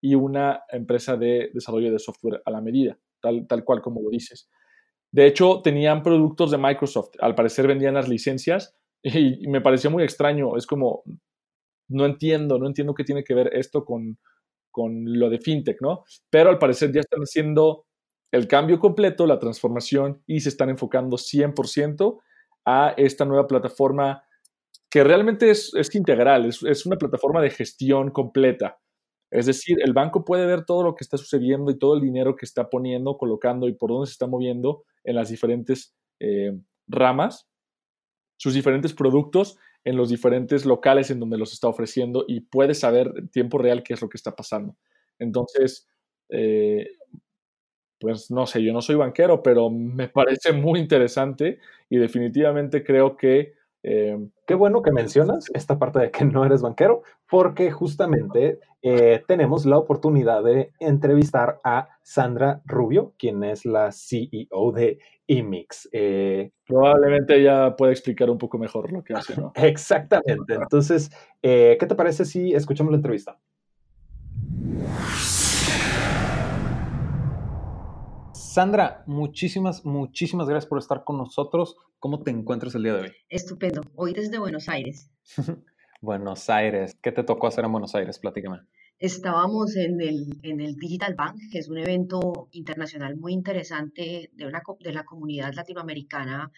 y 0.00 0.14
una 0.14 0.62
empresa 0.70 1.16
de 1.16 1.50
desarrollo 1.52 1.92
de 1.92 1.98
software 1.98 2.42
a 2.44 2.50
la 2.50 2.60
medida, 2.60 2.98
tal, 3.20 3.46
tal 3.46 3.64
cual 3.64 3.82
como 3.82 4.02
lo 4.02 4.10
dices. 4.10 4.48
De 5.12 5.26
hecho, 5.26 5.60
tenían 5.62 6.02
productos 6.02 6.50
de 6.50 6.58
Microsoft. 6.58 7.10
Al 7.20 7.34
parecer 7.34 7.66
vendían 7.66 7.94
las 7.94 8.08
licencias 8.08 8.74
y, 9.02 9.46
me 9.48 9.60
pareció 9.60 9.90
muy 9.90 10.02
extraño. 10.02 10.56
Es 10.56 10.66
como, 10.66 11.02
no 11.88 12.06
entiendo, 12.06 12.58
no 12.58 12.66
entiendo 12.66 12.94
qué 12.94 13.04
tiene 13.04 13.22
que 13.22 13.34
ver 13.34 13.50
esto 13.52 13.84
con, 13.84 14.18
con 14.72 15.04
lo 15.18 15.30
de 15.30 15.38
FinTech, 15.38 15.80
¿no? 15.80 16.04
Pero 16.30 16.50
al 16.50 16.58
parecer 16.58 16.92
ya 16.92 17.00
están 17.00 17.20
haciendo 17.20 17.84
el 18.32 18.48
cambio 18.48 18.80
completo, 18.80 19.26
la 19.26 19.38
transformación 19.38 20.22
y 20.26 20.40
se 20.40 20.48
están 20.48 20.70
enfocando 20.70 21.16
100% 21.16 22.18
a 22.64 22.94
esta 22.96 23.24
nueva 23.24 23.46
plataforma 23.46 24.24
que 24.90 25.04
realmente 25.04 25.50
es, 25.50 25.72
integral, 25.94 26.46
es, 26.46 26.86
una 26.86 26.96
plataforma 26.96 27.40
de 27.40 27.50
gestión 27.50 28.10
completa. 28.10 28.78
Es 29.30 29.46
decir, 29.46 29.78
el 29.82 29.94
banco 29.94 30.24
puede 30.24 30.44
ver 30.44 30.66
todo 30.66 30.82
lo 30.82 30.94
que 30.94 31.04
está 31.04 31.16
sucediendo 31.16 31.70
y 31.70 31.78
todo 31.78 31.94
el 31.94 32.02
dinero 32.02 32.36
que 32.36 32.44
está 32.44 32.68
poniendo, 32.68 33.16
colocando 33.16 33.68
y 33.68 33.72
por 33.72 33.90
dónde 33.90 34.06
se 34.06 34.12
está 34.12 34.26
moviendo 34.26 34.84
en 35.04 35.16
las 35.16 35.30
diferentes 35.30 35.94
eh, 36.20 36.52
ramas, 36.88 37.48
sus 38.36 38.52
diferentes 38.52 38.92
productos 38.92 39.56
en 39.84 39.96
los 39.96 40.08
diferentes 40.08 40.64
locales 40.64 41.10
en 41.10 41.20
donde 41.20 41.38
los 41.38 41.52
está 41.52 41.68
ofreciendo 41.68 42.24
y 42.28 42.40
puede 42.40 42.74
saber 42.74 43.12
en 43.16 43.28
tiempo 43.28 43.58
real 43.58 43.82
qué 43.82 43.94
es 43.94 44.02
lo 44.02 44.08
que 44.08 44.16
está 44.16 44.34
pasando. 44.36 44.76
Entonces, 45.18 45.88
eh, 46.28 46.86
pues 47.98 48.30
no 48.30 48.46
sé, 48.46 48.62
yo 48.62 48.72
no 48.72 48.82
soy 48.82 48.96
banquero, 48.96 49.42
pero 49.42 49.70
me 49.70 50.08
parece 50.08 50.52
muy 50.52 50.80
interesante 50.80 51.58
y 51.88 51.98
definitivamente 51.98 52.84
creo 52.84 53.16
que... 53.16 53.54
Eh, 53.82 54.16
Qué 54.46 54.54
bueno 54.54 54.82
que 54.82 54.92
mencionas 54.92 55.46
esta 55.54 55.78
parte 55.78 55.98
de 55.98 56.10
que 56.10 56.24
no 56.24 56.44
eres 56.44 56.62
banquero, 56.62 57.02
porque 57.28 57.70
justamente 57.70 58.60
eh, 58.82 59.22
tenemos 59.26 59.64
la 59.64 59.78
oportunidad 59.78 60.42
de 60.44 60.72
entrevistar 60.78 61.58
a 61.64 61.88
Sandra 62.02 62.60
Rubio, 62.64 63.14
quien 63.18 63.42
es 63.44 63.64
la 63.64 63.90
CEO 63.92 64.72
de 64.72 64.98
IMIX. 65.26 65.88
Eh, 65.92 66.50
Probablemente 66.66 67.40
ella 67.40 67.74
puede 67.76 67.92
explicar 67.92 68.28
un 68.30 68.38
poco 68.38 68.58
mejor 68.58 68.92
lo 68.92 69.02
que 69.02 69.14
hace, 69.14 69.40
¿no? 69.40 69.52
Exactamente. 69.56 70.54
Entonces, 70.54 71.10
¿qué 71.40 71.78
te 71.78 71.94
parece 71.94 72.24
si 72.24 72.52
escuchamos 72.52 72.92
la 72.92 72.96
entrevista? 72.96 73.38
Sandra, 78.52 79.02
muchísimas, 79.06 79.82
muchísimas 79.86 80.46
gracias 80.46 80.68
por 80.68 80.78
estar 80.78 81.04
con 81.04 81.16
nosotros. 81.16 81.74
¿Cómo 81.98 82.22
te 82.22 82.30
encuentras 82.30 82.74
el 82.74 82.82
día 82.82 82.92
de 82.92 83.00
hoy? 83.00 83.12
Estupendo. 83.30 83.80
Hoy 83.94 84.12
desde 84.12 84.38
Buenos 84.38 84.68
Aires. 84.68 85.10
Buenos 86.02 86.50
Aires. 86.50 86.94
¿Qué 87.00 87.12
te 87.12 87.24
tocó 87.24 87.46
hacer 87.46 87.64
en 87.64 87.72
Buenos 87.72 87.94
Aires? 87.94 88.18
Platícame. 88.18 88.58
Estábamos 88.98 89.74
en 89.76 90.02
el, 90.02 90.38
en 90.42 90.60
el 90.60 90.76
Digital 90.76 91.14
Bank, 91.14 91.38
que 91.50 91.60
es 91.60 91.70
un 91.70 91.78
evento 91.78 92.50
internacional 92.50 93.16
muy 93.16 93.32
interesante 93.32 94.28
de, 94.34 94.46
una, 94.46 94.60
de 94.80 94.92
la 94.92 95.04
comunidad 95.06 95.54
latinoamericana 95.54 96.52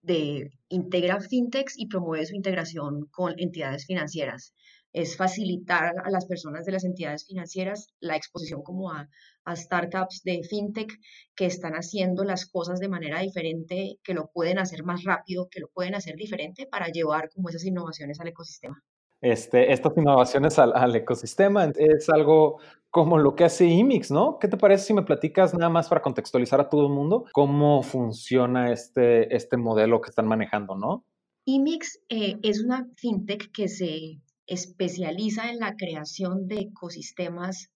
de 0.00 0.52
integra 0.68 1.18
fintechs 1.18 1.76
y 1.76 1.88
promueve 1.88 2.24
su 2.24 2.36
integración 2.36 3.06
con 3.06 3.34
entidades 3.36 3.84
financieras 3.86 4.54
es 4.92 5.16
facilitar 5.16 5.94
a 6.04 6.10
las 6.10 6.26
personas 6.26 6.66
de 6.66 6.72
las 6.72 6.84
entidades 6.84 7.26
financieras 7.26 7.88
la 8.00 8.16
exposición 8.16 8.62
como 8.62 8.90
a, 8.90 9.08
startups 9.54 10.22
de 10.22 10.42
fintech 10.48 10.92
que 11.34 11.46
están 11.46 11.72
haciendo 11.72 12.22
las 12.22 12.48
cosas 12.48 12.78
de 12.78 12.88
manera 12.88 13.20
diferente, 13.20 13.98
que 14.04 14.14
lo 14.14 14.30
pueden 14.32 14.60
hacer 14.60 14.84
más 14.84 15.02
rápido, 15.02 15.48
que 15.50 15.58
lo 15.58 15.68
pueden 15.68 15.96
hacer 15.96 16.14
diferente 16.14 16.68
para 16.70 16.86
llevar 16.86 17.28
como 17.30 17.48
esas 17.48 17.64
innovaciones 17.64 18.20
al 18.20 18.28
ecosistema. 18.28 18.80
Este, 19.20 19.72
estas 19.72 19.96
innovaciones 19.96 20.60
al, 20.60 20.94
ecosistema 20.94 21.64
es 21.76 22.08
algo 22.08 22.60
como 22.90 23.18
lo 23.18 23.34
que 23.34 23.44
hace 23.44 23.64
IMIX, 23.64 24.12
¿no? 24.12 24.38
¿Qué 24.38 24.46
te 24.46 24.56
parece 24.56 24.84
si 24.84 24.94
me 24.94 25.02
platicas 25.02 25.54
nada 25.54 25.70
más 25.70 25.88
para 25.88 26.02
contextualizar 26.02 26.60
a 26.60 26.68
todo 26.68 26.86
el 26.86 26.92
mundo 26.92 27.24
cómo 27.32 27.82
funciona 27.82 28.72
este, 28.72 29.34
este 29.34 29.56
modelo 29.56 30.00
que 30.00 30.10
están 30.10 30.28
manejando, 30.28 30.76
¿no? 30.76 31.04
IMIX 31.46 32.00
eh, 32.08 32.38
es 32.42 32.62
una 32.62 32.86
fintech 32.96 33.50
que 33.50 33.66
se 33.66 34.20
especializa 34.46 35.50
en 35.50 35.58
la 35.58 35.76
creación 35.76 36.46
de 36.46 36.60
ecosistemas 36.60 37.70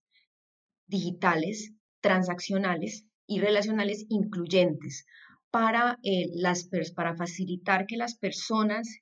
digitales, 0.87 1.73
transaccionales 2.01 3.07
y 3.27 3.41
relacionales 3.41 4.07
incluyentes 4.09 5.07
para, 5.51 5.99
eh, 6.03 6.27
las, 6.35 6.69
para 6.95 7.17
facilitar 7.17 7.87
que 7.87 7.97
las 7.97 8.17
personas 8.17 9.01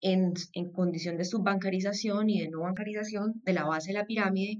en, 0.00 0.34
condición 0.72 1.16
de 1.16 1.24
subbancarización 1.24 2.28
y 2.28 2.42
de 2.42 2.50
no 2.50 2.60
bancarización 2.60 3.40
de 3.42 3.52
la 3.54 3.64
base 3.64 3.92
de 3.92 3.98
la 3.98 4.04
pirámide 4.04 4.58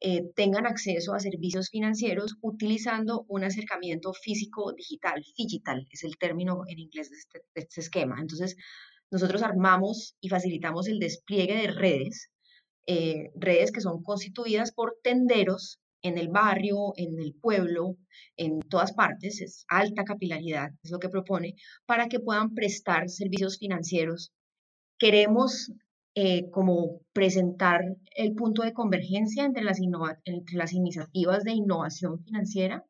eh, 0.00 0.30
tengan 0.34 0.66
acceso 0.66 1.14
a 1.14 1.20
servicios 1.20 1.70
financieros 1.70 2.36
utilizando 2.42 3.24
un 3.28 3.44
acercamiento 3.44 4.12
físico 4.12 4.72
digital. 4.72 5.22
Digital 5.38 5.86
es 5.90 6.04
el 6.04 6.18
término 6.18 6.64
en 6.66 6.78
inglés 6.78 7.10
de 7.10 7.16
este, 7.16 7.38
de 7.54 7.60
este 7.62 7.80
esquema. 7.80 8.16
Entonces, 8.20 8.56
nosotros 9.12 9.42
armamos 9.42 10.16
y 10.20 10.30
facilitamos 10.30 10.88
el 10.88 10.98
despliegue 10.98 11.54
de 11.54 11.68
redes, 11.68 12.30
eh, 12.86 13.30
redes 13.36 13.70
que 13.70 13.82
son 13.82 14.02
constituidas 14.02 14.72
por 14.72 14.96
tenderos 15.02 15.78
en 16.00 16.18
el 16.18 16.28
barrio, 16.28 16.94
en 16.96 17.20
el 17.20 17.34
pueblo, 17.34 17.96
en 18.36 18.60
todas 18.60 18.92
partes, 18.92 19.40
es 19.40 19.64
alta 19.68 20.04
capilaridad, 20.04 20.70
es 20.82 20.90
lo 20.90 20.98
que 20.98 21.10
propone, 21.10 21.54
para 21.86 22.08
que 22.08 22.18
puedan 22.18 22.54
prestar 22.54 23.08
servicios 23.08 23.58
financieros. 23.58 24.32
Queremos 24.98 25.70
eh, 26.14 26.50
como 26.50 27.02
presentar 27.12 27.82
el 28.16 28.34
punto 28.34 28.62
de 28.62 28.72
convergencia 28.72 29.44
entre 29.44 29.62
las, 29.62 29.78
entre 30.24 30.56
las 30.56 30.72
iniciativas 30.72 31.44
de 31.44 31.52
innovación 31.52 32.24
financiera 32.24 32.84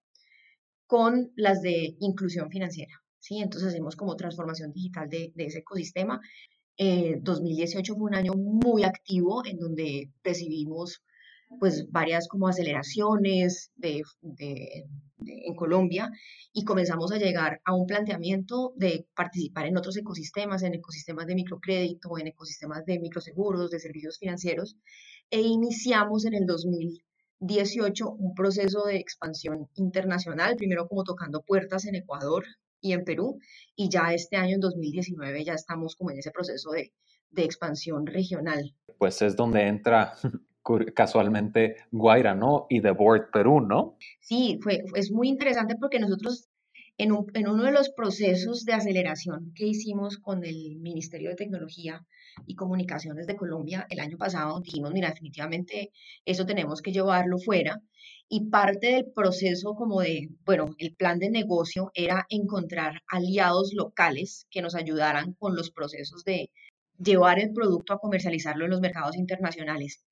con 0.86 1.32
las 1.36 1.62
de 1.62 1.96
inclusión 1.98 2.48
financiera. 2.48 3.01
¿Sí? 3.22 3.38
Entonces 3.40 3.70
hacemos 3.70 3.96
como 3.96 4.16
transformación 4.16 4.72
digital 4.72 5.08
de, 5.08 5.32
ese 5.36 5.60
ecosistema. 5.60 6.20
2018 6.78 7.92
eh, 7.92 7.96
fue 7.96 8.04
un 8.04 8.14
año 8.14 8.32
muy 8.34 8.82
activo 8.82 9.46
en 9.46 9.58
donde 9.58 10.10
recibimos 10.24 11.02
pues 11.60 11.90
varias 11.90 12.28
como 12.28 12.48
aceleraciones 12.48 13.70
de, 13.76 14.02
en 15.20 15.54
Colombia 15.54 16.10
y 16.52 16.64
comenzamos 16.64 17.12
a 17.12 17.18
llegar 17.18 17.60
a 17.64 17.74
un 17.74 17.86
planteamiento 17.86 18.72
de 18.76 19.06
participar 19.14 19.66
en 19.66 19.76
otros 19.76 19.96
ecosistemas, 19.98 20.62
en 20.62 20.74
ecosistemas 20.74 21.26
de 21.26 21.34
microcrédito, 21.34 22.18
en 22.18 22.28
ecosistemas 22.28 22.84
de 22.86 22.98
microseguros, 22.98 23.70
de 23.70 23.80
servicios 23.80 24.18
financieros 24.18 24.76
e 25.30 25.42
iniciamos 25.42 26.24
en 26.24 26.34
el 26.34 26.46
2018 26.46 28.10
un 28.10 28.34
proceso 28.34 28.84
de 28.84 28.96
expansión 28.96 29.68
internacional, 29.74 30.56
primero 30.56 30.88
como 30.88 31.04
tocando 31.04 31.42
puertas 31.42 31.84
en 31.84 31.96
Ecuador, 31.96 32.44
y 32.82 32.92
en 32.92 33.04
Perú, 33.04 33.38
y 33.74 33.88
ya 33.88 34.12
este 34.12 34.36
año, 34.36 34.56
en 34.56 34.60
2019, 34.60 35.44
ya 35.44 35.54
estamos 35.54 35.96
como 35.96 36.10
en 36.10 36.18
ese 36.18 36.30
proceso 36.30 36.70
de, 36.72 36.92
de 37.30 37.44
expansión 37.44 38.06
regional. 38.06 38.74
Pues 38.98 39.22
es 39.22 39.36
donde 39.36 39.66
entra 39.66 40.14
casualmente 40.94 41.76
Guaira, 41.90 42.34
¿no? 42.34 42.66
Y 42.68 42.80
The 42.80 42.90
Board 42.90 43.30
Perú, 43.32 43.60
¿no? 43.60 43.96
Sí, 44.20 44.58
fue, 44.62 44.84
es 44.94 45.10
muy 45.10 45.28
interesante 45.28 45.76
porque 45.80 45.98
nosotros 45.98 46.48
en, 46.98 47.10
en, 47.34 47.48
uno 47.48 47.64
de 47.64 47.72
los 47.72 47.90
procesos 47.90 48.64
de 48.64 48.74
aceleración 48.74 49.52
que 49.54 49.66
hicimos 49.66 50.18
con 50.18 50.44
el 50.44 50.78
Ministerio 50.78 51.30
de 51.30 51.36
Tecnología 51.36 52.04
y 52.46 52.54
Comunicaciones 52.54 53.26
de 53.26 53.36
Colombia 53.36 53.86
el 53.90 54.00
año 54.00 54.18
pasado, 54.18 54.60
dijimos, 54.60 54.92
mira, 54.92 55.08
definitivamente 55.08 55.90
eso 56.24 56.46
tenemos 56.46 56.82
que 56.82 56.92
llevarlo 56.92 57.38
fuera. 57.38 57.80
Y 58.34 58.48
parte 58.48 58.92
del 58.94 59.12
proceso 59.12 59.74
como 59.74 60.00
de, 60.00 60.30
bueno, 60.46 60.74
el 60.78 60.94
plan 60.94 61.18
de 61.18 61.28
negocio 61.28 61.90
era 61.92 62.24
encontrar 62.30 63.02
aliados 63.06 63.74
locales 63.74 64.46
que 64.50 64.62
nos 64.62 64.74
ayudaran 64.74 65.34
con 65.34 65.54
los 65.54 65.70
procesos 65.70 66.24
de 66.24 66.50
llevar 66.98 67.38
el 67.38 67.52
producto 67.52 67.92
a 67.92 67.98
comercializarlo 67.98 68.64
en 68.64 68.70
los 68.70 68.80
mercados 68.80 69.16
internacionales. 69.18 70.02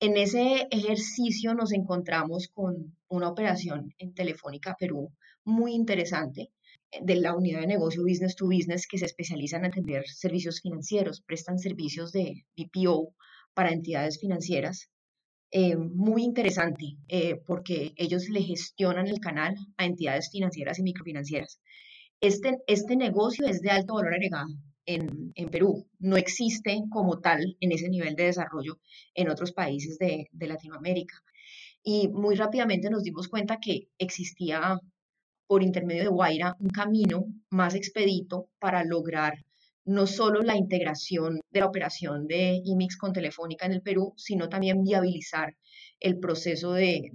En 0.00 0.16
ese 0.16 0.66
ejercicio 0.72 1.54
nos 1.54 1.70
encontramos 1.70 2.48
con 2.48 2.96
una 3.06 3.28
operación 3.28 3.94
en 3.98 4.12
Telefónica 4.12 4.74
Perú 4.76 5.12
muy 5.44 5.72
interesante 5.72 6.50
eh, 6.90 6.98
de 7.00 7.14
la 7.14 7.36
unidad 7.36 7.60
de 7.60 7.68
negocio 7.68 8.02
Business 8.02 8.34
to 8.34 8.46
Business 8.46 8.88
que 8.88 8.98
se 8.98 9.04
especializa 9.04 9.58
en 9.58 9.66
atender 9.66 10.04
servicios 10.08 10.60
financieros, 10.62 11.20
prestan 11.20 11.60
servicios 11.60 12.10
de 12.10 12.44
BPO 12.56 13.14
para 13.54 13.70
entidades 13.70 14.18
financieras. 14.18 14.90
Eh, 15.50 15.76
muy 15.76 16.24
interesante 16.24 16.98
eh, 17.08 17.40
porque 17.46 17.94
ellos 17.96 18.28
le 18.28 18.42
gestionan 18.42 19.06
el 19.08 19.18
canal 19.18 19.54
a 19.78 19.86
entidades 19.86 20.30
financieras 20.30 20.78
y 20.78 20.82
microfinancieras. 20.82 21.60
Este, 22.20 22.58
este 22.66 22.96
negocio 22.96 23.46
es 23.46 23.62
de 23.62 23.70
alto 23.70 23.94
valor 23.94 24.14
agregado 24.14 24.48
en, 24.84 25.32
Perú. 25.50 25.86
No 25.98 26.16
existe 26.16 26.82
como 26.90 27.20
tal 27.20 27.56
en 27.60 27.72
ese 27.72 27.88
nivel 27.88 28.14
de 28.16 28.24
desarrollo 28.24 28.78
en 29.14 29.30
otros 29.30 29.52
países 29.52 29.98
de, 29.98 30.28
de 30.32 30.46
Latinoamérica. 30.46 31.14
Y 31.82 32.08
muy 32.08 32.34
rápidamente 32.34 32.90
nos 32.90 33.02
dimos 33.02 33.28
cuenta 33.28 33.58
que 33.60 33.88
existía 33.98 34.78
por 35.46 35.62
intermedio 35.62 36.02
de 36.02 36.08
Guaira 36.08 36.56
un 36.58 36.68
camino 36.68 37.24
más 37.50 37.74
expedito 37.74 38.50
para 38.58 38.84
lograr 38.84 39.44
no 39.88 40.06
solo 40.06 40.42
la 40.42 40.54
integración 40.54 41.40
de 41.50 41.60
la 41.60 41.66
operación 41.66 42.26
de 42.26 42.60
IMIX 42.62 42.98
con 42.98 43.14
Telefónica 43.14 43.64
en 43.64 43.72
el 43.72 43.80
Perú, 43.80 44.12
sino 44.16 44.50
también 44.50 44.82
viabilizar 44.82 45.56
el 45.98 46.18
proceso 46.18 46.74
de, 46.74 47.10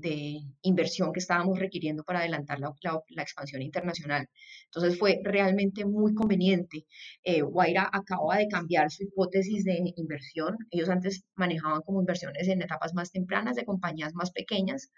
inversión 0.64 1.14
que 1.14 1.20
estábamos 1.20 1.60
requiriendo 1.60 2.04
para 2.04 2.22
adelantar 2.22 2.60
la, 2.60 3.22
expansión 3.22 3.62
internacional. 3.62 4.28
Entonces 4.66 4.98
fue 4.98 5.20
realmente 5.24 5.86
muy 5.86 6.16
conveniente. 6.16 6.88
Eh, 7.24 7.42
Guaira 7.44 7.88
acaba 7.94 8.38
de 8.38 8.48
cambiar 8.48 8.90
su 8.90 9.04
hipótesis 9.04 9.64
de 9.64 9.94
inversión. 9.96 10.58
Ellos 10.72 10.90
antes 10.90 11.24
manejaban 11.36 11.82
como 11.82 12.00
inversiones 12.00 12.48
en 12.48 12.64
etapas 12.64 12.96
más 12.96 13.12
tempranas 13.12 13.56
de 13.56 13.66
compañías 13.66 14.16
más 14.16 14.32
pequeñas 14.32 14.90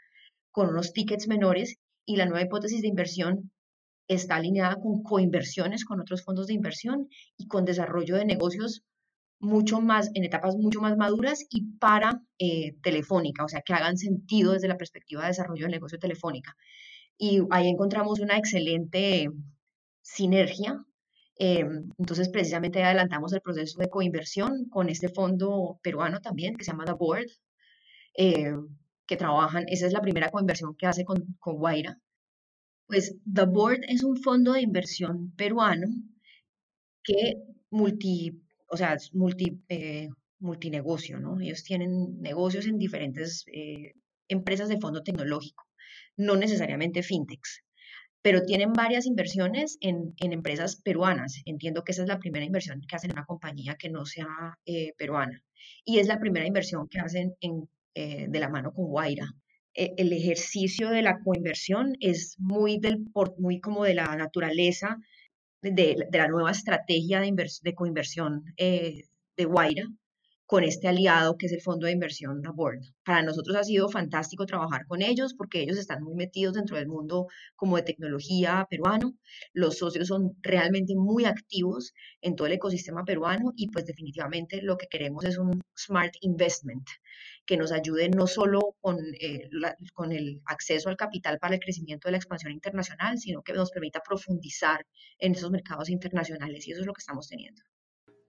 con 0.50 0.70
unos 0.70 0.94
tickets 0.94 1.28
menores 1.28 1.76
y 2.06 2.16
la 2.16 2.26
nueva 2.26 2.46
hipótesis 2.46 2.82
de 2.82 2.88
inversión 2.88 3.52
está 4.08 4.36
alineada 4.36 4.76
con 4.76 5.04
coinversiones 5.04 5.86
con 5.86 6.00
otros 6.00 6.24
fondos 6.24 6.48
de 6.48 6.54
inversión 6.54 7.08
y 7.38 7.48
con 7.48 7.66
desarrollo 7.66 8.16
de 8.16 8.26
negocios 8.26 8.84
mucho 9.40 9.82
más, 9.82 10.10
en 10.14 10.24
etapas 10.24 10.56
mucho 10.56 10.82
más 10.82 10.98
maduras 10.98 11.46
y 11.50 11.64
para 11.78 12.22
eh, 12.40 12.76
telefónica, 12.82 13.44
o 13.44 13.48
sea, 13.48 13.62
que 13.62 13.74
hagan 13.74 13.98
sentido 13.98 14.54
desde 14.54 14.68
la 14.68 14.78
perspectiva 14.78 15.24
de 15.24 15.30
desarrollo 15.30 15.64
del 15.64 15.72
negocio 15.72 16.00
telefónica. 16.00 16.56
Y 17.18 17.42
ahí 17.52 17.70
encontramos 17.70 18.20
una 18.20 18.38
excelente 18.38 19.30
sinergia. 20.02 20.84
Eh, 21.38 21.66
entonces, 21.98 22.30
precisamente 22.30 22.84
adelantamos 22.84 23.34
el 23.34 23.42
proceso 23.42 23.80
de 23.80 23.90
coinversión 23.90 24.70
con 24.70 24.90
este 24.90 25.10
fondo 25.10 25.80
peruano 25.84 26.22
también, 26.22 26.56
que 26.56 26.64
se 26.64 26.72
llama 26.72 26.86
The 26.86 26.94
Board, 26.94 27.28
eh, 28.18 28.54
que 29.06 29.18
trabajan, 29.18 29.66
esa 29.68 29.86
es 29.86 29.94
la 29.94 30.02
primera 30.02 30.30
coinversión 30.32 30.76
que 30.76 30.88
hace 30.88 31.06
con, 31.06 31.36
con 31.40 31.58
Guaira. 31.58 32.00
Pues 32.88 33.16
The 33.32 33.46
Board 33.46 33.82
es 33.88 34.04
un 34.04 34.18
fondo 34.18 34.54
de 34.54 34.62
inversión 34.62 35.32
peruano 35.36 35.88
que 37.04 37.38
multi 37.70 38.46
o 38.68 38.78
sea, 38.78 38.98
multi, 39.14 39.62
eh, 39.70 40.10
multinegocio, 40.40 41.20
¿no? 41.20 41.40
Ellos 41.40 41.64
tienen 41.64 42.22
negocios 42.22 42.66
en 42.66 42.78
diferentes 42.78 43.46
eh, 43.54 43.94
empresas 44.28 44.70
de 44.70 44.80
fondo 44.80 45.04
tecnológico, 45.04 45.64
no 46.18 46.36
necesariamente 46.36 47.04
fintechs, 47.04 47.64
pero 48.22 48.44
tienen 48.44 48.74
varias 48.74 49.06
inversiones 49.06 49.78
en, 49.82 50.14
empresas 50.18 50.82
peruanas. 50.82 51.42
Entiendo 51.46 51.84
que 51.84 51.92
esa 51.92 52.04
es 52.04 52.08
la 52.08 52.20
primera 52.20 52.46
inversión 52.46 52.82
que 52.88 52.96
hacen 52.96 53.12
en 53.12 53.18
una 53.18 53.26
compañía 53.26 53.76
que 53.76 53.90
no 53.90 54.06
sea 54.06 54.58
eh, 54.66 54.94
peruana. 54.98 55.42
Y 55.86 56.00
es 56.00 56.08
la 56.08 56.20
primera 56.20 56.48
inversión 56.48 56.88
que 56.90 57.00
hacen 57.00 57.36
en, 57.40 57.70
de 57.96 58.40
la 58.40 58.50
mano 58.50 58.74
con 58.74 58.88
Guaira. 58.88 59.28
E, 59.76 59.94
el 59.98 60.14
ejercicio 60.14 60.90
de 60.90 61.02
la 61.02 61.20
coinversión 61.20 61.96
es 62.00 62.36
muy, 62.40 62.80
del, 62.80 63.06
muy 63.38 63.60
como 63.60 63.84
de 63.84 63.94
la 63.94 64.16
naturaleza 64.16 64.98
de, 65.62 66.08
la 66.12 66.28
nueva 66.28 66.52
estrategia 66.52 67.20
de, 67.22 67.52
de 67.62 67.76
coinversión 67.76 68.54
eh, 68.58 69.04
de 69.36 69.46
Guaira 69.46 69.88
con 70.46 70.64
este 70.64 70.88
aliado 70.88 71.38
que 71.38 71.48
es 71.48 71.52
el 71.54 71.62
Fondo 71.62 71.88
de 71.88 71.94
Inversión 71.94 72.42
Board. 72.54 72.82
Para 73.04 73.24
nosotros 73.24 73.56
ha 73.58 73.64
sido 73.64 73.90
fantástico 73.90 74.46
trabajar 74.46 74.86
con 74.88 75.02
ellos 75.02 75.34
porque 75.34 75.62
ellos 75.62 75.78
están 75.78 76.04
muy 76.04 76.16
metidos 76.16 76.54
dentro 76.54 76.78
del 76.78 76.88
mundo 76.88 77.28
como 77.56 77.78
de 77.78 77.84
tecnología 77.84 78.68
peruano. 78.70 79.14
Los 79.54 79.80
socios 79.80 80.08
son 80.08 80.36
realmente 80.42 80.94
muy 80.96 81.26
activos 81.26 81.94
en 82.22 82.36
todo 82.36 82.48
el 82.48 82.54
ecosistema 82.54 83.04
peruano 83.04 83.54
y 83.56 83.70
pues 83.72 83.86
definitivamente 83.86 84.62
lo 84.62 84.78
que 84.78 84.88
queremos 84.88 85.26
es 85.26 85.38
un 85.38 85.62
smart 85.76 86.14
investment 86.22 86.88
que 87.46 87.58
nos 87.58 87.72
ayude 87.72 88.10
no 88.10 88.28
solo 88.28 88.76
con, 88.82 88.98
eh, 89.20 89.50
con 89.94 90.12
el 90.12 90.42
acceso 90.46 90.90
al 90.90 90.98
capital 90.98 91.40
para 91.40 91.56
el 91.56 91.60
crecimiento 91.60 92.08
de 92.08 92.14
la 92.14 92.18
expansión 92.18 92.52
internacional, 92.52 93.18
sino 93.18 93.42
que 93.42 93.54
nos 93.54 93.72
permita 93.72 94.02
profundizar 94.02 94.86
en 95.20 95.34
esos 95.34 95.52
mercados 95.52 95.90
internacionales 95.90 96.68
y 96.68 96.72
eso 96.72 96.82
es 96.82 96.88
lo 96.88 96.94
que 96.94 97.02
estamos 97.02 97.28
teniendo. 97.28 97.62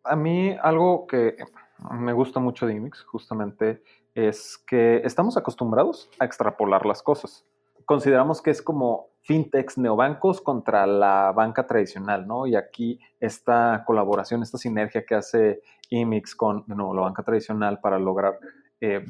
A 0.05 0.15
mí 0.15 0.57
algo 0.63 1.07
que 1.07 1.37
me 1.79 2.13
gusta 2.13 2.41
mucho 2.41 2.67
de 2.67 2.75
IMIX 2.75 3.03
justamente 3.05 3.83
es 4.15 4.59
que 4.67 5.03
estamos 5.05 5.37
acostumbrados 5.37 6.11
a 6.19 6.25
extrapolar 6.25 6.87
las 6.87 7.03
cosas. 7.03 7.45
Consideramos 7.85 8.41
que 8.41 8.51
es 8.51 8.63
como 8.63 9.11
fintechs, 9.21 9.77
neobancos 9.77 10.41
contra 10.41 10.87
la 10.87 11.33
banca 11.33 11.67
tradicional, 11.67 12.27
¿no? 12.27 12.47
Y 12.47 12.57
aquí 12.57 12.99
esta 13.21 13.85
colaboración, 13.87 14.43
esta 14.43 14.59
sinergia 14.59 15.05
que 15.05 15.15
hace 15.15 15.63
IMIX 15.91 16.35
con 16.35 16.65
la 16.67 17.01
banca 17.01 17.23
tradicional 17.23 17.81
para 17.81 17.99
lograr 17.99 18.39
eh, 18.81 19.05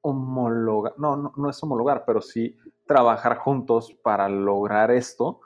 homologar, 0.00 0.94
no, 0.96 1.16
no, 1.16 1.32
no, 1.36 1.50
es 1.50 1.62
homologar, 1.62 2.04
pero 2.06 2.22
sí 2.22 2.56
trabajar 2.86 3.36
juntos 3.36 3.92
para 4.02 4.28
lograr 4.28 4.90
esto, 4.90 5.40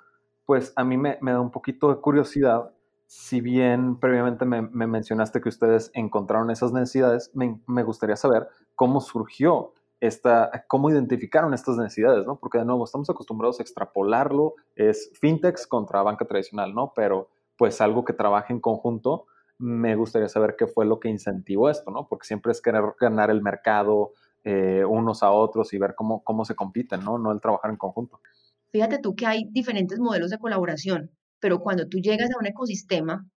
pues 0.47 0.73
a 0.77 0.85
mí 0.85 0.97
me 0.97 1.19
da 1.21 1.41
un 1.41 1.51
poquito 1.51 1.89
de 1.93 2.01
curiosidad 2.01 2.74
si 3.07 3.41
bien 3.41 3.99
previamente 4.01 4.45
me, 4.45 4.63
mencionaste 4.63 5.41
que 5.41 5.49
ustedes 5.49 5.91
encontraron 5.95 6.51
esas 6.51 6.73
necesidades, 6.73 7.31
me, 7.35 7.83
gustaría 7.83 8.17
saber 8.17 8.49
cómo 8.75 9.01
surgió 9.01 9.75
esta, 10.01 10.65
cómo 10.69 10.91
identificaron 10.91 11.55
estas 11.55 11.77
necesidades, 11.77 12.27
¿no? 12.27 12.39
Porque 12.39 12.59
de 12.59 12.65
nuevo 12.65 12.85
estamos 12.85 13.09
acostumbrados 13.11 13.61
a 13.61 13.63
extrapolarlo, 13.63 14.55
es 14.75 15.11
fintechs 15.21 15.67
contra 15.67 16.03
banca 16.03 16.25
tradicional, 16.25 16.75
¿no? 16.75 16.93
Pero 16.95 17.29
pues 17.57 17.81
algo 17.81 18.05
que 18.05 18.13
trabaje 18.13 18.53
en 18.53 18.61
conjunto, 18.61 19.27
me 19.59 19.95
gustaría 19.95 20.29
saber 20.29 20.57
qué 20.57 20.67
fue 20.67 20.85
lo 20.85 20.99
que 20.99 21.09
incentivó 21.09 21.71
esto, 21.71 21.91
¿no? 21.91 22.09
Porque 22.09 22.27
siempre 22.27 22.53
es 22.53 22.61
querer 22.61 22.83
ganar 22.99 23.31
el 23.31 23.43
mercado 23.43 24.13
eh, 24.43 24.85
unos 24.85 25.23
a 25.23 25.31
otros 25.31 25.73
y 25.73 25.79
ver 25.79 25.95
cómo, 25.95 26.23
cómo 26.25 26.45
se 26.45 26.55
compiten, 26.55 27.05
¿no? 27.05 27.19
No 27.19 27.33
el 27.33 27.41
trabajar 27.41 27.71
en 27.71 27.77
conjunto. 27.77 28.21
Fíjate 28.73 28.99
tú 28.99 29.15
que 29.15 29.27
hay 29.27 29.45
diferentes 29.53 30.01
modelos 30.01 30.31
de 30.31 30.39
colaboración 30.39 31.13
pero 31.45 31.61
cuando 31.61 31.87
tú 31.87 31.99
llegas 31.99 32.31
a 32.31 32.39
un 32.41 32.47
ecosistema 32.47 33.29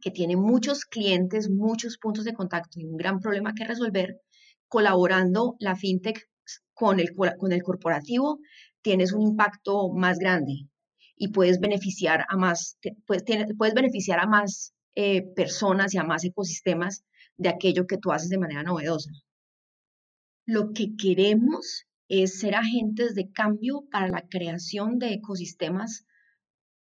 que 0.00 0.12
tiene 0.12 0.36
muchos 0.36 0.84
clientes, 0.84 1.50
muchos 1.50 1.98
puntos 1.98 2.24
de 2.24 2.32
contacto 2.32 2.78
y 2.78 2.84
un 2.84 2.96
gran 2.96 3.18
problema 3.18 3.54
que 3.54 3.64
resolver, 3.64 4.20
colaborando 4.68 5.56
la 5.58 5.74
fintech 5.74 6.28
con 6.74 7.00
el, 7.00 7.12
con 7.12 7.50
el 7.50 7.60
corporativo, 7.64 8.38
tienes 8.82 9.12
un 9.12 9.22
impacto 9.22 9.92
más 9.92 10.20
grande 10.20 10.68
y 11.16 11.32
puedes 11.32 11.58
beneficiar 11.58 12.24
a 12.28 12.36
más, 12.36 12.78
puedes, 13.04 13.24
puedes 13.58 13.74
beneficiar 13.74 14.20
a 14.20 14.28
más 14.28 14.72
eh, 14.94 15.22
personas 15.34 15.92
y 15.92 15.98
a 15.98 16.04
más 16.04 16.22
ecosistemas 16.22 17.02
de 17.36 17.48
aquello 17.48 17.88
que 17.88 17.98
tú 17.98 18.12
haces 18.12 18.28
de 18.28 18.38
manera 18.38 18.62
novedosa. 18.62 19.10
Lo 20.46 20.72
que 20.72 20.94
queremos 20.96 21.82
es 22.06 22.38
ser 22.38 22.54
agentes 22.54 23.16
de 23.16 23.32
cambio 23.32 23.88
para 23.90 24.06
la 24.06 24.22
creación 24.28 25.00
de 25.00 25.14
ecosistemas 25.14 26.06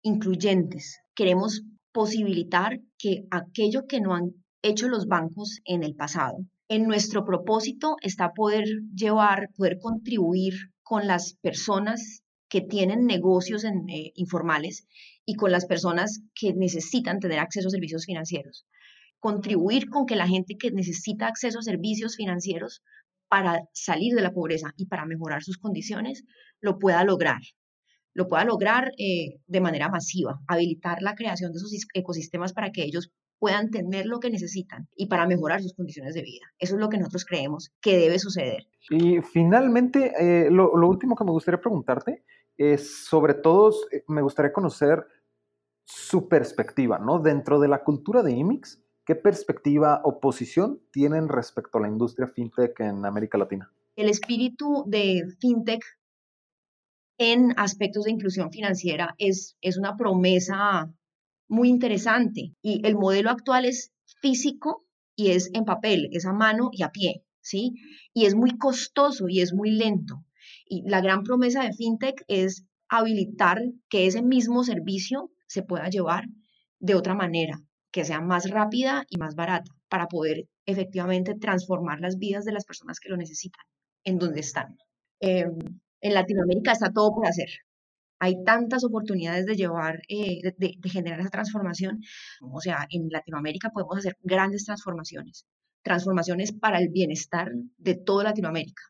incluyentes. 0.04 1.00
Queremos 1.14 1.62
posibilitar 1.92 2.80
que 2.98 3.24
aquello 3.30 3.86
que 3.88 4.00
no 4.00 4.14
han 4.14 4.32
hecho 4.62 4.86
los 4.88 5.06
bancos 5.06 5.60
en 5.64 5.82
el 5.82 5.96
pasado. 5.96 6.36
En 6.68 6.84
nuestro 6.84 7.24
propósito 7.24 7.96
está 8.02 8.32
poder 8.32 8.66
llevar, 8.94 9.50
poder 9.56 9.78
contribuir 9.80 10.54
con 10.82 11.06
las 11.06 11.34
personas 11.34 12.22
que 12.48 12.60
tienen 12.60 13.06
negocios 13.06 13.64
eh, 13.64 14.12
informales 14.14 14.86
y 15.24 15.34
con 15.34 15.50
las 15.50 15.66
personas 15.66 16.20
que 16.34 16.52
necesitan 16.52 17.18
tener 17.18 17.38
acceso 17.38 17.68
a 17.68 17.70
servicios 17.70 18.04
financieros. 18.04 18.66
Contribuir 19.18 19.88
con 19.88 20.04
que 20.06 20.16
la 20.16 20.28
gente 20.28 20.56
que 20.56 20.70
necesita 20.70 21.26
acceso 21.26 21.58
a 21.58 21.62
servicios 21.62 22.16
financieros 22.16 22.82
para 23.28 23.62
salir 23.72 24.14
de 24.14 24.22
la 24.22 24.32
pobreza 24.32 24.74
y 24.76 24.86
para 24.86 25.06
mejorar 25.06 25.42
sus 25.42 25.56
condiciones 25.56 26.24
lo 26.60 26.78
pueda 26.78 27.04
lograr. 27.04 27.40
Lo 28.14 28.28
pueda 28.28 28.44
lograr 28.44 28.92
eh, 28.96 29.40
de 29.46 29.60
manera 29.60 29.88
masiva, 29.88 30.40
habilitar 30.46 31.02
la 31.02 31.14
creación 31.14 31.52
de 31.52 31.58
esos 31.58 31.72
ecosistemas 31.92 32.52
para 32.52 32.70
que 32.70 32.82
ellos 32.84 33.12
puedan 33.38 33.70
tener 33.70 34.06
lo 34.06 34.20
que 34.20 34.30
necesitan 34.30 34.88
y 34.96 35.06
para 35.06 35.26
mejorar 35.26 35.62
sus 35.62 35.74
condiciones 35.74 36.14
de 36.14 36.22
vida. 36.22 36.46
Eso 36.58 36.76
es 36.76 36.80
lo 36.80 36.88
que 36.88 36.96
nosotros 36.96 37.26
creemos 37.26 37.74
que 37.80 37.98
debe 37.98 38.18
suceder. 38.18 38.66
Y 38.88 39.20
finalmente, 39.20 40.12
eh, 40.18 40.50
lo, 40.50 40.72
último 40.72 41.14
que 41.14 41.24
me 41.24 41.30
gustaría 41.30 41.60
preguntarte 41.60 42.24
es, 42.56 43.04
sobre 43.04 43.34
todo, 43.34 43.74
eh, 43.92 44.04
me 44.08 44.22
gustaría 44.22 44.52
conocer 44.52 45.06
su 45.84 46.28
perspectiva, 46.28 46.98
¿no? 46.98 47.18
Dentro 47.18 47.60
de 47.60 47.68
la 47.68 47.84
cultura 47.84 48.22
de 48.22 48.32
IMIX, 48.32 48.80
¿qué 49.04 49.14
perspectiva 49.14 50.00
o 50.04 50.20
posición 50.20 50.80
tienen 50.90 51.28
respecto 51.28 51.76
a 51.76 51.82
la 51.82 51.88
industria 51.88 52.28
fintech 52.28 52.80
en 52.80 53.04
América 53.04 53.36
Latina? 53.36 53.70
El 53.96 54.08
espíritu 54.08 54.84
de 54.86 55.22
fintech 55.38 55.84
en 57.18 57.54
aspectos 57.56 58.04
de 58.04 58.12
inclusión 58.12 58.50
financiera 58.50 59.14
es, 59.18 59.56
es 59.60 59.76
una 59.76 59.96
promesa 59.96 60.92
muy 61.48 61.68
interesante 61.68 62.54
y 62.62 62.86
el 62.86 62.96
modelo 62.96 63.30
actual 63.30 63.64
es 63.64 63.92
físico 64.20 64.84
y 65.16 65.30
es 65.30 65.50
en 65.54 65.64
papel, 65.64 66.08
es 66.12 66.26
a 66.26 66.32
mano 66.32 66.70
y 66.72 66.82
a 66.82 66.90
pie, 66.90 67.24
¿sí? 67.40 67.74
Y 68.12 68.26
es 68.26 68.34
muy 68.34 68.58
costoso 68.58 69.28
y 69.28 69.40
es 69.40 69.52
muy 69.52 69.70
lento. 69.70 70.24
Y 70.66 70.82
la 70.88 71.00
gran 71.00 71.22
promesa 71.22 71.62
de 71.62 71.72
FinTech 71.72 72.24
es 72.26 72.64
habilitar 72.88 73.62
que 73.88 74.06
ese 74.06 74.22
mismo 74.22 74.64
servicio 74.64 75.30
se 75.46 75.62
pueda 75.62 75.88
llevar 75.88 76.24
de 76.80 76.94
otra 76.94 77.14
manera, 77.14 77.60
que 77.92 78.04
sea 78.04 78.20
más 78.20 78.50
rápida 78.50 79.04
y 79.08 79.18
más 79.18 79.34
barata, 79.34 79.70
para 79.88 80.08
poder 80.08 80.48
efectivamente 80.66 81.34
transformar 81.34 82.00
las 82.00 82.18
vidas 82.18 82.44
de 82.44 82.52
las 82.52 82.64
personas 82.64 82.98
que 82.98 83.08
lo 83.08 83.16
necesitan, 83.16 83.64
en 84.04 84.18
donde 84.18 84.40
están. 84.40 84.76
Em, 85.20 85.56
en 86.04 86.14
Latinoamérica 86.14 86.72
está 86.72 86.92
todo 86.92 87.12
por 87.14 87.26
hacer 87.26 87.48
hay 88.24 88.42
tantas 88.44 88.84
oportunidades 88.84 89.44
de 89.44 89.54
llevar, 89.54 90.00
eh, 90.08 90.40
de, 90.56 90.78
generar 90.88 91.20
esa 91.20 91.30
transformación. 91.30 92.00
O 92.40 92.60
sea, 92.60 92.86
en 92.90 93.08
Latinoamérica 93.10 93.70
podemos 93.70 93.98
hacer 93.98 94.16
grandes 94.22 94.64
transformaciones, 94.64 95.46
transformaciones 95.82 96.52
para 96.52 96.78
el 96.78 96.88
bienestar 96.88 97.52
de 97.76 97.94
toda 97.96 98.24
Latinoamérica. 98.24 98.82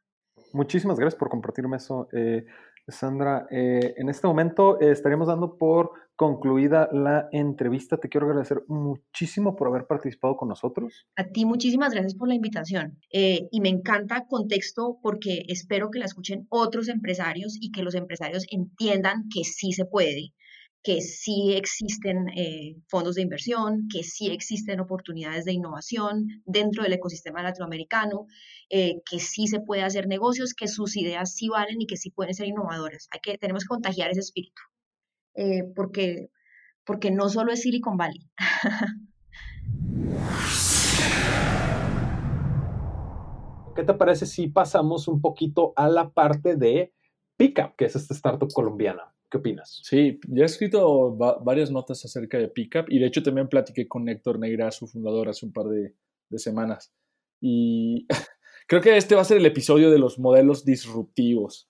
Muchísimas 0.52 0.98
gracias 0.98 1.18
por 1.18 1.30
compartirme 1.30 1.78
eso. 1.78 2.08
Eh, 2.12 2.44
Sandra, 2.88 3.46
eh, 3.50 3.94
en 3.96 4.08
este 4.08 4.26
momento 4.26 4.80
eh, 4.80 4.90
estaríamos 4.90 5.28
dando 5.28 5.56
por 5.56 5.92
concluida 6.16 6.88
la 6.92 7.28
entrevista. 7.32 7.96
Te 7.96 8.08
quiero 8.08 8.26
agradecer 8.26 8.62
muchísimo 8.68 9.56
por 9.56 9.68
haber 9.68 9.86
participado 9.86 10.36
con 10.36 10.48
nosotros. 10.48 11.06
A 11.16 11.24
ti 11.24 11.44
muchísimas 11.44 11.92
gracias 11.92 12.14
por 12.14 12.28
la 12.28 12.34
invitación. 12.34 12.98
Eh, 13.12 13.48
y 13.50 13.60
me 13.60 13.68
encanta 13.68 14.26
contexto 14.28 14.98
porque 15.02 15.44
espero 15.48 15.90
que 15.90 15.98
la 15.98 16.04
escuchen 16.04 16.46
otros 16.50 16.88
empresarios 16.88 17.56
y 17.60 17.72
que 17.72 17.82
los 17.82 17.94
empresarios 17.94 18.46
entiendan 18.50 19.24
que 19.32 19.44
sí 19.44 19.72
se 19.72 19.86
puede 19.86 20.34
que 20.84 21.00
sí 21.00 21.54
existen 21.54 22.28
eh, 22.36 22.76
fondos 22.88 23.14
de 23.14 23.22
inversión, 23.22 23.88
que 23.90 24.02
sí 24.02 24.30
existen 24.30 24.80
oportunidades 24.80 25.46
de 25.46 25.54
innovación 25.54 26.42
dentro 26.44 26.82
del 26.82 26.92
ecosistema 26.92 27.42
latinoamericano, 27.42 28.26
eh, 28.68 29.00
que 29.10 29.18
sí 29.18 29.46
se 29.46 29.60
puede 29.60 29.82
hacer 29.82 30.06
negocios, 30.06 30.52
que 30.52 30.68
sus 30.68 30.98
ideas 30.98 31.34
sí 31.34 31.48
valen 31.48 31.80
y 31.80 31.86
que 31.86 31.96
sí 31.96 32.10
pueden 32.10 32.34
ser 32.34 32.48
innovadoras. 32.48 33.08
Hay 33.10 33.20
que, 33.20 33.38
tenemos 33.38 33.64
que 33.64 33.68
contagiar 33.68 34.10
ese 34.10 34.20
espíritu, 34.20 34.60
eh, 35.34 35.64
porque, 35.74 36.28
porque 36.84 37.10
no 37.10 37.30
solo 37.30 37.50
es 37.50 37.62
Silicon 37.62 37.96
Valley. 37.96 38.30
¿Qué 43.74 43.84
te 43.84 43.94
parece 43.94 44.26
si 44.26 44.48
pasamos 44.48 45.08
un 45.08 45.22
poquito 45.22 45.72
a 45.76 45.88
la 45.88 46.10
parte 46.10 46.56
de 46.56 46.92
Pickup, 47.38 47.74
que 47.76 47.86
es 47.86 47.96
esta 47.96 48.12
startup 48.12 48.52
colombiana? 48.52 49.14
¿Qué 49.34 49.38
opinas? 49.38 49.80
Sí, 49.82 50.20
ya 50.28 50.44
he 50.44 50.46
escrito 50.46 51.16
varias 51.42 51.68
notas 51.68 52.04
acerca 52.04 52.38
de 52.38 52.46
Pickup 52.46 52.84
y 52.88 53.00
de 53.00 53.06
hecho 53.06 53.20
también 53.20 53.48
platiqué 53.48 53.88
con 53.88 54.08
Héctor 54.08 54.38
Negra, 54.38 54.70
su 54.70 54.86
fundador, 54.86 55.28
hace 55.28 55.44
un 55.44 55.52
par 55.52 55.66
de, 55.66 55.92
semanas. 56.38 56.94
Y 57.40 58.06
creo 58.68 58.80
que 58.80 58.96
este 58.96 59.16
va 59.16 59.22
a 59.22 59.24
ser 59.24 59.38
el 59.38 59.46
episodio 59.46 59.90
de 59.90 59.98
los 59.98 60.20
modelos 60.20 60.64
disruptivos, 60.64 61.68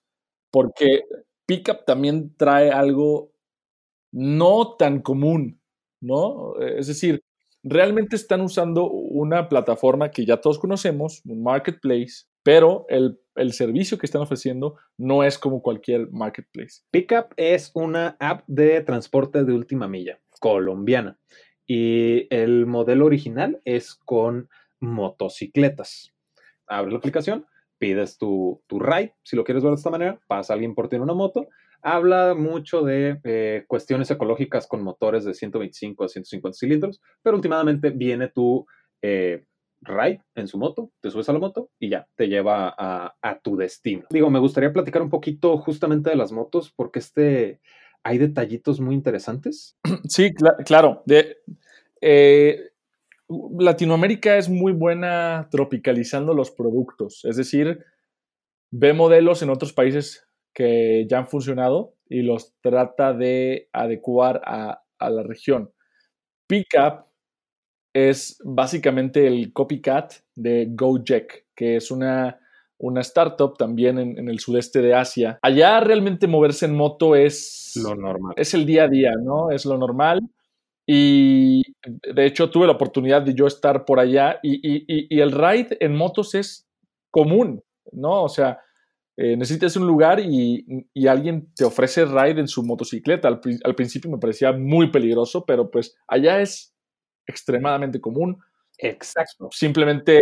porque 0.51 1.05
Pickup 1.47 1.85
también 1.87 2.35
trae 2.37 2.69
algo 2.69 3.33
no 4.11 4.75
tan 4.77 5.01
común, 5.01 5.59
¿no? 6.03 6.59
Es 6.59 6.85
decir, 6.85 7.23
realmente 7.63 8.15
están 8.15 8.41
usando 8.41 8.87
una 8.91 9.49
plataforma 9.49 10.11
que 10.11 10.23
ya 10.23 10.39
todos 10.39 10.59
conocemos, 10.59 11.23
un 11.25 11.41
marketplace, 11.41 12.27
pero 12.45 12.85
el, 12.89 13.17
servicio 13.53 13.97
que 13.97 14.05
están 14.05 14.21
ofreciendo 14.21 14.77
no 14.97 15.23
es 15.23 15.39
como 15.39 15.63
cualquier 15.63 16.11
marketplace. 16.11 16.83
Pickup 16.91 17.33
es 17.37 17.71
una 17.73 18.15
app 18.19 18.43
de 18.45 18.81
transporte 18.81 19.43
de 19.43 19.51
última 19.51 19.87
milla 19.87 20.19
colombiana 20.39 21.17
y 21.65 22.27
el 22.29 22.67
modelo 22.67 23.07
original 23.07 23.61
es 23.65 23.95
con 23.95 24.47
motocicletas. 24.79 26.13
Abres 26.67 26.93
la 26.93 26.99
aplicación, 26.99 27.47
pides 27.79 28.19
tu, 28.19 28.61
tu 28.67 28.79
ride, 28.79 29.15
si 29.23 29.35
lo 29.35 29.43
quieres 29.43 29.63
ver 29.63 29.71
de 29.71 29.77
esta 29.77 29.89
manera, 29.89 30.21
pasa 30.27 30.53
alguien 30.53 30.75
por 30.75 30.87
ti 30.87 30.97
en 30.97 31.01
una 31.01 31.15
moto, 31.15 31.47
habla 31.81 32.35
mucho 32.35 32.83
de 32.83 33.21
eh, 33.23 33.65
cuestiones 33.67 34.11
ecológicas 34.11 34.67
con 34.67 34.83
motores 34.83 35.25
de 35.25 35.33
125 35.33 36.03
a 36.03 36.09
150 36.09 36.55
cilindros, 36.55 37.01
pero 37.23 37.37
últimamente 37.37 37.89
viene 37.89 38.27
tu 38.27 38.67
eh, 39.01 39.45
ride 39.81 40.21
en 40.35 40.47
su 40.47 40.57
moto, 40.57 40.91
te 41.01 41.11
subes 41.11 41.29
a 41.29 41.33
la 41.33 41.39
moto 41.39 41.69
y 41.79 41.89
ya, 41.89 42.07
te 42.15 42.27
lleva 42.27 42.73
a, 42.77 43.39
tu 43.43 43.55
destino. 43.55 44.05
Digo, 44.09 44.29
me 44.29 44.39
gustaría 44.39 44.73
platicar 44.73 45.01
un 45.01 45.09
poquito 45.09 45.57
justamente 45.57 46.09
de 46.09 46.15
las 46.15 46.31
motos 46.31 46.71
porque 46.75 46.99
este, 46.99 47.61
hay 48.03 48.17
detallitos 48.17 48.79
muy 48.79 48.95
interesantes. 48.95 49.77
Sí, 50.09 50.33
claro. 50.65 51.03
De, 51.05 51.37
eh, 52.01 52.71
Latinoamérica 53.27 54.37
es 54.37 54.49
muy 54.49 54.71
buena 54.71 55.47
tropicalizando 55.49 56.33
los 56.33 56.51
productos, 56.51 57.25
es 57.25 57.37
decir, 57.37 57.83
ve 58.71 58.93
modelos 58.93 59.41
en 59.41 59.49
otros 59.49 59.73
países 59.73 60.27
que 60.53 61.07
ya 61.09 61.19
han 61.19 61.27
funcionado 61.27 61.95
y 62.07 62.21
los 62.21 62.53
trata 62.61 63.13
de 63.13 63.69
adecuar 63.73 64.41
a, 64.45 64.83
a 64.99 65.09
la 65.09 65.23
región. 65.23 65.71
Pickup 66.47 67.05
es 67.95 68.37
básicamente 68.43 69.25
el 69.25 69.53
copycat 69.53 70.15
de 70.35 70.67
Gojek, 70.69 71.45
que 71.55 71.77
es 71.77 71.91
una, 71.91 72.37
una 72.77 72.99
startup 72.99 73.57
también 73.57 73.97
en, 73.97 74.27
el 74.27 74.39
sudeste 74.39 74.81
de 74.81 74.93
Asia. 74.93 75.39
Allá 75.41 75.79
realmente 75.79 76.27
moverse 76.27 76.65
en 76.65 76.75
moto 76.75 77.15
es 77.15 77.71
lo 77.81 77.95
normal. 77.95 78.33
Es 78.35 78.53
el 78.53 78.65
día 78.65 78.83
a 78.83 78.87
día, 78.89 79.11
¿no? 79.23 79.49
Es 79.49 79.65
lo 79.65 79.77
normal. 79.77 80.19
Y 80.85 81.63
de 81.85 82.25
hecho 82.25 82.49
tuve 82.49 82.67
la 82.67 82.73
oportunidad 82.73 83.21
de 83.21 83.33
yo 83.33 83.47
estar 83.47 83.85
por 83.85 84.01
allá 84.01 84.39
y, 84.43 85.17
el 85.17 85.31
ride 85.31 85.77
en 85.79 85.95
motos 85.95 86.35
es 86.35 86.67
común, 87.11 87.63
¿no? 87.93 88.23
O 88.23 88.29
sea, 88.29 88.59
eh, 89.15 89.37
necesitas 89.37 89.77
un 89.77 89.87
lugar 89.87 90.19
y, 90.19 90.65
alguien 91.07 91.47
te 91.55 91.63
ofrece 91.63 92.03
ride 92.03 92.41
en 92.41 92.49
su 92.49 92.61
motocicleta. 92.61 93.29
al, 93.29 93.75
principio 93.75 94.11
me 94.11 94.17
parecía 94.17 94.51
muy 94.51 94.91
peligroso, 94.91 95.45
pero 95.45 95.71
pues 95.71 95.95
allá 96.09 96.41
es 96.41 96.74
extremadamente 97.27 97.99
común. 97.99 98.37
Exacto. 98.77 99.49
Simplemente 99.51 100.21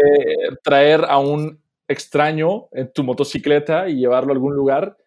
traer 0.63 1.05
a 1.07 1.17
un 1.17 1.61
extraño 1.87 2.67
en 2.71 2.91
tu 2.93 3.03
motocicleta 3.03 3.89
y 3.89 3.95
llevarlo 3.95 4.31
a 4.31 4.35
algún 4.35 4.55
lugar. 4.55 4.97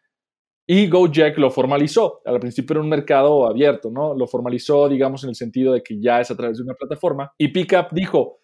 Y 0.68 0.88
Gojek 0.88 1.38
lo 1.38 1.50
formalizó. 1.50 2.22
Al 2.24 2.40
principio 2.40 2.74
era 2.74 2.80
un 2.82 2.88
mercado 2.88 3.46
abierto, 3.46 3.90
¿no? 3.90 4.14
Lo 4.14 4.26
formalizó, 4.26 4.88
digamos, 4.88 5.22
en 5.22 5.30
el 5.30 5.36
sentido 5.36 5.72
de 5.72 5.82
que 5.82 6.00
ya 6.00 6.20
es 6.20 6.30
a 6.30 6.36
través 6.36 6.58
de 6.58 6.64
una 6.64 6.74
plataforma. 6.74 7.32
Y 7.38 7.48
Pickup 7.48 7.92
dijo, 7.92 8.40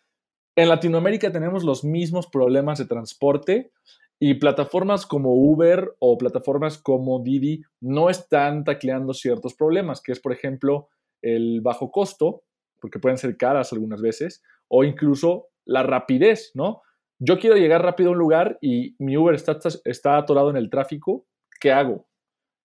en 0.55 0.68
Latinoamérica 0.68 1.32
tenemos 1.32 1.64
los 1.64 1.82
mismos 1.82 2.28
problemas 2.28 2.78
de 2.78 2.84
transporte 2.84 3.72
y 4.20 4.34
plataformas 4.34 5.05
como 5.05 5.34
Uber 5.34 5.96
o 5.98 6.16
plataformas 6.16 6.78
como 6.78 7.20
Didi 7.24 7.62
no 7.80 8.09
están 8.09 8.62
tacleando 8.62 9.14
ciertos 9.14 9.55
problemas, 9.55 10.00
que 10.00 10.12
es, 10.12 10.20
por 10.20 10.32
ejemplo, 10.32 10.90
el 11.22 11.61
bajo 11.61 11.90
costo, 11.90 12.44
porque 12.83 12.99
pueden 12.99 13.16
ser 13.16 13.37
caras 13.37 13.72
algunas 13.72 14.03
veces, 14.03 14.43
o 14.68 14.85
incluso 14.85 15.49
la 15.64 15.85
rapidez, 15.85 16.51
¿no? 16.55 16.83
Yo 17.20 17.39
quiero 17.39 17.57
llegar 17.57 17.83
rápido 17.83 18.11
a 18.11 18.12
un 18.12 18.18
lugar 18.18 18.59
y 18.61 18.97
mi 18.99 19.16
Uber 19.16 19.35
está, 19.35 19.57
está 19.85 20.18
atorado 20.18 20.51
en 20.51 20.57
el 20.57 20.68
tráfico, 20.68 21.24
¿qué 21.61 21.70
hago? 21.70 22.09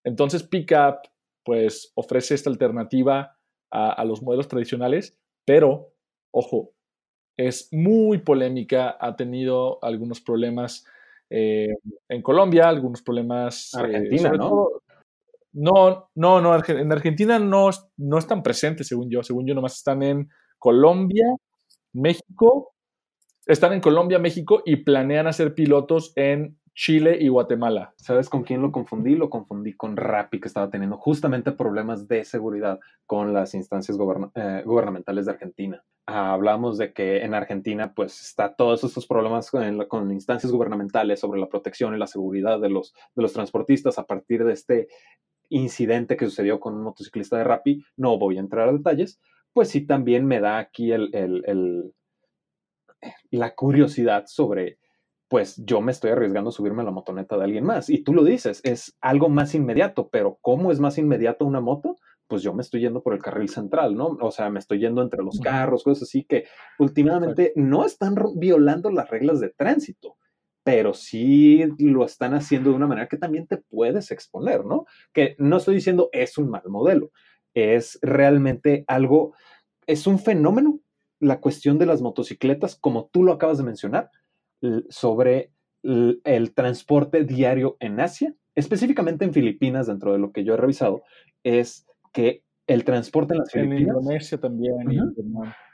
Entonces 0.03 0.41
Pickup 0.43 1.07
pues 1.45 1.93
ofrece 1.95 2.34
esta 2.34 2.49
alternativa 2.49 3.38
a, 3.72 4.03
los 4.05 4.22
modelos 4.22 4.47
tradicionales, 4.47 5.18
pero, 5.45 5.93
ojo, 6.32 6.72
es 7.38 7.70
muy 7.72 8.18
polémica, 8.18 8.97
ha 8.99 9.15
tenido 9.15 9.78
algunos 9.84 10.20
problemas 10.20 10.86
eh, 11.30 11.76
en 12.09 12.22
Colombia, 12.22 12.68
algunos 12.68 13.01
problemas... 13.01 13.74
Eh, 13.76 13.80
Argentina, 13.80 14.32
¿no? 14.32 14.70
No, 15.53 16.09
no, 16.15 16.41
no, 16.41 16.55
en 16.55 16.91
Argentina 16.91 17.39
no, 17.39 17.69
no 17.97 18.17
están 18.17 18.43
presentes, 18.43 18.87
según 18.87 19.09
yo. 19.09 19.23
Según 19.23 19.47
yo, 19.47 19.55
nomás 19.55 19.77
están 19.77 20.03
en 20.03 20.29
Colombia, 20.59 21.25
México, 21.93 22.73
están 23.45 23.73
en 23.73 23.81
Colombia, 23.81 24.19
México 24.19 24.61
y 24.65 24.77
planean 24.77 25.27
hacer 25.27 25.55
pilotos 25.55 26.11
en 26.15 26.57
Chile 26.77 27.17
y 27.19 27.27
Guatemala. 27.27 27.95
¿Sabes 27.97 28.29
con 28.29 28.43
quién 28.43 28.61
lo 28.61 28.71
confundí? 28.71 29.15
Lo 29.15 29.31
confundí 29.31 29.73
con 29.73 29.97
Rappi, 29.97 30.39
que 30.39 30.47
estaba 30.47 30.69
teniendo 30.69 30.97
justamente 30.97 31.51
problemas 31.51 32.07
de 32.07 32.23
seguridad 32.23 32.79
con 33.07 33.33
las 33.33 33.55
instancias 33.55 33.97
eh, 34.35 34.61
gubernamentales 34.63 35.25
de 35.25 35.31
Argentina. 35.31 35.83
hablamos 36.05 36.77
de 36.77 36.93
que 36.93 37.23
en 37.23 37.33
Argentina, 37.33 37.93
pues, 37.95 38.21
está 38.21 38.53
todos 38.53 38.83
estos 38.83 39.07
problemas 39.07 39.49
con, 39.49 40.11
instancias 40.11 40.51
gubernamentales 40.51 41.19
sobre 41.19 41.39
la 41.39 41.49
protección 41.49 41.95
y 41.95 41.97
la 41.97 42.05
seguridad 42.05 42.59
de 42.59 42.69
los, 42.69 42.93
de 43.15 43.23
los 43.23 43.33
transportistas 43.33 43.97
a 43.97 44.05
partir 44.05 44.45
de 44.45 44.53
este 44.53 44.87
incidente 45.49 46.17
que 46.17 46.25
sucedió 46.25 46.59
con 46.59 46.75
un 46.75 46.83
motociclista 46.83 47.37
de 47.37 47.43
Rappi. 47.43 47.83
No 47.95 48.17
voy 48.17 48.37
a 48.37 48.41
entrar 48.41 48.69
a 48.69 48.73
detalles, 48.73 49.19
pues 49.53 49.69
sí 49.69 49.85
también 49.85 50.25
me 50.25 50.39
da 50.39 50.59
aquí 50.59 50.91
el, 50.91 51.93
la 53.31 53.55
curiosidad 53.55 54.25
sobre 54.27 54.77
pues 55.29 55.61
yo 55.65 55.81
me 55.81 55.91
estoy 55.91 56.11
arriesgando 56.11 56.49
a 56.49 56.53
subirme 56.53 56.83
a 56.83 56.85
la 56.85 56.91
motoneta 56.91 57.37
de 57.37 57.43
alguien 57.43 57.65
más. 57.65 57.89
Y 57.89 58.03
tú 58.03 58.13
lo 58.13 58.23
dices, 58.23 58.61
es 58.63 58.95
algo 59.01 59.29
más 59.29 59.55
inmediato, 59.55 60.09
pero 60.09 60.37
¿cómo 60.41 60.71
es 60.71 60.79
más 60.79 60.97
inmediato 60.97 61.45
una 61.45 61.59
moto? 61.59 61.97
Pues 62.27 62.43
yo 62.43 62.53
me 62.53 62.61
estoy 62.61 62.81
yendo 62.81 63.01
por 63.03 63.13
el 63.13 63.21
carril 63.21 63.49
central, 63.49 63.95
¿no? 63.95 64.17
O 64.21 64.31
sea, 64.31 64.49
me 64.49 64.59
estoy 64.59 64.79
yendo 64.79 65.01
entre 65.01 65.23
los 65.23 65.39
carros, 65.39 65.83
cosas 65.83 66.03
así 66.03 66.23
que 66.23 66.45
últimamente 66.79 67.51
no 67.55 67.85
están 67.85 68.15
violando 68.35 68.89
las 68.89 69.09
reglas 69.09 69.39
de 69.39 69.49
tránsito, 69.49 70.15
pero 70.68 70.93
sí 70.93 71.63
lo 71.80 72.03
están 72.03 72.34
haciendo 72.34 72.72
de 72.72 72.76
una 72.76 72.88
manera 72.88 73.07
que 73.07 73.15
también 73.15 73.47
te 73.47 73.55
puedes 73.55 74.11
exponer, 74.11 74.65
¿no? 74.65 74.86
Que 75.13 75.38
no 75.39 75.55
estoy 75.55 75.76
diciendo 75.76 76.09
es 76.11 76.38
un 76.38 76.49
mal 76.49 76.63
modelo, 76.68 77.11
es 77.53 77.97
realmente 78.01 78.84
algo, 78.86 79.34
es 79.86 80.07
un 80.07 80.20
fenómeno, 80.20 80.82
la 81.22 81.39
cuestión 81.39 81.78
de 81.78 81.86
las 81.86 82.01
motocicletas, 82.01 82.76
como 82.76 83.05
tú 83.05 83.24
lo 83.24 83.32
acabas 83.32 83.59
de 83.59 83.63
mencionar, 83.63 84.11
sobre 84.89 85.53
el 85.84 86.53
transporte 86.53 87.24
diario 87.24 87.78
en 87.80 88.01
Asia, 88.01 88.36
específicamente 88.53 89.24
en 89.24 89.32
Filipinas, 89.32 89.88
dentro 89.88 90.11
de 90.11 90.20
lo 90.20 90.34
que 90.34 90.43
yo 90.43 90.55
he 90.55 90.57
revisado, 90.57 91.03
es 91.43 91.88
que 92.11 92.43
el 92.68 92.84
transporte 92.84 93.36
en 93.36 93.39
las 93.39 93.51
Filipinas. 93.53 93.82
En 93.84 93.88
Indonesia 93.88 94.38
también. 94.38 94.76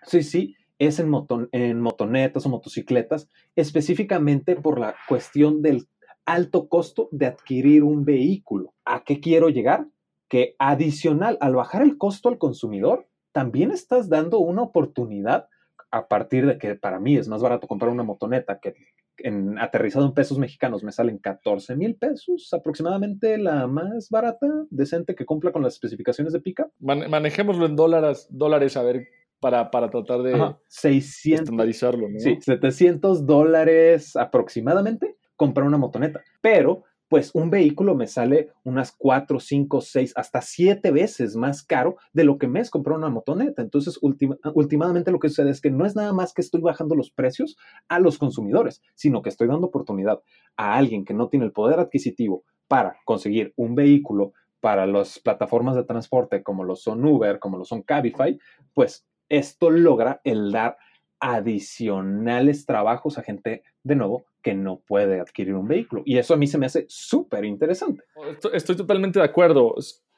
sí, 0.04 0.22
sí, 0.22 0.56
es 0.86 1.00
en, 1.00 1.12
en 1.52 1.82
motonetas 1.82 2.46
o 2.46 2.50
motocicletas, 2.50 3.30
específicamente 3.56 4.56
por 4.56 4.80
la 4.80 4.96
cuestión 5.08 5.62
del 5.62 5.88
alto 6.26 6.68
costo 6.70 7.10
de 7.12 7.28
adquirir 7.28 7.84
un 7.84 8.06
vehículo. 8.06 8.74
¿A 8.86 9.04
qué 9.04 9.20
quiero 9.20 9.50
llegar? 9.50 9.88
Que 10.30 10.56
adicional, 10.60 11.38
al 11.42 11.56
bajar 11.56 11.82
el 11.82 11.98
costo 11.98 12.30
al 12.30 12.38
consumidor, 12.38 13.08
también 13.32 13.72
estás 13.72 14.10
dando 14.10 14.40
una 14.40 14.62
oportunidad 14.62 15.48
a 15.92 16.08
partir 16.08 16.46
de 16.48 16.58
que 16.58 16.76
para 16.76 17.00
mí 17.00 17.18
es 17.18 17.28
más 17.28 17.42
barato 17.42 17.68
comprar 17.68 17.92
una 17.92 18.04
motoneta 18.04 18.60
que 18.60 18.74
en, 19.18 19.60
aterrizado 19.60 20.06
en 20.06 20.14
pesos 20.14 20.40
mexicanos 20.40 20.84
me 20.84 20.92
salen 20.92 21.20
14 21.20 21.76
mil 21.76 21.96
pesos 21.96 22.50
aproximadamente 22.52 23.38
la 23.38 23.68
más 23.68 24.10
barata, 24.10 24.48
decente, 24.72 25.14
que 25.14 25.26
cumpla 25.26 25.52
con 25.52 25.62
las 25.62 25.74
especificaciones 25.74 26.34
de 26.34 26.42
pica. 26.42 26.72
manejémoslo 26.80 27.68
en 27.68 27.76
dólares, 27.76 28.28
dólares 28.32 28.76
a 28.76 28.84
ver, 28.84 29.08
para, 29.44 29.70
para 29.70 29.90
tratar 29.90 30.24
de 30.24 30.56
600, 30.70 31.42
estandarizarlo. 31.42 32.08
¿no? 32.08 32.18
Sí, 32.18 32.38
700 32.40 33.26
dólares 33.26 34.16
aproximadamente 34.16 35.18
comprar 35.36 35.68
una 35.68 35.78
motoneta. 35.78 36.22
Pero 36.40 36.84
pues 37.10 37.30
un 37.36 37.50
vehículo 37.50 37.94
me 37.94 38.08
sale 38.08 38.52
unas 38.64 38.94
4, 38.98 39.38
5, 39.42 39.82
6, 39.82 40.14
hasta 40.16 40.42
7 40.42 40.92
veces 40.92 41.36
más 41.36 41.62
caro 41.62 41.98
de 42.14 42.24
lo 42.24 42.38
que 42.38 42.48
me 42.48 42.62
es 42.62 42.70
comprar 42.70 42.98
una 42.98 43.10
motoneta. 43.10 43.62
Entonces, 43.62 44.00
últimamente 44.02 45.12
lo 45.12 45.20
que 45.20 45.28
sucede 45.28 45.52
es 45.52 45.60
que 45.60 45.70
no 45.70 45.86
es 45.86 45.94
nada 45.94 46.14
más 46.14 46.34
que 46.34 46.42
estoy 46.42 46.62
bajando 46.62 46.96
los 46.96 47.12
precios 47.12 47.58
a 47.90 48.00
los 48.00 48.18
consumidores, 48.18 48.82
sino 48.96 49.22
que 49.22 49.30
estoy 49.30 49.50
dando 49.50 49.68
oportunidad 49.68 50.22
a 50.56 50.76
alguien 50.76 51.04
que 51.04 51.14
no 51.14 51.28
tiene 51.28 51.46
el 51.46 51.52
poder 51.52 51.82
adquisitivo 51.82 52.46
para 52.70 52.96
conseguir 53.04 53.54
un 53.58 53.76
vehículo 53.76 54.32
para 54.62 54.88
las 54.88 55.20
plataformas 55.20 55.76
de 55.76 55.84
transporte 55.84 56.42
como 56.42 56.64
lo 56.64 56.78
son 56.78 57.06
Uber, 57.06 57.38
como 57.38 57.58
lo 57.58 57.66
son 57.66 57.82
Cabify, 57.82 58.40
pues 58.74 59.06
esto 59.38 59.70
logra 59.70 60.22
el 60.24 60.52
dar 60.52 60.78
adicionales 61.20 62.66
trabajos 62.66 63.18
a 63.18 63.24
gente, 63.24 63.64
de 63.84 63.96
nuevo, 63.96 64.26
que 64.42 64.54
no 64.54 64.82
puede 64.86 65.22
adquirir 65.22 65.56
un 65.56 65.68
vehículo. 65.68 66.04
Y 66.06 66.18
eso 66.18 66.34
a 66.34 66.38
mí 66.38 66.48
se 66.48 66.58
me 66.58 66.66
hace 66.66 66.86
súper 66.90 67.46
interesante. 67.46 68.04
Estoy, 68.52 68.76
totalmente 68.76 69.20
de 69.20 69.26
acuerdo. 69.26 69.76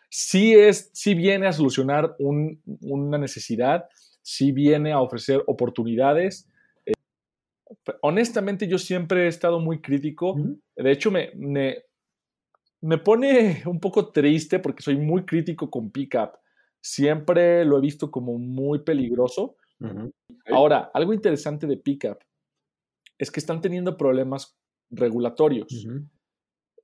Sí, 0.10 0.54
es, 0.54 0.90
sí 0.94 1.14
viene 1.14 1.48
a 1.48 1.54
solucionar 1.54 2.16
una 2.18 3.18
necesidad, 3.18 3.86
sí 4.22 4.52
viene 4.52 4.92
a 4.92 5.02
ofrecer 5.02 5.44
oportunidades. 5.46 6.50
Eh, 6.86 6.94
honestamente, 8.02 8.68
yo 8.68 8.80
siempre 8.80 9.26
he 9.26 9.28
estado 9.28 9.60
muy 9.60 9.82
crítico. 9.82 10.36
De 10.76 10.92
hecho, 10.92 11.12
me, 11.12 11.32
me, 11.36 11.84
me 12.82 12.98
pone 12.98 13.62
un 13.66 13.80
poco 13.80 14.12
triste 14.12 14.60
porque 14.60 14.82
soy 14.82 14.98
muy 14.98 15.24
crítico 15.24 15.70
con 15.70 15.92
Pickup. 15.92 16.32
Siempre 16.86 17.66
lo 17.66 17.78
he 17.78 17.82
visto 17.82 18.12
como 18.12 18.38
muy 18.38 18.80
peligroso 18.80 19.56
Ahora, 20.48 20.92
algo 20.94 21.14
interesante 21.14 21.68
de 21.68 21.78
Pickup 21.78 22.20
es 23.18 23.32
que 23.32 23.40
están 23.40 23.62
teniendo 23.62 23.98
problemas 23.98 24.58
regulatorios. 24.90 25.88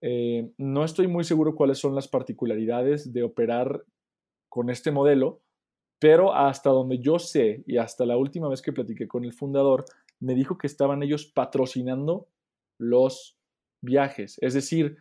Eh, 0.02 0.52
no 0.58 0.84
estoy 0.84 1.08
muy 1.08 1.24
seguro 1.24 1.56
cuáles 1.56 1.78
son 1.78 1.94
las 1.94 2.08
particularidades 2.08 3.14
de 3.14 3.24
operar 3.24 3.86
con 4.50 4.70
este 4.70 4.92
modelo, 4.92 5.42
pero 6.00 6.34
hasta 6.34 6.70
donde 6.70 7.00
yo 7.00 7.20
sé 7.20 7.64
y 7.68 7.78
hasta 7.78 8.06
la 8.06 8.18
última 8.18 8.50
vez 8.50 8.62
que 8.62 8.74
platiqué 8.74 9.08
con 9.08 9.24
el 9.24 9.34
fundador, 9.34 9.86
me 10.20 10.34
dijo 10.34 10.58
que 10.58 10.68
estaban 10.68 11.04
ellos 11.04 11.26
patrocinando 11.26 12.28
los 12.80 13.38
viajes. 13.82 14.38
Es 14.42 14.54
decir, 14.54 14.98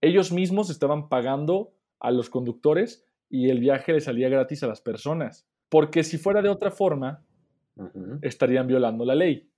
ellos 0.00 0.32
mismos 0.32 0.70
estaban 0.70 1.08
pagando 1.08 1.74
a 1.98 2.10
los 2.10 2.30
conductores 2.30 3.04
y 3.28 3.50
el 3.50 3.60
viaje 3.60 3.92
le 3.92 4.00
salía 4.00 4.28
gratis 4.28 4.62
a 4.62 4.68
las 4.68 4.80
personas. 4.80 5.46
Porque 5.68 6.04
si 6.04 6.18
fuera 6.18 6.42
de 6.42 6.48
otra 6.48 6.70
forma, 6.70 7.24
estarían 8.22 8.66
violando 8.66 9.04
la 9.04 9.14
ley. 9.14 9.48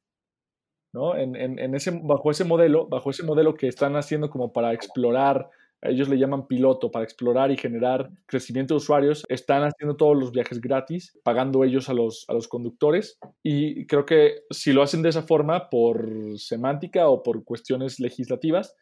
¿no? 0.92 1.16
En, 1.16 1.74
ese, 1.74 2.00
bajo 2.02 2.30
ese 2.30 2.44
modelo, 2.44 2.86
bajo 2.88 3.10
ese 3.10 3.22
modelo 3.22 3.54
que 3.54 3.68
están 3.68 3.96
haciendo 3.96 4.30
como 4.30 4.52
para 4.52 4.72
explorar, 4.72 5.50
ellos 5.82 6.08
le 6.08 6.18
llaman 6.18 6.46
piloto, 6.46 6.90
para 6.90 7.04
explorar 7.04 7.50
y 7.50 7.56
generar 7.56 8.10
crecimiento 8.24 8.74
de 8.74 8.78
usuarios, 8.78 9.24
están 9.28 9.62
haciendo 9.62 9.96
todos 9.96 10.16
los 10.16 10.32
viajes 10.32 10.60
gratis, 10.60 11.18
pagando 11.22 11.64
ellos 11.64 11.88
a 11.90 11.94
los, 11.94 12.24
a 12.28 12.32
los 12.32 12.48
conductores. 12.48 13.18
Y 13.42 13.86
creo 13.86 14.06
que 14.06 14.40
si 14.50 14.72
lo 14.72 14.82
hacen 14.82 15.02
de 15.02 15.10
esa 15.10 15.22
forma, 15.22 15.68
por 15.68 16.38
semántica 16.38 17.08
o 17.08 17.22
por 17.22 17.44
cuestiones 17.44 18.00
legislativas, 18.00 18.74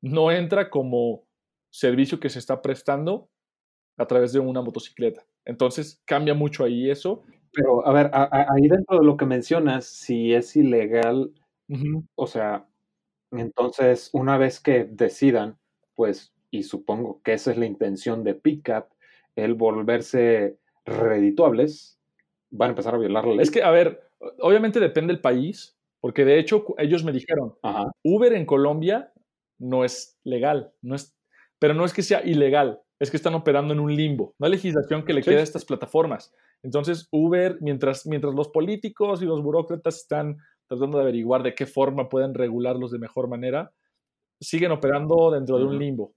no 0.00 0.30
entra 0.30 0.70
como 0.70 1.24
servicio 1.70 2.20
que 2.20 2.30
se 2.30 2.38
está 2.38 2.62
prestando 2.62 3.30
a 3.98 4.06
través 4.06 4.32
de 4.32 4.38
una 4.38 4.62
motocicleta. 4.62 5.26
Entonces 5.44 6.00
cambia 6.06 6.34
mucho 6.34 6.64
ahí 6.64 6.90
eso 6.90 7.24
pero, 7.52 7.86
a 7.86 7.92
ver, 7.92 8.10
ahí 8.12 8.68
dentro 8.68 8.98
de 8.98 9.04
lo 9.04 9.16
que 9.16 9.26
mencionas, 9.26 9.86
si 9.86 10.34
es 10.34 10.54
ilegal, 10.56 11.32
o 12.14 12.26
sea, 12.26 12.68
entonces 13.32 14.10
una 14.12 14.38
vez 14.38 14.60
que 14.60 14.84
decidan, 14.84 15.58
pues, 15.94 16.32
y 16.50 16.62
supongo 16.62 17.20
que 17.22 17.32
esa 17.34 17.50
es 17.50 17.58
la 17.58 17.66
intención 17.66 18.24
de 18.24 18.34
Pickup, 18.34 18.86
el 19.36 19.54
volverse 19.54 20.58
redituables, 20.84 21.98
van 22.50 22.68
a 22.68 22.70
empezar 22.70 22.94
a 22.94 22.98
violar 22.98 23.26
la 23.26 23.34
ley. 23.34 23.42
Es 23.42 23.50
que, 23.50 23.62
a 23.62 23.70
ver, 23.70 24.08
obviamente 24.40 24.80
depende 24.80 25.12
del 25.12 25.20
país, 25.20 25.76
porque 26.00 26.24
de 26.24 26.38
hecho 26.38 26.64
ellos 26.78 27.04
me 27.04 27.12
dijeron, 27.12 27.54
Uber 28.02 28.32
en 28.32 28.46
Colombia 28.46 29.12
no 29.58 29.84
es 29.84 30.18
legal, 30.22 30.72
no 30.80 30.94
es, 30.94 31.16
pero 31.58 31.74
no 31.74 31.84
es 31.84 31.92
que 31.92 32.02
sea 32.02 32.24
ilegal, 32.24 32.80
es 33.00 33.10
que 33.10 33.16
están 33.16 33.34
operando 33.34 33.72
en 33.72 33.80
un 33.80 33.94
limbo. 33.94 34.34
No 34.38 34.46
hay 34.46 34.52
legislación 34.52 35.04
que 35.04 35.12
le 35.12 35.22
quede 35.22 35.38
a 35.38 35.42
estas 35.42 35.64
plataformas. 35.64 36.34
Entonces, 36.62 37.08
Uber, 37.12 37.58
mientras, 37.60 38.06
mientras 38.06 38.34
los 38.34 38.48
políticos 38.48 39.22
y 39.22 39.26
los 39.26 39.42
burócratas 39.42 39.96
están 39.98 40.38
tratando 40.66 40.98
de 40.98 41.04
averiguar 41.04 41.42
de 41.42 41.54
qué 41.54 41.66
forma 41.66 42.08
pueden 42.08 42.34
regularlos 42.34 42.90
de 42.90 42.98
mejor 42.98 43.28
manera, 43.28 43.72
siguen 44.40 44.72
operando 44.72 45.30
dentro 45.30 45.58
de 45.58 45.64
un 45.64 45.78
limbo. 45.78 46.14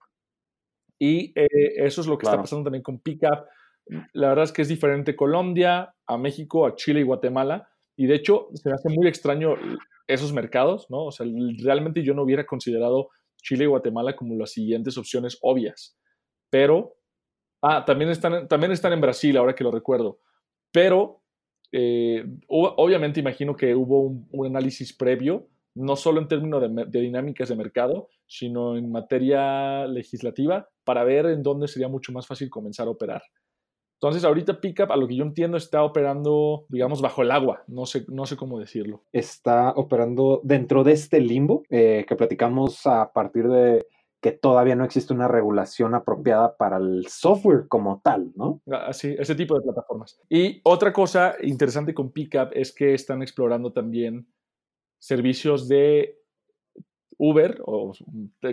Y 1.00 1.32
eh, 1.40 1.48
eso 1.78 2.02
es 2.02 2.08
lo 2.08 2.18
que 2.18 2.26
está 2.26 2.40
pasando 2.40 2.66
también 2.66 2.84
con 2.84 3.00
Pickup. 3.00 3.46
La 4.14 4.30
verdad 4.30 4.44
es 4.44 4.52
que 4.52 4.62
es 4.62 4.68
diferente 4.68 5.16
Colombia, 5.16 5.96
a 6.06 6.18
México, 6.18 6.66
a 6.66 6.76
Chile 6.76 7.00
y 7.00 7.04
Guatemala. 7.04 7.70
Y 7.96 8.08
de 8.08 8.16
hecho, 8.16 8.50
se 8.54 8.70
me 8.70 8.76
hace 8.76 8.90
muy 8.90 9.08
extraño 9.08 9.56
esos 10.08 10.34
mercados, 10.34 10.88
¿no? 10.90 11.06
O 11.06 11.12
sea, 11.12 11.26
realmente 11.64 12.04
yo 12.04 12.14
no 12.14 12.24
hubiera 12.24 12.46
considerado 12.46 13.10
Chile 13.42 13.64
y 13.64 13.68
Guatemala 13.68 14.16
como 14.16 14.36
las 14.36 14.52
siguientes 14.52 14.98
opciones 14.98 15.38
obvias. 15.42 15.98
Pero, 16.52 16.98
ah, 17.64 17.84
también 17.84 18.12
están, 18.12 18.48
también 18.48 18.72
están 18.72 18.94
en 18.94 19.02
Brasil, 19.02 19.36
ahora 19.38 19.56
que 19.56 19.64
lo 19.64 19.72
recuerdo. 19.72 20.20
Pero, 20.72 21.24
eh, 21.72 22.24
obviamente 22.48 23.22
imagino 23.22 23.56
que 23.56 23.74
hubo 23.74 24.02
un, 24.30 24.46
análisis 24.46 24.94
previo 24.94 25.48
no 25.74 25.96
solo 25.96 26.20
en 26.20 26.28
términos 26.28 26.62
de, 26.62 27.02
dinámicas 27.02 27.48
de 27.48 27.56
mercado, 27.56 28.10
sino 28.28 28.76
en 28.78 28.92
materia 28.92 29.88
legislativa, 29.88 30.68
para 30.84 31.06
ver 31.06 31.28
en 31.28 31.42
dónde 31.42 31.70
sería 31.70 31.88
mucho 31.88 32.12
más 32.12 32.28
fácil 32.28 32.50
comenzar 32.50 32.88
a 32.88 32.92
operar. 32.92 33.24
Entonces, 33.94 34.26
ahorita 34.26 34.60
Pickup, 34.60 34.92
a 34.92 34.98
lo 34.98 35.08
que 35.08 35.16
yo 35.16 35.24
entiendo, 35.24 35.56
está 35.56 35.84
operando, 35.84 36.66
digamos, 36.68 37.02
bajo 37.02 37.22
el 37.22 37.32
agua. 37.32 37.64
No 37.68 37.86
sé, 37.86 38.04
no 38.10 38.26
sé 38.26 38.36
cómo 38.36 38.60
decirlo. 38.60 39.06
Está 39.14 39.70
operando 39.72 40.42
dentro 40.44 40.84
de 40.84 40.92
este 40.92 41.22
limbo 41.22 41.64
eh, 41.70 42.04
que 42.06 42.16
platicamos 42.18 42.86
a 42.86 43.14
partir 43.14 43.48
de 43.48 43.86
que 44.22 44.32
todavía 44.32 44.76
no 44.76 44.86
existe 44.86 45.14
una 45.14 45.28
regulación 45.28 45.96
apropiada 45.96 46.56
para 46.56 46.78
el 46.78 47.08
software 47.08 47.68
como 47.68 48.02
tal, 48.04 48.32
¿no? 48.36 48.62
Así, 48.72 49.16
ese 49.18 49.36
tipo 49.36 49.56
de 49.56 49.64
plataformas. 49.64 50.20
Y 50.30 50.62
otra 50.64 50.94
cosa 50.94 51.36
interesante 51.42 51.94
con 51.94 52.12
Pickup 52.12 52.50
es 52.54 52.72
que 52.74 52.94
están 52.94 53.24
explorando 53.24 53.74
también 53.74 54.28
servicios 55.00 55.68
de 55.68 56.20
Uber 57.18 57.62
o 57.66 57.94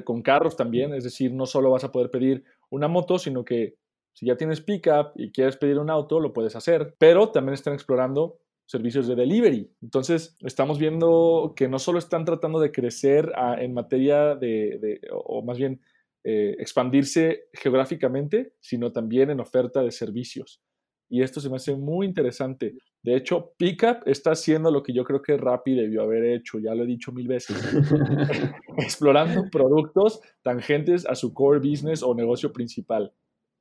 con 0.05 0.23
carros 0.23 0.57
también, 0.57 0.95
es 0.95 1.05
decir, 1.05 1.33
no 1.33 1.47
solo 1.47 1.71
vas 1.71 1.85
a 1.85 1.93
poder 1.93 2.11
pedir 2.11 2.45
una 2.71 2.89
moto, 2.89 3.19
sino 3.19 3.45
que 3.45 3.77
si 4.13 4.27
ya 4.27 4.37
tienes 4.37 4.61
pickup 4.61 5.13
y 5.15 5.31
quieres 5.31 5.57
pedir 5.57 5.79
un 5.79 5.91
auto, 5.91 6.19
lo 6.19 6.33
puedes 6.33 6.57
hacer, 6.57 6.97
pero 6.99 7.31
también 7.31 7.55
están 7.55 7.73
explorando 7.75 8.41
servicios 8.69 9.09
de 9.09 9.17
delivery. 9.17 9.71
Entonces, 9.81 10.37
estamos 10.41 10.79
viendo 10.79 11.55
que 11.57 11.69
no 11.69 11.79
solo 11.79 11.99
están 11.99 12.27
tratando 12.27 12.61
de 12.61 12.71
crecer 12.71 13.33
en 13.59 13.73
materia 13.73 14.37
de, 14.37 15.01
o 15.11 15.43
más 15.43 15.57
bien 15.57 15.81
eh, 16.23 16.55
expandirse 16.59 17.49
geográficamente, 17.55 18.53
sino 18.61 18.93
también 18.93 19.31
en 19.31 19.41
oferta 19.41 19.83
de 19.83 19.91
servicios. 19.91 20.61
Y 21.09 21.23
esto 21.23 21.41
se 21.41 21.49
me 21.49 21.57
hace 21.57 21.75
muy 21.75 22.07
interesante. 22.07 22.77
De 23.03 23.17
hecho, 23.17 23.55
Pickup 23.57 24.03
está 24.05 24.33
haciendo 24.33 24.71
lo 24.71 24.83
que 24.83 24.93
yo 24.93 25.03
creo 25.03 25.23
que 25.23 25.39
Rappi 25.39 25.75
debió 25.75 26.03
haber 26.03 26.25
hecho, 26.27 26.59
ya 26.59 26.75
lo 26.75 26.85
he 26.85 26.87
dicho 26.87 27.11
mil 27.11 27.27
veces, 27.27 27.57
explorando 28.77 29.49
productos 29.51 30.21
tangentes 30.43 31.07
a 31.07 31.15
su 31.15 31.33
core 31.33 31.61
business 31.61 32.03
o 32.03 32.15
negocio 32.15 32.53
principal. 32.53 33.15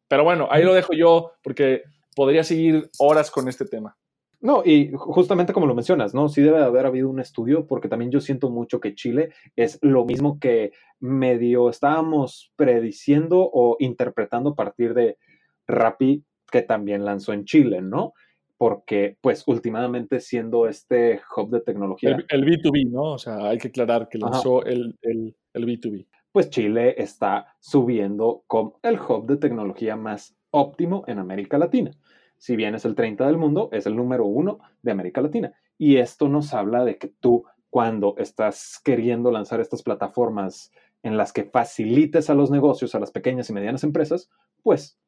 Pero 0.09 0.25
bueno, 0.25 0.49
ahí 0.51 0.65
lo 0.65 0.73
dejo 0.73 0.91
yo 0.93 1.31
porque 1.41 1.83
podría 2.13 2.43
seguir 2.43 2.89
horas 2.99 3.31
con 3.31 3.47
este 3.47 3.63
tema. 3.63 3.95
No, 4.39 4.61
y 4.63 4.91
justamente 4.93 5.51
como 5.51 5.65
lo 5.65 5.73
mencionas, 5.73 6.13
¿no? 6.13 6.29
Sí 6.29 6.41
debe 6.41 6.63
haber 6.63 6.85
habido 6.85 7.09
un 7.09 7.19
estudio, 7.19 7.65
porque 7.65 7.87
también 7.87 8.11
yo 8.11 8.21
siento 8.21 8.49
mucho 8.49 8.79
que 8.79 8.93
Chile 8.93 9.31
es 9.55 9.79
lo 9.81 10.05
mismo 10.05 10.39
que 10.39 10.73
medio 10.99 11.69
estábamos 11.69 12.51
prediciendo 12.55 13.49
o 13.51 13.77
interpretando 13.79 14.51
a 14.51 14.55
partir 14.55 14.93
de 14.93 15.17
Rappi, 15.65 16.23
que 16.51 16.61
también 16.61 17.03
lanzó 17.03 17.33
en 17.33 17.45
Chile, 17.45 17.81
¿no? 17.81 18.13
Porque, 18.57 19.17
pues, 19.21 19.43
últimamente 19.47 20.19
siendo 20.19 20.67
este 20.67 21.19
hub 21.35 21.49
de 21.49 21.61
tecnología. 21.61 22.17
El, 22.29 22.45
B2B, 22.45 22.89
¿no? 22.91 23.13
O 23.13 23.17
sea, 23.17 23.49
hay 23.49 23.57
que 23.57 23.67
aclarar 23.67 24.07
que 24.07 24.17
lanzó 24.17 24.63
el, 24.63 24.97
el, 25.01 25.35
el 25.53 25.65
B2B 25.65 26.07
pues 26.37 26.51
Chile 26.51 26.93
está 27.01 27.55
subiendo 27.59 28.43
como 28.45 28.79
el 28.83 28.99
hub 28.99 29.25
de 29.25 29.37
tecnología 29.37 29.95
más 29.95 30.37
óptimo 30.51 31.03
en 31.07 31.17
América 31.17 31.57
Latina. 31.57 31.89
Si 32.37 32.55
bien 32.55 32.75
es 32.75 32.85
el 32.85 32.95
30 32.95 33.25
del 33.25 33.37
mundo, 33.37 33.69
es 33.71 33.85
el 33.85 33.95
número 33.95 34.25
uno 34.25 34.59
de 34.81 34.91
América 34.91 35.21
Latina. 35.21 35.53
Y 35.77 35.97
esto 35.97 36.27
nos 36.27 36.53
habla 36.53 36.83
de 36.85 36.97
que 36.97 37.07
tú, 37.07 37.45
cuando 37.69 38.15
estás 38.17 38.79
queriendo 38.83 39.31
lanzar 39.31 39.59
estas 39.59 39.83
plataformas 39.83 40.71
en 41.03 41.17
las 41.17 41.33
que 41.33 41.43
facilites 41.43 42.29
a 42.29 42.35
los 42.35 42.51
negocios, 42.51 42.95
a 42.95 42.99
las 42.99 43.11
pequeñas 43.11 43.49
y 43.49 43.53
medianas 43.53 43.83
empresas, 43.83 44.29
pues 44.63 44.99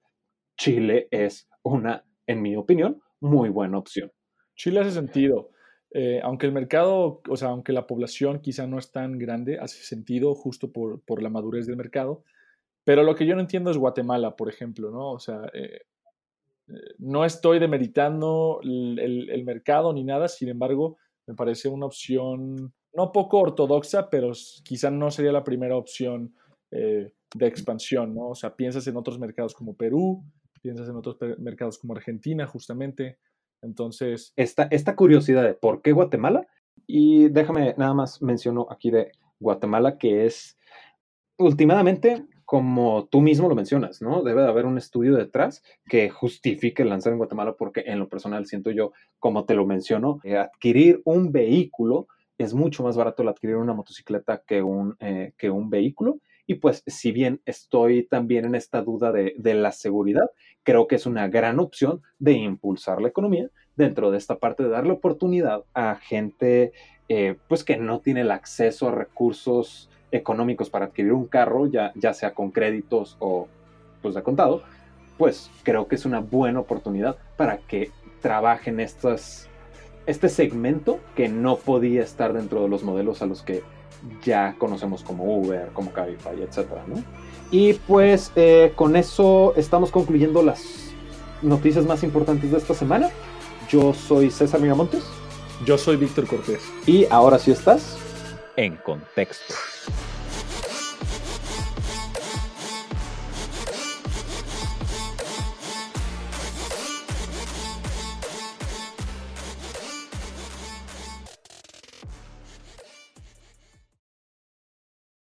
Chile 0.58 1.08
es 1.12 1.50
una, 1.64 2.06
en 2.28 2.42
mi 2.42 2.56
opinión, 2.56 3.02
muy 3.20 3.50
buena 3.50 3.78
opción. 3.78 4.12
Chile 4.56 4.82
hace 4.82 4.92
sentido. 4.92 5.50
Eh, 5.92 6.20
aunque 6.22 6.46
el 6.46 6.52
mercado, 6.52 7.22
o 7.28 7.36
sea, 7.36 7.50
aunque 7.50 7.74
la 7.74 7.88
población 7.88 8.42
quizá 8.42 8.68
no 8.68 8.78
es 8.78 8.92
tan 8.92 9.18
grande, 9.18 9.58
hace 9.60 9.82
sentido 9.84 10.36
justo 10.36 10.72
por, 10.72 11.02
por, 11.02 11.24
la 11.24 11.30
madurez 11.30 11.66
del 11.66 11.78
mercado. 11.78 12.24
Pero 12.84 13.04
lo 13.04 13.16
que 13.16 13.26
yo 13.26 13.36
no 13.36 13.42
entiendo 13.42 13.72
es 13.72 13.78
Guatemala, 13.78 14.36
por 14.36 14.50
ejemplo, 14.50 14.92
¿no? 14.92 15.12
O 15.12 15.20
sea, 15.20 15.50
eh, 15.54 15.82
no 16.98 17.26
estoy 17.26 17.60
demeritando 17.60 18.60
el, 18.64 19.30
el, 19.30 19.44
mercado 19.44 19.94
ni 19.94 20.04
nada, 20.04 20.28
sin 20.28 20.50
embargo, 20.50 20.98
me 21.28 21.36
parece 21.36 21.70
una 21.70 21.86
opción 21.86 22.74
no 22.94 23.12
poco 23.12 23.40
ortodoxa, 23.40 24.10
pero 24.10 24.32
quizá 24.64 24.90
no 24.90 25.12
sería 25.12 25.32
la 25.32 25.44
primera 25.44 25.76
opción 25.76 26.34
de 26.72 27.48
expansión, 27.48 28.14
¿no? 28.14 28.30
O 28.30 28.36
sea, 28.36 28.56
piensas 28.56 28.86
en 28.88 28.98
otros 28.98 29.20
mercados 29.20 29.54
como 29.54 29.76
Perú, 29.76 30.24
piensas 30.62 30.90
en 30.90 30.96
otros 30.96 31.18
mercados 31.40 31.78
como 31.78 31.94
Argentina, 31.94 32.46
justamente. 32.48 33.18
Entonces. 33.62 34.34
Esta, 34.36 34.64
esta 34.72 34.96
curiosidad 34.96 35.44
de 35.44 35.54
por 35.54 35.82
qué 35.82 35.92
Guatemala, 35.92 36.48
y 36.88 37.30
déjame 37.30 37.76
nada 37.78 37.94
más 37.94 38.22
menciono 38.22 38.68
aquí 38.70 38.92
de 38.92 39.12
Guatemala, 39.40 39.98
que 39.98 40.26
es 40.26 40.58
últimamente, 41.38 42.26
como 42.50 43.08
tú 43.12 43.22
mismo 43.22 43.48
lo 43.48 43.54
mencionas, 43.54 44.02
¿no? 44.02 44.24
Debe 44.24 44.42
de 44.42 44.48
haber 44.48 44.66
un 44.66 44.80
estudio 44.80 45.14
detrás 45.16 45.62
que 45.86 46.10
justifique 46.10 46.84
lanzar 46.84 47.12
en 47.12 47.20
Guatemala, 47.20 47.54
porque 47.56 47.84
en 47.86 48.00
lo 48.00 48.10
personal 48.10 48.48
siento 48.48 48.72
yo, 48.72 48.92
como 49.20 49.46
te 49.46 49.54
lo 49.54 49.68
menciono, 49.68 50.20
eh, 50.24 50.36
adquirir 50.36 51.00
un 51.06 51.32
vehículo 51.32 52.08
es 52.40 52.56
mucho 52.56 52.82
más 52.82 52.98
barato 52.98 53.22
el 53.22 53.30
adquirir 53.30 53.58
una 53.58 53.76
motocicleta 53.76 54.42
que 54.48 54.64
un, 54.64 54.96
eh, 55.00 55.34
que 55.38 55.52
un 55.52 55.70
vehículo. 55.70 56.22
Y 56.48 56.56
pues 56.56 56.82
si 56.88 57.12
bien 57.12 57.40
estoy 57.46 58.08
también 58.08 58.46
en 58.46 58.56
esta 58.56 58.82
duda 58.82 59.12
de, 59.12 59.54
la 59.54 59.72
seguridad, 59.72 60.32
creo 60.64 60.88
que 60.88 60.96
es 60.96 61.06
una 61.06 61.28
gran 61.28 61.60
opción 61.60 62.02
de 62.18 62.32
impulsar 62.32 63.00
la 63.00 63.10
economía 63.10 63.48
dentro 63.76 64.10
de 64.10 64.18
esta 64.18 64.40
parte 64.40 64.64
de 64.64 64.70
darle 64.70 64.94
oportunidad 64.94 65.66
a 65.76 65.98
gente 65.98 66.72
eh, 67.10 67.36
pues 67.48 67.64
que 67.64 67.78
no 67.78 68.00
tiene 68.00 68.22
el 68.22 68.32
acceso 68.32 68.88
a 68.88 68.92
recursos 68.96 69.92
económicos 70.12 70.70
para 70.70 70.86
adquirir 70.86 71.14
un 71.14 71.28
carro, 71.28 71.68
ya, 71.68 71.92
ya 71.96 72.14
sea 72.14 72.34
con 72.34 72.52
créditos 72.52 73.16
o 73.20 73.48
pues 74.02 74.16
de 74.16 74.24
contado, 74.24 74.64
pues 75.18 75.52
creo 75.64 75.88
que 75.88 75.96
es 75.96 76.06
una 76.06 76.20
buena 76.20 76.60
oportunidad 76.60 77.18
para 77.38 77.58
que 77.58 77.92
trabajen 78.22 78.80
estas, 78.80 79.48
este 80.06 80.30
segmento 80.30 81.00
que 81.16 81.28
no 81.28 81.58
podía 81.58 82.04
estar 82.04 82.34
dentro 82.34 82.62
de 82.62 82.70
los 82.70 82.84
modelos 82.84 83.22
a 83.22 83.26
los 83.26 83.44
que 83.44 83.64
ya 84.24 84.56
conocemos 84.58 85.04
como 85.04 85.26
Uber, 85.38 85.70
como 85.74 85.92
Cabify, 85.92 86.42
etcétera, 86.42 86.84
¿no? 86.88 87.04
Y 87.52 87.74
pues 87.74 88.32
eh, 88.36 88.72
con 88.76 88.96
eso 88.96 89.54
estamos 89.56 89.92
concluyendo 89.92 90.42
las 90.42 90.94
noticias 91.42 91.86
más 91.86 92.04
importantes 92.04 92.52
de 92.52 92.58
esta 92.58 92.74
semana. 92.74 93.10
Yo 93.68 93.94
soy 93.94 94.30
César 94.32 94.62
Miramontes. 94.62 95.04
Yo 95.66 95.78
soy 95.78 95.98
Víctor 95.98 96.26
Cortés. 96.28 96.62
Y 96.86 97.06
ahora 97.10 97.38
sí 97.38 97.52
estás 97.52 97.99
en 98.60 98.76
contexto. 98.76 99.54